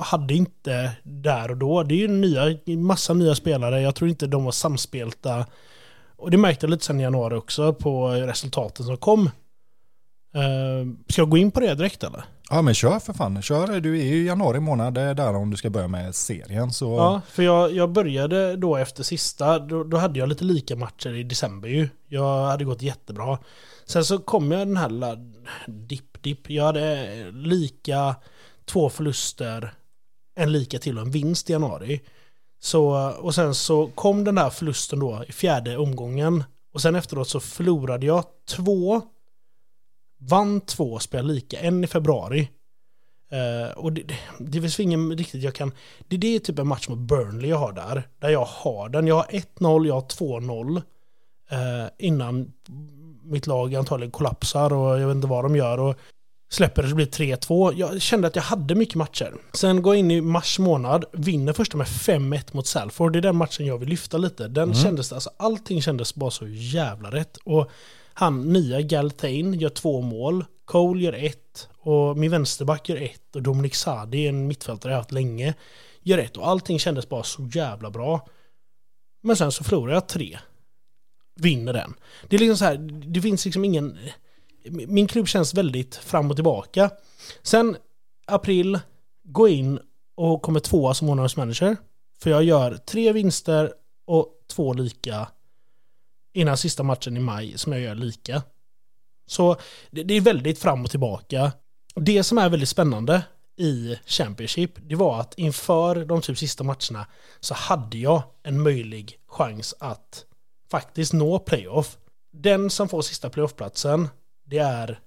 hade 0.00 0.34
inte 0.34 0.90
där 1.02 1.50
och 1.50 1.56
då. 1.56 1.82
Det 1.82 1.94
är 1.94 1.98
ju 1.98 2.08
nya, 2.08 2.58
massa 2.66 3.14
nya 3.14 3.34
spelare. 3.34 3.80
Jag 3.80 3.94
tror 3.94 4.10
inte 4.10 4.26
de 4.26 4.44
var 4.44 4.52
samspelta. 4.52 5.46
Och 6.16 6.30
det 6.30 6.36
märkte 6.36 6.66
jag 6.66 6.70
lite 6.70 6.84
sen 6.84 7.00
i 7.00 7.02
januari 7.02 7.34
också 7.34 7.72
på 7.72 8.08
resultaten 8.08 8.86
som 8.86 8.96
kom. 8.96 9.30
Uh, 10.36 10.92
ska 11.08 11.20
jag 11.20 11.30
gå 11.30 11.36
in 11.36 11.50
på 11.50 11.60
det 11.60 11.74
direkt 11.74 12.04
eller? 12.04 12.24
Ja 12.50 12.62
men 12.62 12.74
kör 12.74 12.98
för 12.98 13.12
fan, 13.12 13.42
kör. 13.42 13.80
Du 13.80 14.00
är 14.00 14.04
ju 14.04 14.14
i 14.22 14.26
januari 14.26 14.60
månad, 14.60 14.94
det 14.94 15.00
är 15.00 15.14
där 15.14 15.36
om 15.36 15.50
du 15.50 15.56
ska 15.56 15.70
börja 15.70 15.88
med 15.88 16.14
serien. 16.14 16.72
Så 16.72 16.96
Ja, 16.96 17.20
för 17.28 17.42
jag, 17.42 17.72
jag 17.72 17.92
började 17.92 18.56
då 18.56 18.76
efter 18.76 19.02
sista, 19.02 19.58
då, 19.58 19.84
då 19.84 19.96
hade 19.96 20.18
jag 20.18 20.28
lite 20.28 20.44
lika 20.44 20.76
matcher 20.76 21.14
i 21.14 21.22
december 21.22 21.68
ju. 21.68 21.88
Jag 22.08 22.44
hade 22.46 22.64
gått 22.64 22.82
jättebra. 22.82 23.38
Sen 23.86 24.04
så 24.04 24.18
kom 24.18 24.52
jag 24.52 24.68
den 24.68 24.76
här 24.76 24.88
lilla 24.88 25.16
dipp-dipp. 25.66 26.50
Jag 26.50 26.64
hade 26.64 27.06
lika 27.30 28.16
två 28.64 28.90
förluster, 28.90 29.74
en 30.36 30.52
lika 30.52 30.78
till 30.78 30.98
och 30.98 31.04
en 31.04 31.10
vinst 31.10 31.50
i 31.50 31.52
januari. 31.52 32.00
Så, 32.60 33.12
och 33.20 33.34
sen 33.34 33.54
så 33.54 33.86
kom 33.86 34.24
den 34.24 34.34
där 34.34 34.50
förlusten 34.50 34.98
då 34.98 35.24
i 35.28 35.32
fjärde 35.32 35.76
omgången. 35.76 36.44
Och 36.74 36.80
sen 36.82 36.94
efteråt 36.94 37.28
så 37.28 37.40
förlorade 37.40 38.06
jag 38.06 38.24
två, 38.48 39.02
vann 40.28 40.60
två, 40.60 40.98
spelade 40.98 41.34
lika, 41.34 41.60
en 41.60 41.84
i 41.84 41.86
februari. 41.86 42.48
Eh, 43.30 43.78
och 43.78 43.92
det, 43.92 44.02
det, 44.38 44.60
finns 44.60 44.80
ingen 44.80 45.16
riktigt 45.16 45.42
jag 45.42 45.54
kan... 45.54 45.72
Det, 46.08 46.16
det 46.16 46.34
är 46.34 46.38
typ 46.38 46.58
en 46.58 46.66
match 46.66 46.88
mot 46.88 46.98
Burnley 46.98 47.50
jag 47.50 47.56
har 47.56 47.72
där. 47.72 48.08
Där 48.18 48.28
jag 48.28 48.44
har 48.44 48.88
den. 48.88 49.06
Jag 49.06 49.14
har 49.14 49.24
1-0, 49.24 49.86
jag 49.86 49.94
har 49.94 50.00
2-0. 50.00 50.82
Eh, 51.50 51.88
innan 51.98 52.52
mitt 53.22 53.46
lag 53.46 53.74
antagligen 53.74 54.10
kollapsar 54.10 54.72
och 54.72 55.00
jag 55.00 55.06
vet 55.06 55.14
inte 55.14 55.26
vad 55.26 55.44
de 55.44 55.56
gör. 55.56 55.80
Och 55.80 55.96
släpper 56.50 56.82
det 56.82 56.88
så 56.88 56.94
blir 56.94 57.06
det 57.06 57.36
3-2. 57.36 57.74
Jag 57.76 58.02
kände 58.02 58.26
att 58.26 58.36
jag 58.36 58.42
hade 58.42 58.74
mycket 58.74 58.94
matcher. 58.94 59.34
Sen 59.52 59.82
går 59.82 59.94
jag 59.94 59.98
in 59.98 60.10
i 60.10 60.20
mars 60.20 60.58
månad, 60.58 61.04
vinner 61.12 61.52
första 61.52 61.76
med 61.76 61.86
5-1 61.86 62.42
mot 62.52 62.66
Salford. 62.66 63.12
Det 63.12 63.18
är 63.18 63.20
den 63.20 63.36
matchen 63.36 63.66
jag 63.66 63.78
vill 63.78 63.88
lyfta 63.88 64.18
lite. 64.18 64.48
Den 64.48 64.74
kändes, 64.74 65.12
alltså 65.12 65.30
allting 65.36 65.82
kändes 65.82 66.14
bara 66.14 66.30
så 66.30 66.46
jävla 66.48 67.10
rätt. 67.10 67.36
Och 67.36 67.70
han 68.14 68.52
nya 68.52 68.80
Galtain 68.80 69.54
gör 69.54 69.68
två 69.68 70.00
mål. 70.00 70.44
Cole 70.64 71.02
gör 71.02 71.12
ett. 71.12 71.68
Och 71.78 72.18
min 72.18 72.30
vänsterback 72.30 72.88
gör 72.88 72.96
ett. 72.96 73.36
Och 73.36 73.42
Dominic 73.42 73.74
Sadi, 73.74 74.26
en 74.26 74.46
mittfältare 74.46 74.92
jag 74.92 74.98
haft 74.98 75.12
länge, 75.12 75.54
gör 76.02 76.18
ett. 76.18 76.36
Och 76.36 76.48
allting 76.48 76.78
kändes 76.78 77.08
bara 77.08 77.22
så 77.22 77.50
jävla 77.52 77.90
bra. 77.90 78.28
Men 79.22 79.36
sen 79.36 79.52
så 79.52 79.64
förlorar 79.64 79.94
jag 79.94 80.08
tre. 80.08 80.38
Vinner 81.34 81.72
den. 81.72 81.94
Det 82.28 82.36
är 82.36 82.40
liksom 82.40 82.56
så 82.56 82.64
här, 82.64 82.76
det 83.12 83.20
finns 83.20 83.44
liksom 83.44 83.64
ingen... 83.64 83.98
Min 84.68 85.06
klubb 85.06 85.28
känns 85.28 85.54
väldigt 85.54 85.94
fram 85.96 86.30
och 86.30 86.36
tillbaka. 86.36 86.90
Sen 87.42 87.76
april, 88.26 88.80
gå 89.24 89.48
in 89.48 89.78
och 90.14 90.42
kommer 90.42 90.60
tvåa 90.60 90.94
som 90.94 91.06
månadens 91.06 91.36
manager. 91.36 91.76
För 92.22 92.30
jag 92.30 92.44
gör 92.44 92.76
tre 92.76 93.12
vinster 93.12 93.72
och 94.06 94.28
två 94.50 94.72
lika 94.72 95.28
innan 96.34 96.56
sista 96.56 96.82
matchen 96.82 97.16
i 97.16 97.20
maj 97.20 97.58
som 97.58 97.72
jag 97.72 97.80
gör 97.80 97.94
lika. 97.94 98.42
Så 99.26 99.56
det, 99.90 100.02
det 100.02 100.14
är 100.14 100.20
väldigt 100.20 100.58
fram 100.58 100.84
och 100.84 100.90
tillbaka. 100.90 101.52
Det 101.94 102.22
som 102.22 102.38
är 102.38 102.48
väldigt 102.48 102.68
spännande 102.68 103.22
i 103.56 103.98
Championship, 104.06 104.70
det 104.76 104.94
var 104.94 105.20
att 105.20 105.34
inför 105.38 106.04
de 106.04 106.22
typ 106.22 106.38
sista 106.38 106.64
matcherna 106.64 107.06
så 107.40 107.54
hade 107.54 107.98
jag 107.98 108.22
en 108.42 108.62
möjlig 108.62 109.18
chans 109.26 109.74
att 109.80 110.24
faktiskt 110.70 111.12
nå 111.12 111.38
playoff. 111.38 111.98
Den 112.32 112.70
som 112.70 112.88
får 112.88 113.02
sista 113.02 113.30
playoffplatsen, 113.30 114.08
det 114.44 114.58
är, 114.58 115.00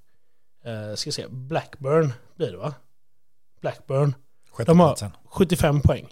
eh, 0.64 0.96
ska 0.96 1.08
jag 1.08 1.14
säga, 1.14 1.30
Blackburn 1.30 2.14
blir 2.36 2.52
det 2.52 2.58
va? 2.58 2.74
Blackburn. 3.62 4.16
De 4.66 4.80
har 4.80 4.96
sjätteplatsen. 4.96 5.12
75 5.26 5.82
poäng. 5.82 6.08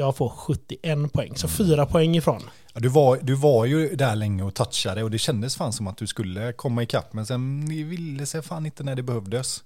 Jag 0.00 0.16
får 0.16 0.28
71 0.28 1.12
poäng, 1.12 1.36
så 1.36 1.48
fyra 1.48 1.86
poäng 1.86 2.16
ifrån. 2.16 2.42
Ja, 2.72 2.80
du, 2.80 2.88
var, 2.88 3.18
du 3.22 3.34
var 3.34 3.64
ju 3.64 3.96
där 3.96 4.16
länge 4.16 4.42
och 4.42 4.54
touchade 4.54 5.02
och 5.02 5.10
det 5.10 5.18
kändes 5.18 5.56
fan 5.56 5.72
som 5.72 5.86
att 5.86 5.96
du 5.96 6.06
skulle 6.06 6.52
komma 6.52 6.82
ikapp 6.82 7.12
men 7.12 7.26
sen 7.26 7.66
ville 7.66 8.26
sig 8.26 8.42
fan 8.42 8.66
inte 8.66 8.82
när 8.82 8.96
det 8.96 9.02
behövdes. 9.02 9.62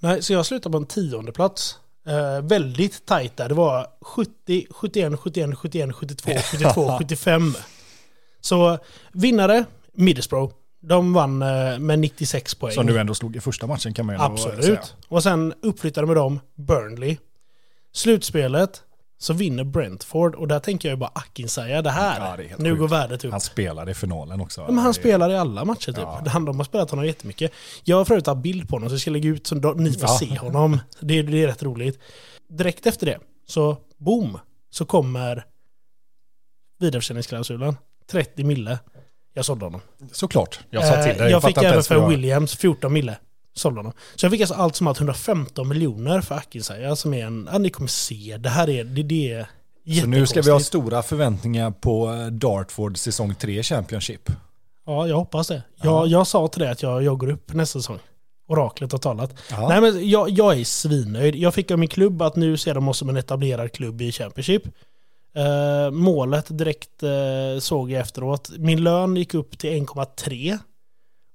Nej, 0.00 0.22
så 0.22 0.32
jag 0.32 0.46
slutade 0.46 0.72
på 0.72 0.78
en 0.78 0.86
tionde 0.86 1.32
plats. 1.32 1.78
Eh, 2.06 2.42
väldigt 2.42 3.06
tajt 3.06 3.36
där. 3.36 3.48
Det 3.48 3.54
var 3.54 3.86
70, 4.00 4.66
71, 4.70 5.18
71, 5.18 5.56
71, 5.56 5.94
72, 5.94 6.32
72, 6.50 6.98
75. 6.98 7.54
Så 8.40 8.78
vinnare, 9.12 9.64
Middlesbrough. 9.92 10.54
De 10.80 11.12
vann 11.12 11.42
eh, 11.42 11.78
med 11.78 11.98
96 11.98 12.54
poäng. 12.54 12.74
Som 12.74 12.86
du 12.86 12.98
ändå 12.98 13.14
slog 13.14 13.36
i 13.36 13.40
första 13.40 13.66
matchen 13.66 13.94
kan 13.94 14.06
man 14.06 14.16
ju 14.16 14.24
ändå 14.24 14.36
säga. 14.36 14.54
Absolut. 14.54 14.94
Och 15.08 15.22
sen 15.22 15.54
uppflyttade 15.62 16.06
med 16.06 16.16
dem 16.16 16.40
Burnley. 16.54 17.16
Slutspelet 17.92 18.82
så 19.24 19.32
vinner 19.32 19.64
Brentford 19.64 20.34
och 20.34 20.48
där 20.48 20.58
tänker 20.60 20.88
jag 20.88 20.96
ju 20.96 21.00
bara 21.00 21.10
Akinsäga 21.14 21.82
det 21.82 21.90
här. 21.90 22.30
Ja, 22.30 22.36
det 22.36 22.58
nu 22.62 22.70
sjukt. 22.70 22.80
går 22.80 22.88
värdet 22.88 23.24
upp. 23.24 23.30
Han 23.30 23.40
spelade 23.40 23.90
i 23.90 23.94
finalen 23.94 24.40
också. 24.40 24.60
Ja, 24.60 24.66
men 24.66 24.78
han 24.78 24.86
Det- 24.86 24.94
spelar 24.94 25.30
i 25.30 25.36
alla 25.36 25.64
matcher 25.64 25.86
typ. 25.92 25.96
Ja. 25.98 26.22
Han, 26.26 26.44
de 26.44 26.56
har 26.56 26.64
spelat 26.64 26.90
honom 26.90 27.06
jättemycket. 27.06 27.52
Jag 27.84 27.96
har 27.96 28.04
förut 28.04 28.26
haft 28.26 28.42
bild 28.42 28.68
på 28.68 28.76
honom 28.76 28.88
så 28.88 28.94
jag 28.94 29.00
ska 29.00 29.10
lägga 29.10 29.28
ut 29.28 29.46
så 29.46 29.54
ni 29.54 29.92
får 29.92 30.02
Ja. 30.08 30.08
se 30.18 30.38
honom. 30.38 30.78
Det, 31.00 31.22
det 31.22 31.42
är 31.42 31.46
rätt 31.46 31.62
roligt. 31.62 31.98
Direkt 32.48 32.86
efter 32.86 33.06
det, 33.06 33.18
så 33.46 33.76
boom, 33.98 34.38
så 34.70 34.84
kommer 34.84 35.44
vidareförsäljningsklausulen. 36.80 37.76
30 38.10 38.44
mille. 38.44 38.78
Jag 39.34 39.44
sålde 39.44 39.64
honom. 39.64 39.80
Såklart. 40.12 40.60
Jag 40.70 40.84
sa 40.84 41.02
till 41.02 41.12
Eh, 41.12 41.16
dig. 41.18 41.30
jag 41.30 41.42
fick 41.42 41.54
fattar 41.54 41.62
inte 41.62 41.68
även 41.72 41.82
för 41.82 41.94
jag- 41.94 42.08
Williams 42.08 42.56
14 42.56 42.92
mille. 42.92 43.16
Honom. 43.62 43.92
Så 44.14 44.24
jag 44.24 44.32
fick 44.32 44.40
alltså 44.40 44.54
allt 44.54 44.76
som 44.76 44.86
allt 44.86 44.98
115 44.98 45.68
miljoner 45.68 46.20
för 46.20 46.34
Akinsäga 46.34 46.96
som 46.96 47.14
är 47.14 47.26
en, 47.26 47.48
ja 47.52 47.58
ni 47.58 47.70
kommer 47.70 47.88
se, 47.88 48.36
det 48.36 48.48
här 48.48 48.70
är, 48.70 48.84
det, 48.84 49.02
det 49.02 49.32
är 49.32 49.46
Så 50.00 50.06
nu 50.06 50.26
ska 50.26 50.42
vi 50.42 50.50
ha 50.50 50.60
stora 50.60 51.02
förväntningar 51.02 51.70
på 51.70 52.12
eh, 52.12 52.26
Dartford 52.26 52.98
säsong 52.98 53.34
3 53.34 53.62
Championship. 53.62 54.30
Ja, 54.86 55.06
jag 55.06 55.16
hoppas 55.16 55.48
det. 55.48 55.62
Ja. 55.76 55.84
Jag, 55.84 56.06
jag 56.06 56.26
sa 56.26 56.48
till 56.48 56.60
dig 56.60 56.70
att 56.70 56.82
jag, 56.82 57.02
jag 57.02 57.18
går 57.18 57.30
upp 57.30 57.52
nästa 57.52 57.78
säsong. 57.78 57.98
Oraklet 58.48 58.92
har 58.92 58.98
talat. 58.98 59.34
Ja. 59.50 59.68
Nej 59.68 59.80
men 59.80 60.08
jag, 60.08 60.30
jag 60.30 60.60
är 60.60 60.64
svinnöjd. 60.64 61.36
Jag 61.36 61.54
fick 61.54 61.70
av 61.70 61.78
min 61.78 61.88
klubb 61.88 62.22
att 62.22 62.36
nu 62.36 62.56
ser 62.56 62.74
de 62.74 62.88
oss 62.88 62.98
som 62.98 63.08
en 63.08 63.16
etablerad 63.16 63.72
klubb 63.72 64.02
i 64.02 64.12
Championship. 64.12 64.62
Eh, 65.36 65.90
målet 65.90 66.58
direkt 66.58 67.02
eh, 67.02 67.58
såg 67.60 67.90
jag 67.90 68.00
efteråt. 68.00 68.50
Min 68.58 68.82
lön 68.82 69.16
gick 69.16 69.34
upp 69.34 69.58
till 69.58 69.70
1,3. 69.70 70.58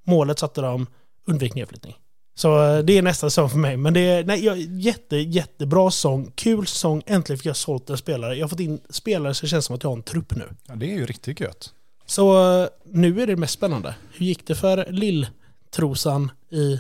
Målet 0.06 0.40
satte 0.40 0.62
de 0.62 0.88
undvik 1.28 1.56
nedflyttning. 1.56 1.96
Så 2.40 2.64
eh, 2.78 2.80
det 2.84 2.98
är 2.98 3.02
nästa 3.02 3.30
säsong 3.30 3.50
för 3.50 3.58
mig. 3.58 3.78
Men 3.78 3.94
det 3.94 4.00
är 4.00 4.24
nej, 4.24 4.46
jag, 4.46 4.58
jätte, 4.60 5.18
jättebra 5.18 5.92
säsong. 5.92 6.32
Kul 6.36 6.68
säsong. 6.68 7.04
Äntligen 7.06 7.38
fick 7.38 7.46
jag 7.46 7.56
sålt 7.56 7.90
en 7.90 7.98
spelare. 7.98 8.36
Jag 8.36 8.44
har 8.44 8.50
fått 8.50 8.60
in 8.60 8.80
spelare 8.90 9.34
så 9.34 9.46
det 9.46 9.50
känns 9.50 9.66
som 9.66 9.76
att 9.76 9.84
jag 9.84 9.90
har 9.90 9.98
en 9.98 10.04
trupp 10.04 10.36
nu. 10.36 10.50
Ja, 10.68 10.76
det 10.76 10.86
är 10.92 10.96
ju 10.98 11.06
riktigt 11.06 11.40
gött. 11.40 11.74
Så 12.06 12.54
eh, 12.64 12.68
nu 12.86 13.22
är 13.22 13.28
det 13.28 13.36
mest 13.36 13.54
spännande. 13.54 13.96
Hur 14.14 14.26
gick 14.26 14.48
det 14.48 14.56
för 14.56 14.86
Lill-trosan 14.92 16.32
i 16.50 16.74
eh, 16.74 16.80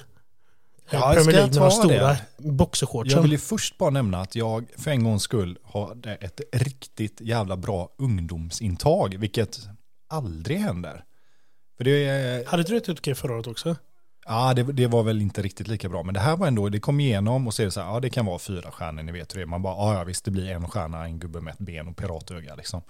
Ja, 0.92 1.14
jag 1.16 1.16
Premier 1.16 1.32
League 1.32 1.46
med 1.48 1.54
de 1.56 1.60
ta 1.60 1.72
stora 1.72 2.08
det. 2.08 2.20
boxershortsen? 2.38 3.16
Jag 3.16 3.22
vill 3.22 3.32
ju 3.32 3.38
först 3.38 3.78
bara 3.78 3.90
nämna 3.90 4.22
att 4.22 4.36
jag 4.36 4.66
för 4.78 4.92
en 4.92 5.04
gångs 5.04 5.24
skull 5.24 5.58
har 5.64 5.98
ett 6.22 6.42
riktigt 6.52 7.22
jävla 7.22 7.58
bra 7.58 7.90
ungdomsintag, 7.98 9.16
vilket 9.20 9.60
aldrig 10.08 10.58
händer. 10.58 11.04
För 11.78 11.84
det, 11.84 12.06
är- 12.06 12.46
Hade 12.46 12.64
du 12.64 12.76
ut 12.78 12.90
okej 12.90 13.16
förra 13.16 13.34
året 13.36 13.48
också? 13.48 13.76
Ja, 14.30 14.54
det, 14.54 14.64
det 14.64 14.88
var 14.88 15.04
väl 15.04 15.22
inte 15.22 15.42
riktigt 15.42 15.68
lika 15.68 15.90
bra, 15.90 16.04
men 16.04 16.14
det 16.14 16.20
här 16.20 16.38
var 16.38 16.48
ändå, 16.48 16.70
det 16.70 16.80
kom 16.80 17.00
igenom 17.00 17.48
och 17.48 17.54
så 17.54 17.62
är 17.62 17.66
det 17.66 17.72
så 17.72 17.82
här, 17.82 17.94
ja 17.94 18.00
det 18.00 18.10
kan 18.10 18.26
vara 18.26 18.40
fyra 18.40 18.72
stjärnor, 18.72 19.04
ni 19.04 19.12
vet 19.12 19.36
hur 19.36 19.40
det 19.40 19.44
är. 19.44 19.48
Man 19.48 19.62
bara, 19.62 19.76
ja 19.76 19.94
ja 19.94 20.04
visst 20.04 20.26
det 20.26 20.32
blir 20.32 20.50
en 20.50 20.68
stjärna, 20.68 21.06
en 21.06 21.20
gubbe 21.20 21.42
med 21.42 21.54
ett 21.54 21.60
ben 21.60 21.88
och 21.88 21.98
piratöga 21.98 22.56
liksom. 22.56 22.82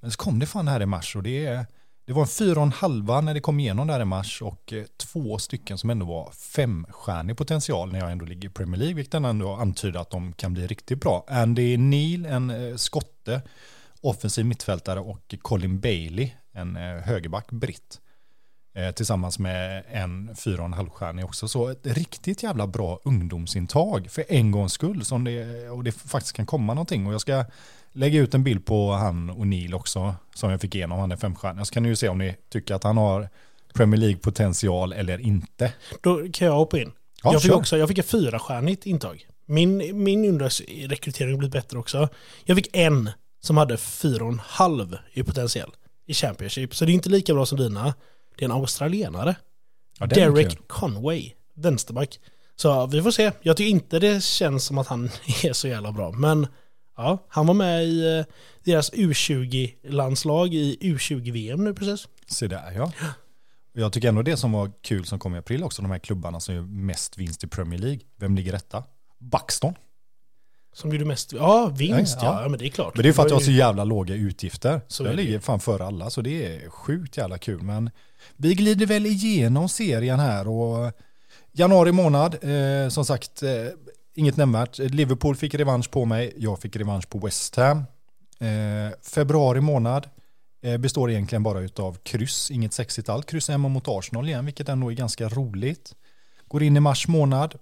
Men 0.00 0.10
så 0.10 0.16
kom 0.16 0.38
det 0.38 0.46
fan 0.46 0.68
här 0.68 0.82
i 0.82 0.86
mars 0.86 1.16
och 1.16 1.22
det, 1.22 1.66
det 2.04 2.12
var 2.12 2.22
en 2.22 2.28
fyra 2.28 2.60
och 2.60 2.66
en 2.66 2.72
halva 2.72 3.20
när 3.20 3.34
det 3.34 3.40
kom 3.40 3.60
igenom 3.60 3.86
där 3.86 4.00
i 4.00 4.04
mars 4.04 4.42
och 4.42 4.72
eh, 4.72 4.84
två 4.96 5.38
stycken 5.38 5.78
som 5.78 5.90
ändå 5.90 6.06
var 6.06 6.30
femstjärnig 6.30 7.36
potential 7.36 7.92
när 7.92 7.98
jag 7.98 8.12
ändå 8.12 8.24
ligger 8.24 8.48
i 8.48 8.52
Premier 8.52 8.78
League, 8.78 8.94
vilket 8.94 9.14
ändå 9.14 9.54
antyder 9.54 10.00
att 10.00 10.10
de 10.10 10.32
kan 10.32 10.52
bli 10.52 10.66
riktigt 10.66 11.00
bra. 11.00 11.24
Andy 11.28 11.76
Neil, 11.76 12.26
en 12.26 12.50
eh, 12.50 12.76
skotte, 12.76 13.42
offensiv 14.00 14.46
mittfältare 14.46 15.00
och 15.00 15.34
Colin 15.42 15.80
Bailey, 15.80 16.30
en 16.52 16.76
eh, 16.76 16.82
högerback, 16.82 17.50
britt. 17.50 17.99
Eh, 18.74 18.90
tillsammans 18.90 19.38
med 19.38 19.84
en 19.92 20.36
fyra 20.36 20.60
och 20.60 20.66
en 20.66 20.72
halv 20.72 20.90
stjärnig 20.90 21.24
också. 21.24 21.48
Så 21.48 21.68
ett 21.68 21.86
riktigt 21.86 22.42
jävla 22.42 22.66
bra 22.66 23.00
ungdomsintag 23.04 24.10
för 24.10 24.24
en 24.28 24.50
gångs 24.50 24.72
skull. 24.72 25.04
Som 25.04 25.24
det, 25.24 25.68
och 25.68 25.84
det 25.84 25.92
faktiskt 25.92 26.36
kan 26.36 26.46
komma 26.46 26.74
någonting. 26.74 27.06
Och 27.06 27.14
jag 27.14 27.20
ska 27.20 27.44
lägga 27.92 28.20
ut 28.20 28.34
en 28.34 28.44
bild 28.44 28.66
på 28.66 28.92
han 28.92 29.30
och 29.30 29.46
Neil 29.46 29.74
också. 29.74 30.14
Som 30.34 30.50
jag 30.50 30.60
fick 30.60 30.74
igenom, 30.74 30.98
han 30.98 31.12
är 31.12 31.16
femstjärnig. 31.16 31.66
Så 31.66 31.74
kan 31.74 31.82
ni 31.82 31.88
ju 31.88 31.96
se 31.96 32.08
om 32.08 32.18
ni 32.18 32.36
tycker 32.48 32.74
att 32.74 32.84
han 32.84 32.96
har 32.96 33.28
Premier 33.74 34.00
League-potential 34.00 34.92
eller 34.92 35.20
inte. 35.20 35.72
Då 36.00 36.26
kan 36.32 36.46
jag 36.46 36.54
hoppa 36.54 36.78
in. 36.78 36.92
Ja, 37.22 37.32
jag, 37.32 37.42
fick 37.42 37.50
kör. 37.50 37.58
också, 37.58 37.76
jag 37.78 37.88
fick 37.88 37.98
ett 37.98 38.10
fyrastjärnigt 38.10 38.86
intag. 38.86 39.26
Min, 39.46 40.02
min 40.04 40.24
ungdomsrekrytering 40.24 41.30
har 41.30 41.38
blivit 41.38 41.52
bättre 41.52 41.78
också. 41.78 42.08
Jag 42.44 42.56
fick 42.56 42.76
en 42.76 43.10
som 43.40 43.56
hade 43.56 43.76
fyra 43.76 44.24
och 44.24 44.32
en 44.32 44.40
halv 44.44 44.96
i 45.12 45.22
potential 45.22 45.74
i 46.06 46.14
Championship. 46.14 46.74
Så 46.74 46.84
det 46.84 46.92
är 46.92 46.94
inte 46.94 47.08
lika 47.08 47.34
bra 47.34 47.46
som 47.46 47.58
dina. 47.58 47.94
Det 48.40 48.44
är 48.44 48.48
en 48.48 48.56
australienare. 48.56 49.36
Ja, 49.98 50.06
Derek. 50.06 50.68
Conway, 50.68 51.32
vänsterback. 51.54 52.20
Så 52.56 52.86
vi 52.86 53.02
får 53.02 53.10
se. 53.10 53.32
Jag 53.42 53.56
tycker 53.56 53.70
inte 53.70 53.98
det 53.98 54.22
känns 54.22 54.64
som 54.64 54.78
att 54.78 54.86
han 54.86 55.04
är 55.44 55.52
så 55.52 55.68
jävla 55.68 55.92
bra. 55.92 56.12
Men 56.12 56.46
ja, 56.96 57.26
han 57.28 57.46
var 57.46 57.54
med 57.54 57.84
i 57.84 58.18
eh, 58.18 58.24
deras 58.64 58.92
U20-landslag 58.92 60.54
i 60.54 60.78
U20-VM 60.80 61.64
nu 61.64 61.74
precis. 61.74 62.08
Se 62.26 62.46
där 62.46 62.72
ja. 62.76 62.92
Jag 63.72 63.92
tycker 63.92 64.08
ändå 64.08 64.22
det 64.22 64.36
som 64.36 64.52
var 64.52 64.72
kul 64.82 65.04
som 65.04 65.18
kom 65.18 65.34
i 65.34 65.38
april 65.38 65.64
också, 65.64 65.82
de 65.82 65.90
här 65.90 65.98
klubbarna 65.98 66.40
som 66.40 66.54
gör 66.54 66.62
mest 66.62 67.18
vinst 67.18 67.44
i 67.44 67.46
Premier 67.46 67.80
League. 67.80 68.00
Vem 68.16 68.36
ligger 68.36 68.52
detta? 68.52 68.84
Buxton. 69.18 69.74
Som 70.72 70.92
gjorde 70.92 71.04
mest, 71.04 71.32
ja 71.32 71.72
vinst 71.76 72.18
Ja, 72.22 72.42
ja, 72.42 72.48
men 72.48 72.58
det 72.58 72.66
är 72.66 72.70
klart. 72.70 72.94
Men 72.94 73.02
det 73.02 73.08
är 73.08 73.12
för 73.12 73.22
att 73.22 73.28
jag 73.28 73.36
har 73.36 73.42
så 73.42 73.50
jävla 73.50 73.84
låga 73.84 74.14
utgifter. 74.14 74.80
Så 74.88 75.04
jag 75.04 75.14
ligger 75.14 75.40
fan 75.40 75.60
före 75.60 75.84
alla, 75.84 76.10
så 76.10 76.22
det 76.22 76.46
är 76.46 76.70
sjukt 76.70 77.16
jävla 77.16 77.38
kul. 77.38 77.62
Men 77.62 77.90
vi 78.36 78.54
glider 78.54 78.86
väl 78.86 79.06
igenom 79.06 79.68
serien 79.68 80.20
här 80.20 80.48
och 80.48 80.92
januari 81.52 81.92
månad, 81.92 82.36
eh, 82.44 82.88
som 82.88 83.04
sagt, 83.04 83.42
eh, 83.42 83.50
inget 84.14 84.36
nämnvärt. 84.36 84.78
Liverpool 84.78 85.36
fick 85.36 85.54
revansch 85.54 85.90
på 85.90 86.04
mig, 86.04 86.34
jag 86.36 86.60
fick 86.60 86.76
revansch 86.76 87.08
på 87.08 87.18
West 87.18 87.56
Ham. 87.56 87.78
Eh, 88.40 88.96
februari 89.02 89.60
månad 89.60 90.08
eh, 90.62 90.76
består 90.76 91.10
egentligen 91.10 91.42
bara 91.42 91.68
av 91.76 91.98
kryss, 92.02 92.50
inget 92.50 92.72
sexigt 92.72 93.08
allt. 93.08 93.26
Kryss 93.26 93.48
hemma 93.48 93.68
mot 93.68 93.88
Arsenal 93.88 94.28
igen, 94.28 94.44
vilket 94.44 94.68
ändå 94.68 94.90
är 94.90 94.94
ganska 94.94 95.28
roligt. 95.28 95.94
Går 96.48 96.62
in 96.62 96.76
i 96.76 96.80
mars 96.80 97.08
månad. 97.08 97.54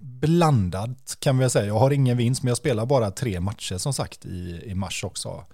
Blandat 0.00 1.16
kan 1.18 1.38
vi 1.38 1.50
säga. 1.50 1.66
Jag 1.66 1.78
har 1.78 1.90
ingen 1.90 2.16
vinst 2.16 2.42
men 2.42 2.48
jag 2.48 2.56
spelar 2.56 2.86
bara 2.86 3.10
tre 3.10 3.40
matcher 3.40 3.78
som 3.78 3.92
sagt 3.92 4.26
i, 4.26 4.62
i 4.64 4.74
mars 4.74 5.04
också. 5.04 5.44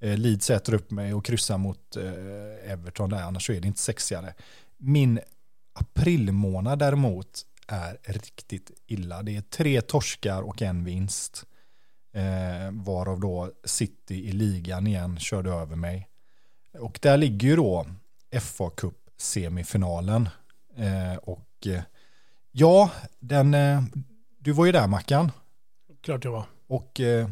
Eh, 0.00 0.18
Leeds 0.18 0.50
äter 0.50 0.74
upp 0.74 0.90
mig 0.90 1.14
och 1.14 1.24
kryssar 1.24 1.58
mot 1.58 1.96
eh, 1.96 2.72
Everton 2.72 3.10
där, 3.10 3.22
annars 3.22 3.46
så 3.46 3.52
är 3.52 3.60
det 3.60 3.68
inte 3.68 3.80
sexigare. 3.80 4.34
Min 4.78 5.20
aprilmånad 5.72 6.78
däremot 6.78 7.42
är 7.66 7.98
riktigt 8.02 8.70
illa. 8.86 9.22
Det 9.22 9.36
är 9.36 9.40
tre 9.40 9.80
torskar 9.80 10.42
och 10.42 10.62
en 10.62 10.84
vinst. 10.84 11.44
Eh, 12.14 12.72
varav 12.72 13.20
då 13.20 13.50
City 13.64 14.28
i 14.28 14.32
ligan 14.32 14.86
igen 14.86 15.18
körde 15.18 15.50
över 15.50 15.76
mig. 15.76 16.08
Och 16.78 16.98
där 17.02 17.16
ligger 17.16 17.48
ju 17.48 17.56
då 17.56 17.86
FA 18.40 18.70
Cup 18.70 18.98
semifinalen. 19.16 20.28
Eh, 20.76 21.16
och 21.16 21.66
eh, 21.66 21.82
ja, 22.56 22.90
den, 23.20 23.54
eh, 23.54 23.82
du 24.38 24.52
var 24.52 24.66
ju 24.66 24.72
där 24.72 24.86
Mackan. 24.86 25.30
Klart 26.02 26.24
jag 26.24 26.32
var. 26.32 26.44
Och 26.66 27.00
eh, 27.00 27.28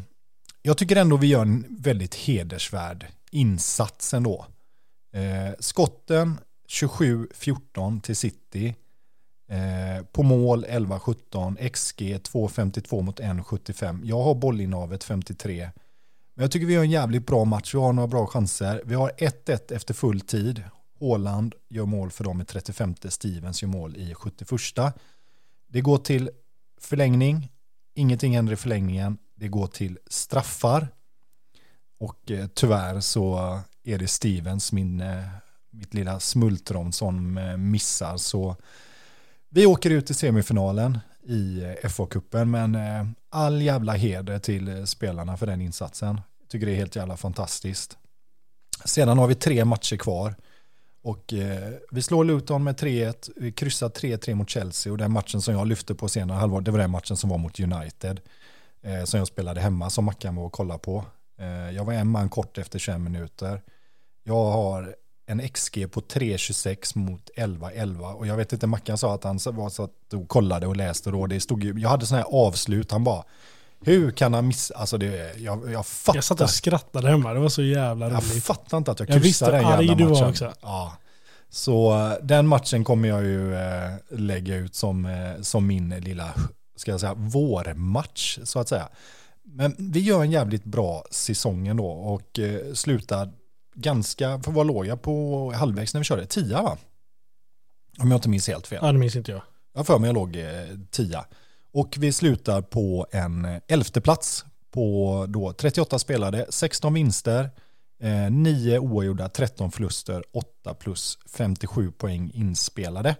jag 0.61 0.77
tycker 0.77 0.95
ändå 0.95 1.17
vi 1.17 1.27
gör 1.27 1.41
en 1.41 1.65
väldigt 1.69 2.15
hedersvärd 2.15 3.05
insats 3.31 4.13
ändå. 4.13 4.45
Eh, 5.13 5.53
skotten 5.59 6.39
27-14 6.69 8.01
till 8.01 8.15
City. 8.15 8.75
På 10.11 10.23
mål 10.23 10.65
11-17. 10.65 11.69
XG 11.69 12.01
2,52 12.01 13.01
mot 13.01 13.19
1,75. 13.19 14.01
Jag 14.03 14.23
har 14.23 14.35
bollinnehavet 14.35 15.03
53. 15.03 15.69
Men 16.35 16.43
jag 16.43 16.51
tycker 16.51 16.65
vi 16.65 16.73
gör 16.73 16.83
en 16.83 16.91
jävligt 16.91 17.25
bra 17.25 17.45
match. 17.45 17.73
Vi 17.73 17.79
har 17.79 17.93
några 17.93 18.07
bra 18.07 18.27
chanser. 18.27 18.81
Vi 18.85 18.95
har 18.95 19.11
1-1 19.17 19.73
efter 19.73 19.93
full 19.93 20.21
tid. 20.21 20.63
Håland 20.99 21.55
gör 21.69 21.85
mål 21.85 22.11
för 22.11 22.23
dem 22.23 22.41
i 22.41 22.45
35. 22.45 22.95
Stevens 23.09 23.61
gör 23.61 23.69
mål 23.69 23.97
i 23.97 24.13
71. 24.13 24.93
Det 25.73 25.81
går 25.81 25.97
till 25.97 26.29
förlängning. 26.81 27.51
Ingenting 27.95 28.35
händer 28.35 28.53
i 28.53 28.55
förlängningen. 28.55 29.17
Det 29.35 29.47
går 29.47 29.67
till 29.67 29.97
straffar. 30.07 30.87
Och 31.99 32.31
eh, 32.31 32.47
tyvärr 32.47 32.99
så 32.99 33.59
är 33.83 33.97
det 33.97 34.07
Stevens, 34.07 34.71
min, 34.71 35.01
eh, 35.01 35.25
mitt 35.71 35.93
lilla 35.93 36.19
smultron 36.19 36.93
som 36.93 37.37
eh, 37.37 37.57
missar. 37.57 38.17
Så 38.17 38.55
vi 39.49 39.65
åker 39.65 39.89
ut 39.89 40.09
i 40.09 40.13
semifinalen 40.13 40.99
i 41.23 41.63
eh, 41.63 41.89
FA-cupen. 41.89 42.45
Men 42.45 42.75
eh, 42.75 43.07
all 43.29 43.61
jävla 43.61 43.93
heder 43.93 44.39
till 44.39 44.67
eh, 44.67 44.83
spelarna 44.83 45.37
för 45.37 45.45
den 45.45 45.61
insatsen. 45.61 46.21
Jag 46.39 46.49
tycker 46.49 46.65
det 46.65 46.71
är 46.71 46.77
helt 46.77 46.95
jävla 46.95 47.17
fantastiskt. 47.17 47.97
Sedan 48.85 49.17
har 49.17 49.27
vi 49.27 49.35
tre 49.35 49.65
matcher 49.65 49.97
kvar. 49.97 50.35
Och 51.03 51.33
eh, 51.33 51.73
vi 51.91 52.01
slår 52.01 52.23
Luton 52.23 52.63
med 52.63 52.75
3-1, 52.75 53.31
vi 53.35 53.51
kryssar 53.51 53.89
3-3 53.89 54.35
mot 54.35 54.49
Chelsea 54.49 54.91
och 54.91 54.97
den 54.97 55.11
matchen 55.11 55.41
som 55.41 55.53
jag 55.53 55.67
lyfte 55.67 55.95
på 55.95 56.09
senare 56.09 56.37
halvår, 56.37 56.61
det 56.61 56.71
var 56.71 56.79
den 56.79 56.91
matchen 56.91 57.17
som 57.17 57.29
var 57.29 57.37
mot 57.37 57.59
United. 57.59 58.21
Eh, 58.83 59.03
som 59.03 59.17
jag 59.17 59.27
spelade 59.27 59.61
hemma 59.61 59.89
som 59.89 60.05
Mackan 60.05 60.35
var 60.35 60.43
och 60.43 60.51
kollade 60.51 60.79
på. 60.79 61.05
Eh, 61.39 61.71
jag 61.71 61.85
var 61.85 61.93
en 61.93 62.07
man 62.07 62.29
kort 62.29 62.57
efter 62.57 62.79
21 62.79 63.01
minuter. 63.01 63.61
Jag 64.23 64.51
har 64.51 64.95
en 65.25 65.49
XG 65.49 65.91
på 65.91 66.01
3.26 66.01 66.97
mot 66.97 67.29
11.11 67.37 68.13
och 68.13 68.27
jag 68.27 68.37
vet 68.37 68.53
inte, 68.53 68.67
Mackan 68.67 68.97
sa 68.97 69.13
att 69.13 69.23
han 69.23 69.39
var 69.45 69.69
så 69.69 69.83
att 69.83 70.13
och 70.13 70.27
kollade 70.27 70.67
och 70.67 70.75
läste 70.75 71.11
då, 71.11 71.27
det 71.27 71.39
stod 71.39 71.63
ju, 71.63 71.79
jag 71.79 71.89
hade 71.89 72.05
sådana 72.05 72.23
här 72.23 72.47
avslut, 72.47 72.91
han 72.91 73.03
bara, 73.03 73.23
hur 73.85 74.11
kan 74.11 74.33
han 74.33 74.47
missa, 74.47 74.75
alltså 74.75 74.97
det, 74.97 75.39
jag, 75.39 75.71
jag 75.71 75.85
fattar. 75.85 76.17
Jag 76.17 76.23
satt 76.23 76.41
och 76.41 76.49
skrattade 76.49 77.09
hemma, 77.09 77.33
det 77.33 77.39
var 77.39 77.49
så 77.49 77.63
jävla 77.63 78.05
Jag 78.05 78.13
roligt. 78.13 78.43
fattar 78.43 78.77
inte 78.77 78.91
att 78.91 78.99
jag 78.99 79.09
Jag 79.09 79.13
visste 79.19 79.45
kryssade 79.45 79.51
den 79.57 79.65
hur 79.65 79.73
arg 79.73 79.85
jävla 79.85 80.05
du 80.05 80.11
var 80.11 80.11
matchen. 80.19 80.29
också. 80.29 80.53
Ja. 80.61 80.97
Så 81.49 81.93
eh, 81.99 82.13
den 82.21 82.47
matchen 82.47 82.83
kommer 82.83 83.09
jag 83.09 83.23
ju 83.23 83.55
eh, 83.55 83.91
lägga 84.09 84.55
ut 84.55 84.75
som, 84.75 85.05
eh, 85.05 85.41
som 85.41 85.67
min 85.67 85.89
lilla, 85.89 86.33
ska 86.75 86.91
jag 86.91 86.99
säga, 86.99 87.13
vårmatch 87.13 88.39
så 88.43 88.59
att 88.59 88.67
säga. 88.69 88.89
Men 89.45 89.75
vi 89.77 89.99
gör 89.99 90.21
en 90.21 90.31
jävligt 90.31 90.63
bra 90.63 91.03
säsong 91.11 91.67
ändå 91.67 91.85
och 91.87 92.39
eh, 92.39 92.73
slutar 92.73 93.29
ganska, 93.75 94.39
för 94.43 94.51
vad 94.51 94.67
låg 94.67 94.85
jag 94.85 95.01
på 95.01 95.51
halvvägs 95.55 95.93
när 95.93 96.01
vi 96.01 96.05
körde? 96.05 96.25
Tia 96.25 96.61
va? 96.61 96.77
Om 97.99 98.11
jag 98.11 98.17
inte 98.17 98.29
minns 98.29 98.47
helt 98.47 98.67
fel. 98.67 98.79
Ja, 98.81 98.91
det 98.91 98.97
minns 98.97 99.15
inte 99.15 99.31
jag. 99.31 99.41
Jag 99.75 99.87
för 99.87 99.99
mig 99.99 100.07
jag 100.07 100.13
låg 100.15 100.35
eh, 100.35 100.45
tia. 100.91 101.25
Och 101.73 101.95
vi 101.99 102.11
slutar 102.11 102.61
på 102.61 103.07
en 103.11 103.45
eh, 103.45 103.61
elfte 103.67 104.01
plats 104.01 104.45
på 104.71 105.25
då 105.29 105.53
38 105.53 105.99
spelade, 105.99 106.45
16 106.49 106.93
vinster, 106.93 107.49
eh, 108.01 108.31
9 108.31 108.79
oavgjorda, 108.79 109.29
13 109.29 109.71
förluster, 109.71 110.23
8 110.33 110.73
plus 110.73 111.17
57 111.29 111.91
poäng 111.91 112.31
inspelade. 112.33 113.15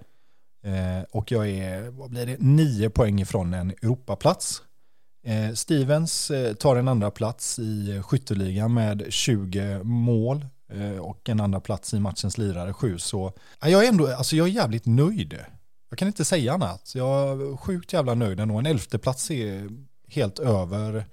Eh, 0.66 1.04
och 1.12 1.32
jag 1.32 1.50
är, 1.50 1.90
vad 1.90 2.10
blir 2.10 2.26
det, 2.26 2.38
9 2.40 2.90
poäng 2.90 3.22
ifrån 3.22 3.54
en 3.54 3.70
Europaplats. 3.70 4.62
Eh, 5.26 5.54
Stevens 5.54 6.32
eh, 6.32 6.54
tar 6.54 6.76
en 6.76 6.88
andra 6.88 7.12
plats 7.12 7.60
i 7.60 8.02
skytteligan 8.04 8.74
med 8.74 9.06
20 9.10 9.84
mål 9.84 10.46
eh, 10.74 10.98
och 10.98 11.30
en 11.30 11.40
andra 11.40 11.60
plats 11.60 11.94
i 11.94 12.00
matchens 12.00 12.38
lirare 12.38 12.74
7. 12.74 12.98
Så 12.98 13.34
jag 13.62 13.86
är 13.86 13.90
ändå, 13.90 14.08
alltså 14.08 14.36
jag 14.36 14.48
är 14.48 14.52
jävligt 14.52 14.86
nöjd. 14.86 15.40
Jag 15.94 15.98
kan 15.98 16.08
inte 16.08 16.26
säga 16.26 16.54
annat. 16.54 16.92
Jag 16.96 17.42
är 17.42 17.58
sjukt 17.58 17.94
jävla 17.94 18.14
nöjd 18.14 18.40
ändå. 18.40 18.58
En 18.58 18.66
elfte 18.66 18.98
plats 18.98 19.32
är 19.32 19.70
helt 20.08 20.40
över 20.40 21.06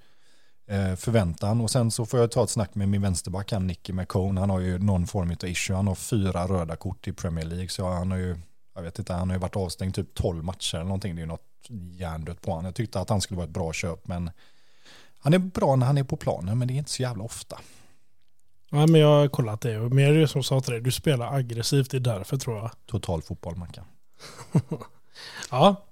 eh, 0.67 0.95
förväntan. 0.95 1.61
Och 1.61 1.71
sen 1.71 1.91
så 1.91 2.05
får 2.05 2.19
jag 2.19 2.31
ta 2.31 2.43
ett 2.43 2.49
snack 2.49 2.75
med 2.75 2.89
min 2.89 3.01
vänsterback, 3.01 3.51
han 3.51 3.67
Nicky 3.67 3.93
McCone. 3.93 4.39
Han 4.39 4.49
har 4.49 4.59
ju 4.59 4.79
någon 4.79 5.07
form 5.07 5.31
av 5.31 5.49
issue. 5.49 5.75
Han 5.75 5.87
har 5.87 5.95
fyra 5.95 6.47
röda 6.47 6.75
kort 6.75 7.07
i 7.07 7.13
Premier 7.13 7.45
League. 7.45 7.69
Så 7.69 7.87
han 7.87 8.11
har 8.11 8.17
ju, 8.17 8.37
jag 8.75 8.81
vet 8.81 8.99
inte, 8.99 9.13
han 9.13 9.29
har 9.29 9.35
ju 9.35 9.39
varit 9.39 9.55
avstängd 9.55 9.95
typ 9.95 10.13
12 10.13 10.43
matcher 10.43 10.75
eller 10.75 10.85
någonting. 10.85 11.15
Det 11.15 11.19
är 11.19 11.23
ju 11.23 11.27
något 11.27 11.67
hjärndött 11.91 12.41
på 12.41 12.51
honom. 12.51 12.65
Jag 12.65 12.75
tyckte 12.75 12.99
att 12.99 13.09
han 13.09 13.21
skulle 13.21 13.37
vara 13.37 13.47
ett 13.47 13.53
bra 13.53 13.73
köp, 13.73 14.07
men 14.07 14.31
han 15.19 15.33
är 15.33 15.39
bra 15.39 15.75
när 15.75 15.85
han 15.85 15.97
är 15.97 16.03
på 16.03 16.15
planen, 16.15 16.59
men 16.59 16.67
det 16.67 16.73
är 16.73 16.75
inte 16.75 16.91
så 16.91 17.01
jävla 17.01 17.23
ofta. 17.23 17.59
Ja, 18.69 18.87
men 18.87 19.01
jag 19.01 19.07
har 19.07 19.27
kollat 19.27 19.61
det. 19.61 19.79
Men 19.79 19.95
det 19.95 20.03
är 20.03 20.13
det 20.13 20.27
som 20.27 20.43
sa 20.43 20.61
till 20.61 20.73
dig, 20.73 20.81
du 20.81 20.91
spelar 20.91 21.33
aggressivt, 21.33 21.91
det 21.91 21.97
är 21.97 22.01
därför 22.01 22.37
tror 22.37 22.57
jag. 22.57 22.71
Total 22.85 23.21
fotboll, 23.21 23.55
man 23.55 23.67
kan. 23.67 23.85
Ja, 25.51 25.85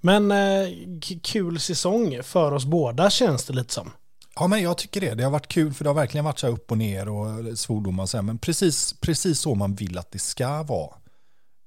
men 0.00 0.30
eh, 0.30 0.68
kul 1.22 1.60
säsong 1.60 2.22
för 2.22 2.52
oss 2.52 2.64
båda 2.64 3.10
känns 3.10 3.44
det 3.44 3.52
lite 3.52 3.74
som. 3.74 3.90
Ja, 4.34 4.46
men 4.46 4.62
jag 4.62 4.78
tycker 4.78 5.00
det. 5.00 5.14
Det 5.14 5.24
har 5.24 5.30
varit 5.30 5.48
kul 5.48 5.74
för 5.74 5.84
det 5.84 5.90
har 5.90 5.94
verkligen 5.94 6.24
varit 6.24 6.38
så 6.38 6.46
här 6.46 6.54
upp 6.54 6.70
och 6.70 6.78
ner 6.78 7.08
och 7.08 7.28
eh, 7.28 7.54
svordomar 7.54 8.02
och 8.02 8.08
så 8.08 8.16
här. 8.16 8.22
Men 8.22 8.38
precis, 8.38 8.92
precis 9.00 9.40
så 9.40 9.54
man 9.54 9.74
vill 9.74 9.98
att 9.98 10.10
det 10.10 10.18
ska 10.18 10.62
vara. 10.62 10.94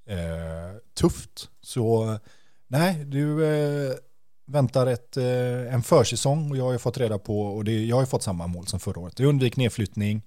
Eh, 0.08 0.76
tufft. 0.94 1.48
Så 1.62 2.18
nej, 2.68 3.04
du 3.04 3.44
eh, 3.44 3.94
väntar 4.46 4.86
ett, 4.86 5.16
eh, 5.16 5.74
en 5.74 5.82
försäsong 5.82 6.50
och 6.50 6.56
jag 6.56 6.64
har 6.64 6.72
ju 6.72 6.78
fått 6.78 6.98
reda 6.98 7.18
på, 7.18 7.42
och 7.42 7.64
det, 7.64 7.84
jag 7.84 7.96
har 7.96 8.02
ju 8.02 8.06
fått 8.06 8.22
samma 8.22 8.46
mål 8.46 8.66
som 8.66 8.80
förra 8.80 9.00
året. 9.00 9.18
Jag 9.18 9.28
undvik 9.28 9.56
nedflyttning. 9.56 10.22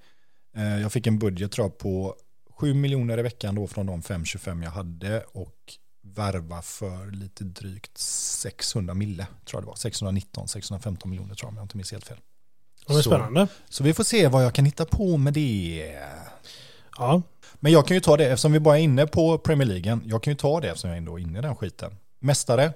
Eh, 0.56 0.82
jag 0.82 0.92
fick 0.92 1.08
en 1.08 1.20
budget 1.20 1.52
tror 1.52 1.66
jag 1.66 1.78
på 1.78 2.16
7 2.56 2.74
miljoner 2.74 3.18
i 3.18 3.22
veckan 3.22 3.56
då 3.56 3.68
från 3.68 3.86
de 3.86 4.02
525 4.02 4.64
jag 4.64 4.72
hade 4.72 5.24
och 5.32 5.74
värva 6.02 6.62
för 6.62 7.12
lite 7.12 7.44
drygt 7.44 7.98
600 7.98 8.94
mille, 8.94 9.28
tror 9.46 9.58
jag 9.58 9.64
det 9.64 9.68
var. 9.68 9.76
619, 9.76 10.48
615 10.48 11.10
miljoner 11.12 11.36
tror 11.36 11.48
jag 11.48 11.52
om 11.52 11.58
jag 11.58 11.64
inte 11.66 11.78
minns 11.78 11.92
helt 11.92 12.08
fel. 12.08 12.18
Det 12.88 12.94
är 12.94 12.98
Så- 12.98 13.10
spännande. 13.10 13.48
Så 13.70 13.84
vi 13.84 13.94
får 13.94 14.04
se 14.04 14.28
vad 14.28 14.46
jag 14.46 14.54
kan 14.54 14.66
hitta 14.66 14.86
på 14.86 15.18
med 15.18 15.34
det. 15.34 16.00
Ja, 16.98 17.22
Men 17.60 17.72
jag 17.72 17.88
kan 17.88 17.98
ju 17.98 18.02
ta 18.02 18.18
det, 18.18 18.26
eftersom 18.26 18.52
vi 18.52 18.60
bara 18.60 18.80
är 18.80 18.84
inne 18.84 19.08
på 19.08 19.38
Premier 19.38 19.68
League, 19.68 20.00
jag 20.06 20.24
kan 20.24 20.32
ju 20.32 20.38
ta 20.38 20.62
det 20.62 20.68
eftersom 20.68 20.90
jag 20.90 20.98
ändå 20.98 21.20
är 21.20 21.22
inne 21.24 21.40
i 21.40 21.42
den 21.42 21.56
skiten. 21.56 21.96
Mästare, 22.20 22.74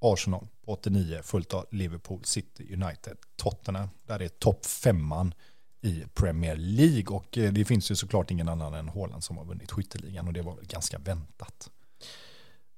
Arsenal 0.00 0.46
på 0.64 0.72
89, 0.72 1.20
fullt 1.22 1.54
av 1.54 1.66
Liverpool, 1.70 2.20
City, 2.24 2.74
United, 2.74 3.16
Tottenham. 3.36 3.88
Där 4.06 4.22
är 4.22 4.28
topp 4.28 4.66
femman 4.66 5.34
i 5.82 6.04
Premier 6.14 6.56
League 6.56 7.16
och 7.16 7.38
eh, 7.38 7.52
det 7.52 7.64
finns 7.64 7.90
ju 7.90 7.96
såklart 7.96 8.30
ingen 8.30 8.48
annan 8.48 8.74
än 8.74 8.88
Haaland 8.88 9.24
som 9.24 9.36
har 9.36 9.44
vunnit 9.44 9.70
skytteligan 9.72 10.26
och 10.26 10.32
det 10.32 10.42
var 10.42 10.54
väl 10.54 10.64
ganska 10.66 10.98
väntat. 10.98 11.70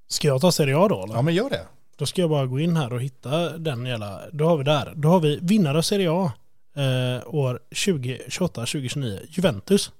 ska 0.07 0.27
jag 0.27 0.41
ta 0.41 0.51
Serie 0.51 0.77
A 0.77 0.87
då? 0.87 1.03
Eller? 1.03 1.15
Ja 1.15 1.21
men 1.21 1.33
gör 1.33 1.49
det. 1.49 1.67
Då 1.97 2.05
ska 2.05 2.21
jag 2.21 2.29
bara 2.29 2.45
gå 2.45 2.59
in 2.59 2.77
här 2.77 2.93
och 2.93 3.01
hitta 3.01 3.57
den 3.57 3.85
jävla... 3.85 4.21
Då 4.31 4.45
har 4.45 4.57
vi 4.57 4.63
där. 4.63 4.93
Då 4.95 5.09
har 5.09 5.19
vi 5.19 5.39
vinnare 5.41 5.77
av 5.77 5.81
Serie 5.81 6.11
A 6.11 6.31
eh, 6.75 7.35
år 7.35 7.59
2028-2029. 7.71 9.19
Juventus. 9.29 9.91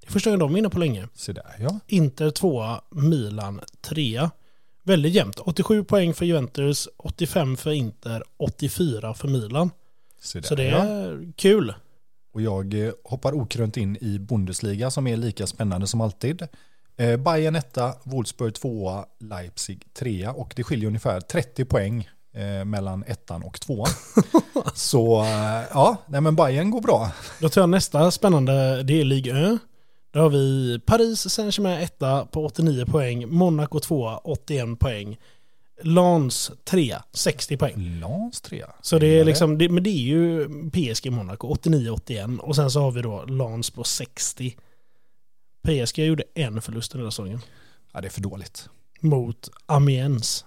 Det 0.00 0.06
är 0.06 0.12
första 0.12 0.30
gången 0.30 0.40
de 0.40 0.54
är 0.54 0.58
inne 0.58 0.70
på 0.70 0.78
länge. 0.78 1.08
Se 1.14 1.32
där 1.32 1.56
ja. 1.58 1.78
Inter 1.86 2.30
tvåa, 2.30 2.80
Milan 2.90 3.60
trea. 3.80 4.30
Väldigt 4.82 5.12
jämnt. 5.12 5.38
87 5.38 5.84
poäng 5.84 6.14
för 6.14 6.26
Juventus, 6.26 6.88
85 6.96 7.56
för 7.56 7.70
Inter, 7.70 8.22
84 8.36 9.14
för 9.14 9.28
Milan. 9.28 9.70
Se 10.20 10.40
där, 10.40 10.48
Så 10.48 10.54
det 10.54 10.64
ja. 10.64 10.78
är 10.78 11.32
kul. 11.36 11.74
Och 12.32 12.42
jag 12.42 12.74
eh, 12.74 12.92
hoppar 13.04 13.32
okrönt 13.32 13.76
in 13.76 13.96
i 14.00 14.18
Bundesliga 14.18 14.90
som 14.90 15.06
är 15.06 15.16
lika 15.16 15.46
spännande 15.46 15.86
som 15.86 16.00
alltid. 16.00 16.42
Eh, 16.96 17.16
Bayern 17.16 17.56
etta, 17.56 17.94
Wolfsburg 18.02 18.54
tvåa, 18.54 19.04
Leipzig 19.20 19.94
trea 19.94 20.32
och 20.32 20.52
det 20.56 20.64
skiljer 20.64 20.86
ungefär 20.86 21.20
30 21.20 21.64
poäng 21.64 22.08
eh, 22.34 22.64
mellan 22.64 23.04
ettan 23.06 23.42
och 23.42 23.60
tvåan. 23.60 23.90
Så 24.74 25.26
ja, 25.70 25.96
nej 26.06 26.20
men 26.20 26.36
Bayern 26.36 26.70
går 26.70 26.80
bra. 26.80 27.10
Då 27.40 27.48
tar 27.48 27.60
jag 27.60 27.70
nästa 27.70 28.10
spännande, 28.10 28.82
det 28.82 29.00
är 29.00 29.04
Ligue 29.04 29.52
1. 29.54 29.60
Då 30.12 30.20
har 30.20 30.30
vi 30.30 30.78
Paris 30.86 31.30
Saint-Germain 31.30 31.82
etta 31.82 32.26
på 32.26 32.44
89 32.44 32.86
poäng, 32.86 33.28
Monaco 33.28 33.80
2 33.80 34.20
81 34.24 34.78
poäng, 34.78 35.18
Lens 35.82 36.50
3 36.64 36.96
60 37.12 37.56
poäng. 37.56 38.00
Lans 38.00 38.40
trea. 38.40 38.70
Så 38.82 38.98
det 38.98 39.06
är 39.06 39.24
liksom, 39.24 39.58
det, 39.58 39.68
men 39.68 39.82
det 39.82 39.90
är 39.90 40.02
ju 40.02 40.48
PSG 40.70 41.10
Monaco 41.12 41.54
89-81 41.54 42.38
och 42.38 42.56
sen 42.56 42.70
så 42.70 42.80
har 42.80 42.90
vi 42.90 43.02
då 43.02 43.24
Lens 43.24 43.70
på 43.70 43.84
60. 43.84 44.56
PSG 45.62 45.98
gjorde 45.98 46.24
en 46.34 46.62
förlust 46.62 46.94
här 46.94 47.04
säsongen 47.04 47.40
Ja, 47.92 48.00
det 48.00 48.08
är 48.08 48.10
för 48.10 48.20
dåligt. 48.20 48.68
mot 49.00 49.48
Amiens. 49.66 50.44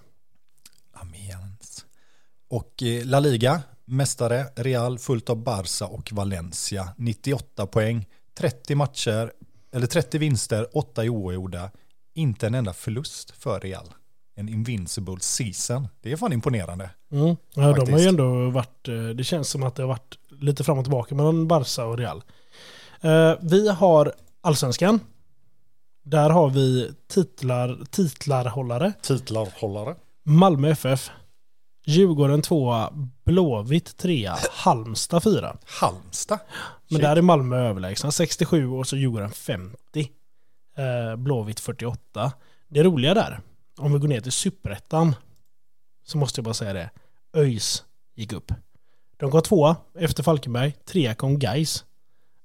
Amiens. 0.92 1.86
Och 2.48 2.82
eh, 2.82 3.04
La 3.04 3.20
Liga, 3.20 3.62
mästare, 3.84 4.46
Real, 4.56 4.98
fullt 4.98 5.30
av 5.30 5.36
Barca 5.36 5.86
och 5.86 6.12
Valencia. 6.12 6.88
98 6.96 7.66
poäng, 7.66 8.06
30 8.38 8.74
matcher, 8.74 9.32
eller 9.72 9.86
30 9.86 10.18
vinster, 10.18 10.76
8 10.76 11.04
i 11.04 11.08
oavgjorda. 11.08 11.70
Inte 12.14 12.46
en 12.46 12.54
enda 12.54 12.72
förlust 12.72 13.30
för 13.30 13.60
Real. 13.60 13.86
En 14.38 14.48
invincible 14.48 15.16
season. 15.20 15.88
Det 16.02 16.12
är 16.12 16.16
fan 16.16 16.32
imponerande. 16.32 16.90
Mm. 17.12 17.36
Ja, 17.54 17.72
de 17.72 17.92
har 17.92 17.98
ju 18.00 18.06
ändå 18.06 18.50
varit, 18.50 18.88
eh, 18.88 18.94
det 19.08 19.24
känns 19.24 19.48
som 19.48 19.62
att 19.62 19.74
det 19.74 19.82
har 19.82 19.88
varit 19.88 20.18
lite 20.40 20.64
fram 20.64 20.78
och 20.78 20.84
tillbaka 20.84 21.14
mellan 21.14 21.48
Barca 21.48 21.84
och 21.84 21.98
Real. 21.98 22.22
Eh, 23.00 23.32
Vi 23.40 23.68
har 23.68 24.12
allsvenskan. 24.40 25.00
Där 26.04 26.30
har 26.30 26.50
vi 26.50 26.92
titlar, 27.08 27.78
titlarhållare. 27.90 28.92
Titlarhållare. 29.02 29.94
Malmö 30.22 30.68
FF. 30.70 31.10
Djurgården 31.86 32.42
2 32.42 32.88
Blåvitt 33.24 33.96
3 33.96 34.30
Halmstad 34.52 35.22
4. 35.22 35.56
Halmstad. 35.80 36.38
Men 36.90 37.00
där 37.00 37.16
är 37.16 37.22
Malmö 37.22 37.56
överlägsna. 37.56 38.10
67 38.10 38.68
och 38.68 38.86
så 38.86 38.96
Djurgården 38.96 39.30
50. 39.30 40.10
Eh, 40.78 41.16
Blåvitt 41.16 41.60
48. 41.60 42.32
Det 42.68 42.82
roliga 42.82 43.14
där, 43.14 43.40
om 43.76 43.92
vi 43.92 43.98
går 43.98 44.08
ner 44.08 44.20
till 44.20 44.32
superettan, 44.32 45.14
så 46.06 46.18
måste 46.18 46.38
jag 46.38 46.44
bara 46.44 46.54
säga 46.54 46.72
det. 46.72 46.90
ÖIS 47.36 47.84
gick 48.14 48.32
upp. 48.32 48.52
De 49.16 49.30
kom 49.30 49.42
tvåa 49.42 49.76
efter 49.98 50.22
Falkenberg. 50.22 50.72
Trea 50.72 51.14
kom 51.14 51.38
Geis. 51.38 51.84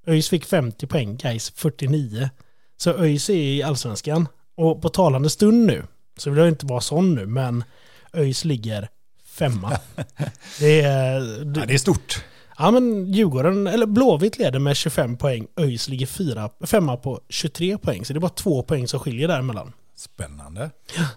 ÖIS 0.08 0.30
fick 0.30 0.46
50 0.46 0.88
poäng, 0.88 1.18
Geis 1.24 1.52
49. 1.56 2.30
Så 2.78 2.92
ÖIS 2.92 3.30
är 3.30 3.34
i 3.34 3.64
allsvenskan. 3.64 4.28
Och 4.56 4.82
på 4.82 4.90
talande 4.90 5.30
stund 5.30 5.66
nu, 5.66 5.84
så 6.18 6.30
vill 6.30 6.40
jag 6.40 6.48
inte 6.48 6.66
vara 6.66 6.82
sån 6.82 7.16
nu, 7.16 7.26
men 7.26 7.64
ÖIS 8.14 8.46
ligger 8.46 8.90
femma. 9.26 9.80
Det 10.60 10.82
är, 10.82 11.20
Ja, 11.56 11.66
det 11.66 11.74
är 11.74 11.78
stort. 11.78 12.24
Ja 12.58 12.72
men 12.72 13.14
Djurgården, 13.14 13.68
eller 13.68 13.86
Blåvitt 13.86 14.38
leder 14.38 14.60
med 14.60 14.78
25 14.78 15.18
poäng. 15.18 15.48
ÖIS 15.60 15.90
ligger 15.90 16.06
fyra, 16.06 16.50
femma 16.66 16.98
på 16.98 17.22
23 17.30 17.78
poäng. 17.78 18.06
Så 18.06 18.14
det 18.14 18.18
är 18.18 18.22
bara 18.22 18.30
två 18.30 18.64
poäng 18.64 18.88
som 18.88 19.00
skiljer 19.00 19.28
däremellan. 19.28 19.74
Spännande. 20.02 20.70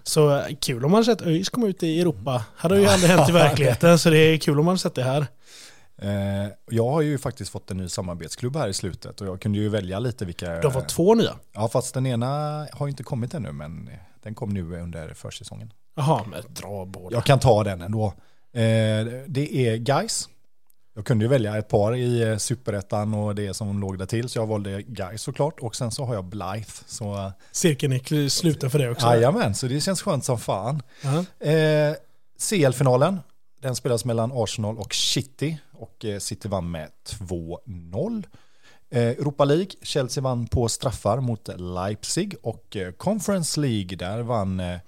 Så 0.03 0.37
eh, 0.37 0.55
kul 0.61 0.85
om 0.85 0.91
man 0.91 1.05
sett 1.05 1.21
ÖIS 1.21 1.49
komma 1.49 1.67
ut 1.67 1.83
i 1.83 2.01
Europa. 2.01 2.45
Hade 2.55 2.79
ju 2.79 2.87
aldrig 2.87 3.11
hänt 3.11 3.29
i 3.29 3.31
verkligheten. 3.31 3.99
Så 3.99 4.09
det 4.09 4.17
är 4.17 4.37
kul 4.37 4.59
om 4.59 4.65
man 4.65 4.77
sett 4.77 4.95
det 4.95 5.03
här. 5.03 5.27
Eh, 5.97 6.49
jag 6.69 6.89
har 6.89 7.01
ju 7.01 7.17
faktiskt 7.17 7.51
fått 7.51 7.71
en 7.71 7.77
ny 7.77 7.89
samarbetsklubb 7.89 8.55
här 8.55 8.67
i 8.67 8.73
slutet 8.73 9.21
och 9.21 9.27
jag 9.27 9.41
kunde 9.41 9.57
ju 9.57 9.69
välja 9.69 9.99
lite 9.99 10.25
vilka... 10.25 10.45
De 10.45 10.65
har 10.65 10.71
fått 10.71 10.89
två 10.89 11.15
nya. 11.15 11.35
Ja, 11.53 11.67
fast 11.67 11.93
den 11.93 12.05
ena 12.05 12.27
har 12.71 12.87
inte 12.87 13.03
kommit 13.03 13.33
ännu, 13.33 13.51
men 13.51 13.89
den 14.23 14.35
kom 14.35 14.49
nu 14.49 14.79
under 14.81 15.13
försäsongen. 15.13 15.71
Jaha, 15.95 16.23
men 16.31 16.43
dra 16.53 16.85
båda. 16.85 17.15
Jag 17.15 17.23
kan 17.23 17.39
ta 17.39 17.63
den 17.63 17.81
ändå. 17.81 18.05
Eh, 18.05 19.05
det 19.27 19.55
är 19.55 19.77
Guys. 19.77 20.29
Jag 20.97 21.05
kunde 21.05 21.25
ju 21.25 21.29
välja 21.29 21.57
ett 21.57 21.67
par 21.67 21.95
i 21.95 22.21
eh, 22.21 22.37
superettan 22.37 23.13
och 23.13 23.35
det 23.35 23.53
som 23.53 23.79
låg 23.79 23.97
där 23.97 24.05
till, 24.05 24.29
så 24.29 24.39
jag 24.39 24.47
valde 24.47 24.81
Guys 24.81 25.21
såklart. 25.21 25.59
Och 25.59 25.75
sen 25.75 25.91
så 25.91 26.05
har 26.05 26.13
jag 26.15 26.25
Blythe. 26.25 26.83
Så 26.85 27.31
Cirkeln 27.51 27.93
är 27.93 28.29
sluten 28.29 28.69
för 28.69 28.79
det 28.79 28.89
också. 28.89 29.07
jajamän, 29.07 29.55
så 29.55 29.67
det 29.67 29.81
känns 29.81 30.01
skönt 30.01 30.25
som 30.25 30.39
fan. 30.39 30.81
Ja. 31.01 31.47
Eh, 31.47 31.95
CL-finalen, 32.49 33.19
den 33.61 33.75
spelas 33.75 34.05
mellan 34.05 34.31
Arsenal 34.33 34.77
och 34.77 34.93
City 34.93 35.57
och 35.71 36.05
eh, 36.05 36.19
City 36.19 36.47
vann 36.47 36.71
med 36.71 36.89
2-0. 37.09 38.23
Eh, 38.89 39.01
Europa 39.01 39.45
League, 39.45 39.69
Chelsea 39.81 40.23
vann 40.23 40.47
på 40.47 40.69
straffar 40.69 41.19
mot 41.19 41.49
Leipzig 41.57 42.35
och 42.41 42.75
eh, 42.75 42.91
Conference 42.91 43.59
League, 43.59 43.97
där 43.97 44.21
vann 44.21 44.59
eh, 44.59 44.79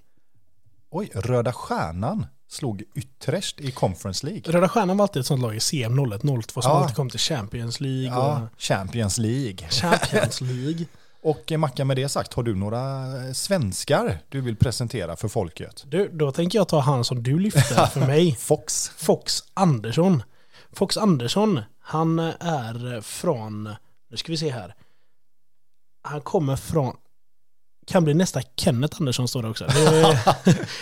oj, 0.89 1.12
Röda 1.14 1.53
Stjärnan 1.53 2.26
slog 2.50 2.84
Utrecht 2.93 3.60
i 3.60 3.72
Conference 3.72 4.26
League. 4.26 4.41
Röda 4.54 4.70
Stjärnan 4.70 4.98
var 4.98 5.04
alltid 5.04 5.20
ett 5.20 5.26
sånt 5.26 5.41
lag 5.41 5.56
i 5.56 5.60
CM 5.60 6.00
01-02 6.00 6.62
som 6.62 6.62
Ja. 6.64 6.70
alltid 6.80 6.95
kom 6.95 7.10
till 7.10 7.20
Champions 7.20 7.80
League 7.80 8.06
Ja, 8.20 8.41
och 8.54 8.62
Champions 8.62 9.18
League. 9.18 9.70
Champions 9.70 10.41
League. 10.41 10.86
Och 11.22 11.52
eh, 11.52 11.58
Mackan 11.58 11.88
med 11.88 11.98
det 11.98 12.10
sagt, 12.10 12.34
har 12.34 12.43
du 12.43 12.56
några 12.56 13.04
eh, 13.28 13.34
svenskar 13.34 14.20
du 14.30 14.41
vill 14.41 14.56
presentera 14.56 15.16
för 15.16 15.28
folket? 15.28 15.84
Du, 15.88 16.10
då 16.14 16.32
tänker 16.32 16.60
jag 16.60 16.68
ta 16.68 16.80
han 16.80 17.04
som 17.04 17.24
du 17.24 17.39
lyfte 17.39 17.88
för 17.93 18.00
mig. 18.00 18.36
Fox. 18.39 18.89
Fox 18.98 19.43
Andersson. 19.54 20.24
Fox 20.74 20.98
Andersson, 20.98 21.62
han 21.82 22.20
är 22.39 23.02
från, 23.02 23.64
nu 24.10 24.18
ska 24.18 24.32
vi 24.32 24.38
se 24.38 24.50
här. 24.52 24.76
Han 26.02 26.22
kommer 26.22 26.56
från, 26.56 26.95
kan 27.88 28.03
bli 28.03 28.13
nästa 28.13 28.41
Kenneth 28.55 28.97
Andersson 29.01 29.27
står 29.27 29.41
det 29.43 29.49
också. 29.49 29.65
Det 29.65 29.79
är 29.79 30.17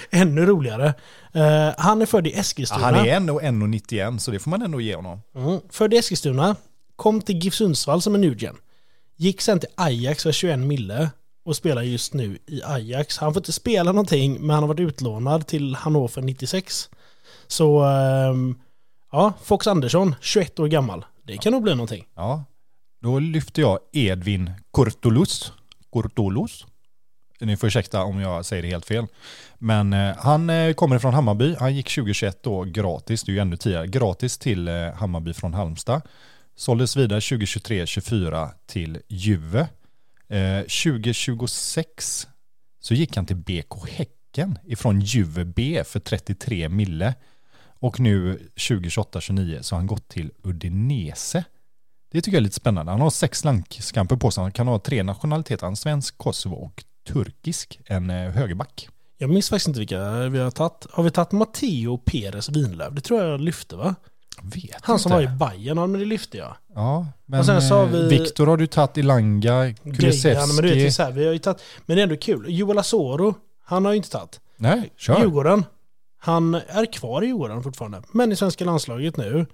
ännu 0.22 0.46
roligare. 0.46 0.94
Eh, 1.34 1.70
han 1.78 2.02
är 2.02 2.06
född 2.06 2.28
i 2.28 2.32
Ja, 2.32 2.40
Eskilstuna. 2.40 2.86
han 2.86 2.96
är 2.96 3.06
ändå 3.16 3.40
1,91 3.40 4.18
så 4.18 4.32
det 4.32 4.40
får 4.40 4.50
man 4.50 4.62
ändå 4.62 4.82
ge 4.82 4.96
honom. 4.96 5.22
Mm. 5.36 5.60
Född 5.70 5.94
i 5.94 5.98
Eskilstuna, 5.98 6.56
kom 6.96 7.22
till 7.22 7.38
GIF 7.38 7.54
Sundsvall 7.54 8.02
som 8.02 8.16
en 8.16 8.22
newgen. 8.22 8.56
Gick 9.18 9.42
sen 9.42 9.60
till 9.60 9.70
Ajax 9.76 10.24
för 10.24 10.32
21 10.32 10.60
mille 10.60 11.10
och 11.46 11.56
spelar 11.56 11.82
just 11.82 12.14
nu 12.14 12.38
i 12.48 12.62
Ajax. 12.64 13.18
Han 13.18 13.34
får 13.34 13.40
inte 13.40 13.52
spela 13.52 13.92
någonting, 13.92 14.34
men 14.42 14.50
han 14.50 14.64
har 14.64 14.68
varit 14.68 14.80
utlånad 14.80 15.48
till 15.48 15.76
Hannover 15.76 16.22
96. 16.22 16.90
Så, 17.48 17.84
ehm, 17.84 18.56
ja, 19.12 19.34
Fox 19.44 19.68
Andersson, 19.68 20.16
21 20.22 20.60
år 20.60 20.68
gammal. 20.68 21.06
Det 21.24 21.38
kan 21.38 21.52
nog 21.54 21.64
bli 21.64 21.76
någonting. 21.76 22.06
Ja, 22.16 22.44
då 23.02 23.20
lyfter 23.20 23.62
jag 23.62 23.80
Edvin 23.94 24.52
Kurtulus. 24.74 25.52
Kurtulus. 25.94 26.66
Ni 27.40 27.58
får 27.58 27.68
ursäkta 27.68 28.04
om 28.04 28.20
jag 28.20 28.46
säger 28.46 28.64
det 28.64 28.70
helt 28.70 28.86
fel. 28.86 29.06
Men 29.58 29.94
eh, 29.94 30.16
han 30.18 30.50
eh, 30.50 30.74
kommer 30.74 31.00
från 31.00 31.14
Hammarby. 31.14 31.56
Han 31.60 31.76
gick 31.76 31.96
2021 31.96 32.44
då 32.44 32.64
gratis, 32.64 33.24
det 33.24 33.32
är 33.32 33.34
ju 33.34 33.40
ännu 33.40 33.58
tidigare, 33.58 33.88
gratis 33.88 34.38
till 34.38 34.68
eh, 34.68 34.94
Hammarby 34.94 35.34
från 35.34 35.54
Halmstad. 35.54 36.02
Såldes 36.56 36.98
vidare 36.98 37.20
2023-24 37.20 38.50
till 38.66 39.00
Juve. 39.08 39.68
Eh, 40.28 40.60
2026 40.60 42.28
så 42.80 42.94
gick 42.94 43.16
han 43.16 43.26
till 43.26 43.36
BK 43.36 43.90
Häcken 43.90 44.60
ifrån 44.64 45.02
Juve 45.02 45.46
B 45.46 45.84
för 45.86 46.00
33 46.00 46.70
mille. 46.70 47.14
Och 47.80 48.00
nu 48.00 48.50
2028-29 48.56 49.62
så 49.62 49.76
har 49.76 49.80
han 49.80 49.88
gått 49.88 50.08
till 50.08 50.32
Udinese. 50.44 51.44
Det 52.12 52.22
tycker 52.22 52.38
jag 52.38 52.42
är 52.42 52.44
lite 52.44 52.56
spännande. 52.56 52.92
Han 52.92 53.02
har 53.02 53.10
sex 53.10 53.44
landskamper 53.44 54.16
på 54.16 54.32
sig. 54.32 54.42
Han 54.42 54.52
kan 54.52 54.68
ha 54.68 54.80
tre 54.80 55.04
nationaliteter. 55.04 55.66
Han 55.66 55.72
är 55.72 55.76
svensk, 55.76 56.18
Kosovo 56.18 56.56
och 56.56 56.84
turkisk. 57.14 57.80
En 57.86 58.10
eh, 58.10 58.16
högerback. 58.32 58.90
Jag 59.18 59.30
minns 59.30 59.50
faktiskt 59.50 59.68
inte 59.68 59.80
vilka 59.80 60.30
vi 60.30 60.40
har 60.40 60.52
tagit. 60.52 60.88
Har 60.92 61.04
vi 61.04 61.12
tagit 61.12 61.32
Matteo 61.32 61.98
Perez 61.98 62.50
Winlöf? 62.50 62.94
Det 62.94 63.02
tror 63.02 63.22
jag 63.24 63.42
lyfte 63.42 63.76
va? 63.76 63.96
Vet 64.42 64.76
Han 64.82 65.00
som 65.00 65.12
inte. 65.12 65.26
var 65.26 65.34
i 65.34 65.38
Bayern, 65.58 65.78
ja 65.78 65.88
men 65.88 66.00
det 66.00 66.06
lyfte 66.06 66.38
jag. 66.38 66.56
Ja, 66.76 67.08
men 67.26 67.40
Och 67.40 67.46
sen 67.46 67.62
så 67.62 67.76
har 67.76 67.86
vi- 67.86 68.02
eh, 68.02 68.08
Viktor 68.08 68.48
har 68.48 68.58
du 68.58 68.68
tagit, 68.68 68.98
Ilanga, 68.98 69.66
Grejan, 69.66 69.76
men 69.84 69.94
du 69.94 70.06
vet, 70.08 70.22
det 70.24 70.28
är 70.28 70.52
Kulusevski. 70.62 70.92
så 70.92 71.04
här, 71.04 71.12
vi 71.12 71.26
har 71.26 71.34
ju 71.34 71.40
tagit, 71.40 71.62
men 71.86 71.96
det 71.96 72.02
är 72.02 72.04
ändå 72.04 72.18
kul. 72.18 72.46
Joel 72.48 72.78
Asoro, 72.78 73.36
han 73.66 73.86
har 73.86 73.92
ju 73.92 73.98
inte 73.98 74.10
tagit. 74.10 74.40
Nej, 74.58 74.94
kör. 74.98 75.20
Djurgården, 75.20 75.66
han 76.18 76.56
är 76.56 76.94
kvar 76.94 77.22
i 77.22 77.26
Djurgården 77.26 77.64
fortfarande. 77.64 78.02
Men 78.12 78.32
i 78.32 78.36
svenska 78.36 78.66
landslaget 78.66 79.18
nu. 79.18 79.46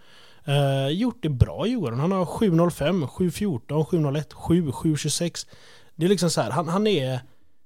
Eh, 0.46 0.88
gjort 0.88 1.20
det 1.24 1.30
bra 1.30 1.68
i 1.68 1.70
Djurgården. 1.70 2.00
Han 2.00 2.12
har 2.12 2.26
7.05, 2.26 3.08
7.14, 3.08 3.86
7.01, 3.86 4.34
7, 4.34 4.72
7.26. 4.72 5.48
Det 5.96 6.06
är 6.06 6.10
liksom 6.10 6.30
så 6.30 6.42
här, 6.42 6.52
han, 6.52 6.68
han 6.68 6.88
är 6.88 7.20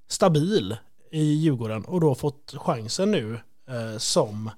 stabil 0.08 0.78
i 1.12 1.24
Djurgården 1.24 1.86
och 1.86 2.01
då 2.01 2.16
fått 2.16 2.53
chansen 2.58 3.12
nu 3.12 3.39
eh, 3.70 3.97
som 3.97 4.49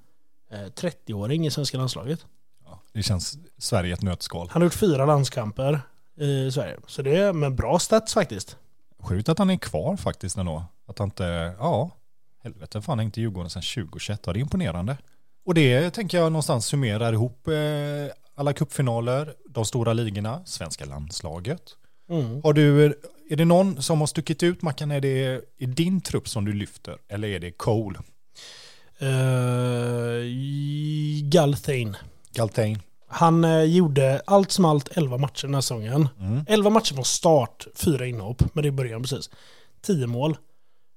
eh, 0.51 0.57
30-åring 0.57 1.47
i 1.47 1.51
svenska 1.51 1.77
landslaget. 1.77 2.25
Ja, 2.65 2.81
det 2.93 3.03
känns 3.03 3.37
Sverige 3.57 3.93
ett 3.93 4.01
nötskal. 4.01 4.49
Han 4.51 4.61
har 4.61 4.65
gjort 4.65 4.73
fyra 4.73 5.05
landskamper 5.05 5.81
i 6.15 6.51
Sverige. 6.51 6.77
Så 6.87 7.01
det 7.01 7.15
är 7.17 7.33
med 7.33 7.55
bra 7.55 7.79
stats 7.79 8.13
faktiskt. 8.13 8.57
Sjukt 8.99 9.29
att 9.29 9.39
han 9.39 9.49
är 9.49 9.57
kvar 9.57 9.97
faktiskt 9.97 10.37
ändå. 10.37 10.65
Att 10.87 10.99
han 10.99 11.07
inte, 11.07 11.55
ja, 11.59 11.91
helvete 12.43 12.81
fan 12.81 12.99
inte 12.99 13.21
Djurgården 13.21 13.49
sedan 13.49 13.61
2021. 13.75 14.21
Ja, 14.25 14.33
det 14.33 14.39
är 14.39 14.41
imponerande. 14.41 14.97
Och 15.45 15.53
det 15.53 15.89
tänker 15.91 16.17
jag 16.17 16.31
någonstans 16.31 16.65
summerar 16.65 17.13
ihop 17.13 17.47
eh, 17.47 17.53
alla 18.35 18.53
kuppfinaler, 18.53 19.33
de 19.49 19.65
stora 19.65 19.93
ligorna, 19.93 20.45
svenska 20.45 20.85
landslaget. 20.85 21.61
Mm. 22.09 22.41
Har 22.43 22.53
du, 22.53 22.95
är 23.29 23.35
det 23.35 23.45
någon 23.45 23.81
som 23.81 23.99
har 23.99 24.07
stuckit 24.07 24.43
ut 24.43 24.61
Mackan? 24.61 24.91
Är 24.91 25.01
det 25.01 25.41
i 25.57 25.65
din 25.65 26.01
trupp 26.01 26.29
som 26.29 26.45
du 26.45 26.53
lyfter? 26.53 26.97
Eller 27.07 27.27
är 27.27 27.39
det 27.39 27.51
Cole? 27.51 27.99
Uh, 29.01 30.23
Galthane. 31.29 31.97
Galtain? 32.33 32.81
Han 33.07 33.43
eh, 33.43 33.63
gjorde 33.63 34.21
allt 34.25 34.51
som 34.51 34.65
allt 34.65 34.97
11 34.97 35.17
matcher 35.17 35.47
den 35.47 35.53
här 35.53 35.61
säsongen. 35.61 36.09
Mm. 36.19 36.45
11 36.47 36.69
matcher 36.69 36.93
från 36.93 37.05
start, 37.05 37.67
fyra 37.75 38.05
inhopp, 38.05 38.43
men 38.53 38.61
det 38.61 38.69
är 38.69 38.71
början 38.71 39.01
precis. 39.01 39.29
10 39.81 40.07
mål. 40.07 40.37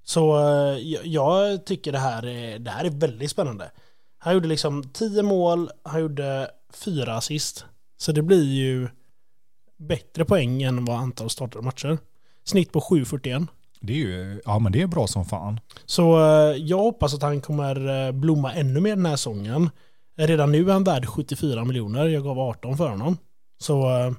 Så 0.05 0.39
eh, 0.39 0.79
jag, 0.79 1.07
jag 1.07 1.67
tycker 1.67 1.93
det 1.93 1.99
här, 1.99 2.27
är, 2.27 2.59
det 2.59 2.71
här 2.71 2.85
är 2.85 2.91
väldigt 2.91 3.31
spännande. 3.31 3.71
Han 4.19 4.35
gjorde 4.35 4.49
liksom 4.49 4.91
10 4.93 5.23
mål, 5.23 5.71
han 5.83 6.01
gjorde 6.01 6.51
fyra 6.73 7.17
assist. 7.17 7.65
Så 7.99 8.13
det 8.13 8.23
blir 8.23 8.45
ju 8.45 8.89
bättre 9.77 10.25
poäng 10.25 10.63
än 10.63 10.85
vad 10.85 10.97
antal 10.97 11.31
startade 11.31 11.65
matcher. 11.65 11.99
Snitt 12.51 12.73
på 12.73 12.81
7,41. 12.81 13.47
Det 13.81 13.93
är 13.93 13.97
ju, 13.97 14.41
ja 14.45 14.59
men 14.59 14.73
det 14.73 14.83
är 14.83 14.87
bra 14.87 15.07
som 15.07 15.25
fan. 15.25 15.61
Så 15.87 16.19
eh, 16.21 16.57
jag 16.57 16.79
hoppas 16.79 17.15
att 17.15 17.23
han 17.23 17.41
kommer 17.41 18.07
eh, 18.07 18.13
blomma 18.13 18.53
ännu 18.53 18.81
mer 18.81 18.97
den 18.97 19.07
här 19.07 19.17
säsongen. 19.17 19.71
Redan 20.19 20.53
nu 20.53 20.69
är 20.69 20.73
han 20.73 20.85
värd 20.85 21.07
74 21.07 21.65
miljoner, 21.65 22.07
jag 22.09 22.23
gav 22.25 22.39
18 22.39 22.77
för 22.77 22.89
honom. 22.89 23.17
Så 23.61 23.91
eh, 23.99 24.13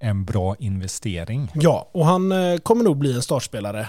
En 0.00 0.24
bra 0.24 0.56
investering. 0.58 1.48
ja, 1.54 1.90
och 1.94 2.06
han 2.06 2.32
kommer 2.62 2.84
nog 2.84 2.96
bli 2.98 3.12
en 3.14 3.22
startspelare. 3.22 3.86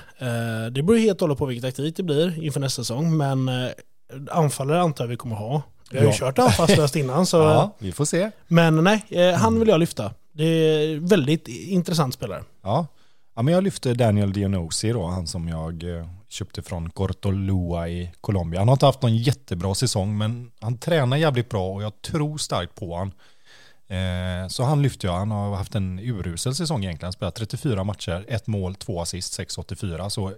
Det 0.71 0.83
beror 0.83 0.97
helt 0.97 1.21
och 1.21 1.27
hållet 1.27 1.37
på 1.37 1.45
vilken 1.45 1.69
taktik 1.71 1.95
det 1.95 2.03
blir 2.03 2.43
inför 2.43 2.59
nästa 2.59 2.81
säsong, 2.81 3.17
men 3.17 3.49
anfallare 4.31 4.81
antar 4.81 5.03
jag 5.03 5.09
vi 5.09 5.15
kommer 5.15 5.35
ha. 5.35 5.61
Vi 5.91 5.97
har 5.97 6.03
ju 6.05 6.09
Ja. 6.11 6.15
kört 6.17 6.39
anfallslöst 6.39 6.95
innan, 6.95 7.25
så, 7.25 7.37
Ja, 7.41 7.75
vi 7.79 7.91
får 7.91 8.05
se. 8.05 8.31
men 8.47 8.83
nej, 8.83 9.05
han 9.37 9.59
vill 9.59 9.67
jag 9.67 9.79
lyfta. 9.79 10.13
Det 10.33 10.43
är 10.45 10.99
väldigt 10.99 11.47
intressant 11.47 12.13
spelare. 12.13 12.43
Ja. 12.63 12.87
Ja, 13.41 13.43
men 13.43 13.53
jag 13.53 13.63
lyfte 13.63 13.93
Daniel 13.93 14.33
Dianosi 14.33 14.89
då, 14.91 15.05
han 15.07 15.27
som 15.27 15.47
jag 15.47 15.83
eh, 15.97 16.07
köpte 16.27 16.61
från 16.61 16.89
Cortolua 16.89 17.89
i 17.89 18.11
Colombia. 18.21 18.59
Han 18.61 18.67
har 18.67 18.75
inte 18.75 18.85
haft 18.85 19.01
någon 19.01 19.17
jättebra 19.17 19.75
säsong, 19.75 20.17
men 20.17 20.51
han 20.59 20.77
tränar 20.77 21.17
jävligt 21.17 21.49
bra 21.49 21.71
och 21.73 21.83
jag 21.83 22.01
tror 22.01 22.37
starkt 22.37 22.75
på 22.75 22.95
han. 22.97 23.07
Eh, 23.97 24.47
så 24.47 24.63
han 24.63 24.81
lyfte 24.81 25.07
jag, 25.07 25.13
han 25.13 25.31
har 25.31 25.55
haft 25.55 25.75
en 25.75 25.99
urusel 25.99 26.55
säsong 26.55 26.83
egentligen, 26.83 27.05
Han 27.07 27.13
spelat 27.13 27.35
34 27.35 27.83
matcher, 27.83 28.25
ett 28.27 28.47
mål, 28.47 28.75
två 28.75 29.01
assist, 29.01 29.39
6,84. 29.39 30.09
Så 30.09 30.33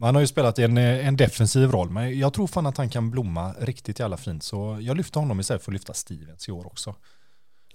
han 0.00 0.14
har 0.14 0.20
ju 0.22 0.26
spelat 0.26 0.58
en, 0.58 0.78
eh, 0.78 1.06
en 1.06 1.16
defensiv 1.16 1.70
roll, 1.70 1.90
men 1.90 2.18
jag 2.18 2.32
tror 2.32 2.46
fan 2.46 2.66
att 2.66 2.76
han 2.76 2.88
kan 2.90 3.10
blomma 3.10 3.52
riktigt 3.60 3.98
jävla 4.00 4.16
fint. 4.16 4.42
Så 4.42 4.78
jag 4.80 4.96
lyfte 4.96 5.18
honom 5.18 5.40
istället 5.40 5.62
för 5.64 5.70
att 5.70 5.74
lyfta 5.74 5.94
Stevens 5.94 6.48
i 6.48 6.52
år 6.52 6.66
också. 6.66 6.94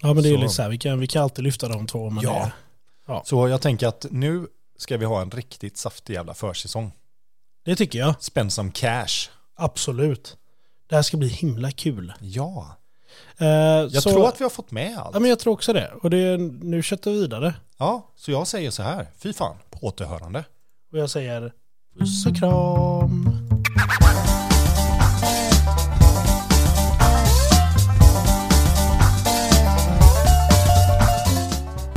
Ja, 0.00 0.14
men 0.14 0.22
det 0.22 0.28
är 0.28 0.34
Så- 0.34 0.40
lite 0.40 0.52
så 0.54 0.62
här, 0.62 0.68
vi 0.68 0.78
kan, 0.78 0.98
vi 1.00 1.06
kan 1.06 1.22
alltid 1.22 1.44
lyfta 1.44 1.68
de 1.68 1.86
två. 1.86 2.10
Men 2.10 2.24
Ja. 2.24 2.50
Det, 3.14 3.20
Så 3.24 3.48
jag 3.48 3.60
tänker 3.60 3.86
att 3.86 4.06
nu 4.10 4.46
ska 4.76 4.96
vi 4.96 5.04
ha 5.04 5.22
en 5.22 5.30
riktigt 5.30 5.76
saftig 5.76 6.14
jävla 6.14 6.34
försäsong. 6.34 6.92
det 7.64 7.76
tycker 7.76 7.98
jag. 7.98 8.22
Spend 8.22 8.52
some 8.52 8.70
cash. 8.74 9.28
Absolut. 9.56 10.36
Det 10.88 10.94
här 10.94 11.02
ska 11.02 11.16
bli 11.16 11.28
himla 11.28 11.70
kul. 11.70 12.12
Ja, 12.20 12.74
Eh, 13.40 13.46
jag 13.46 14.02
så, 14.02 14.10
tror 14.10 14.28
att 14.28 14.40
vi 14.40 14.44
har 14.44 14.50
fått 14.50 14.70
med 14.70 14.98
allt. 14.98 15.10
Ja, 15.14 15.20
men 15.20 15.30
jag 15.30 15.38
tror 15.38 15.52
också 15.52 15.72
det. 15.72 15.92
Och 16.02 16.10
det, 16.10 16.36
nu 16.38 16.82
köttar 16.82 17.10
vi 17.10 17.20
vidare. 17.20 17.54
Ja, 17.78 18.12
så 18.16 18.30
jag 18.30 18.46
säger 18.46 18.70
så 18.70 18.82
här, 18.82 19.06
fy 19.18 19.32
fan, 19.32 19.56
på 19.70 19.86
återhörande. 19.86 20.44
Och 20.92 20.98
jag 20.98 21.10
säger 21.10 21.52
puss 21.98 22.26
och 22.26 22.36
kram. 22.36 23.37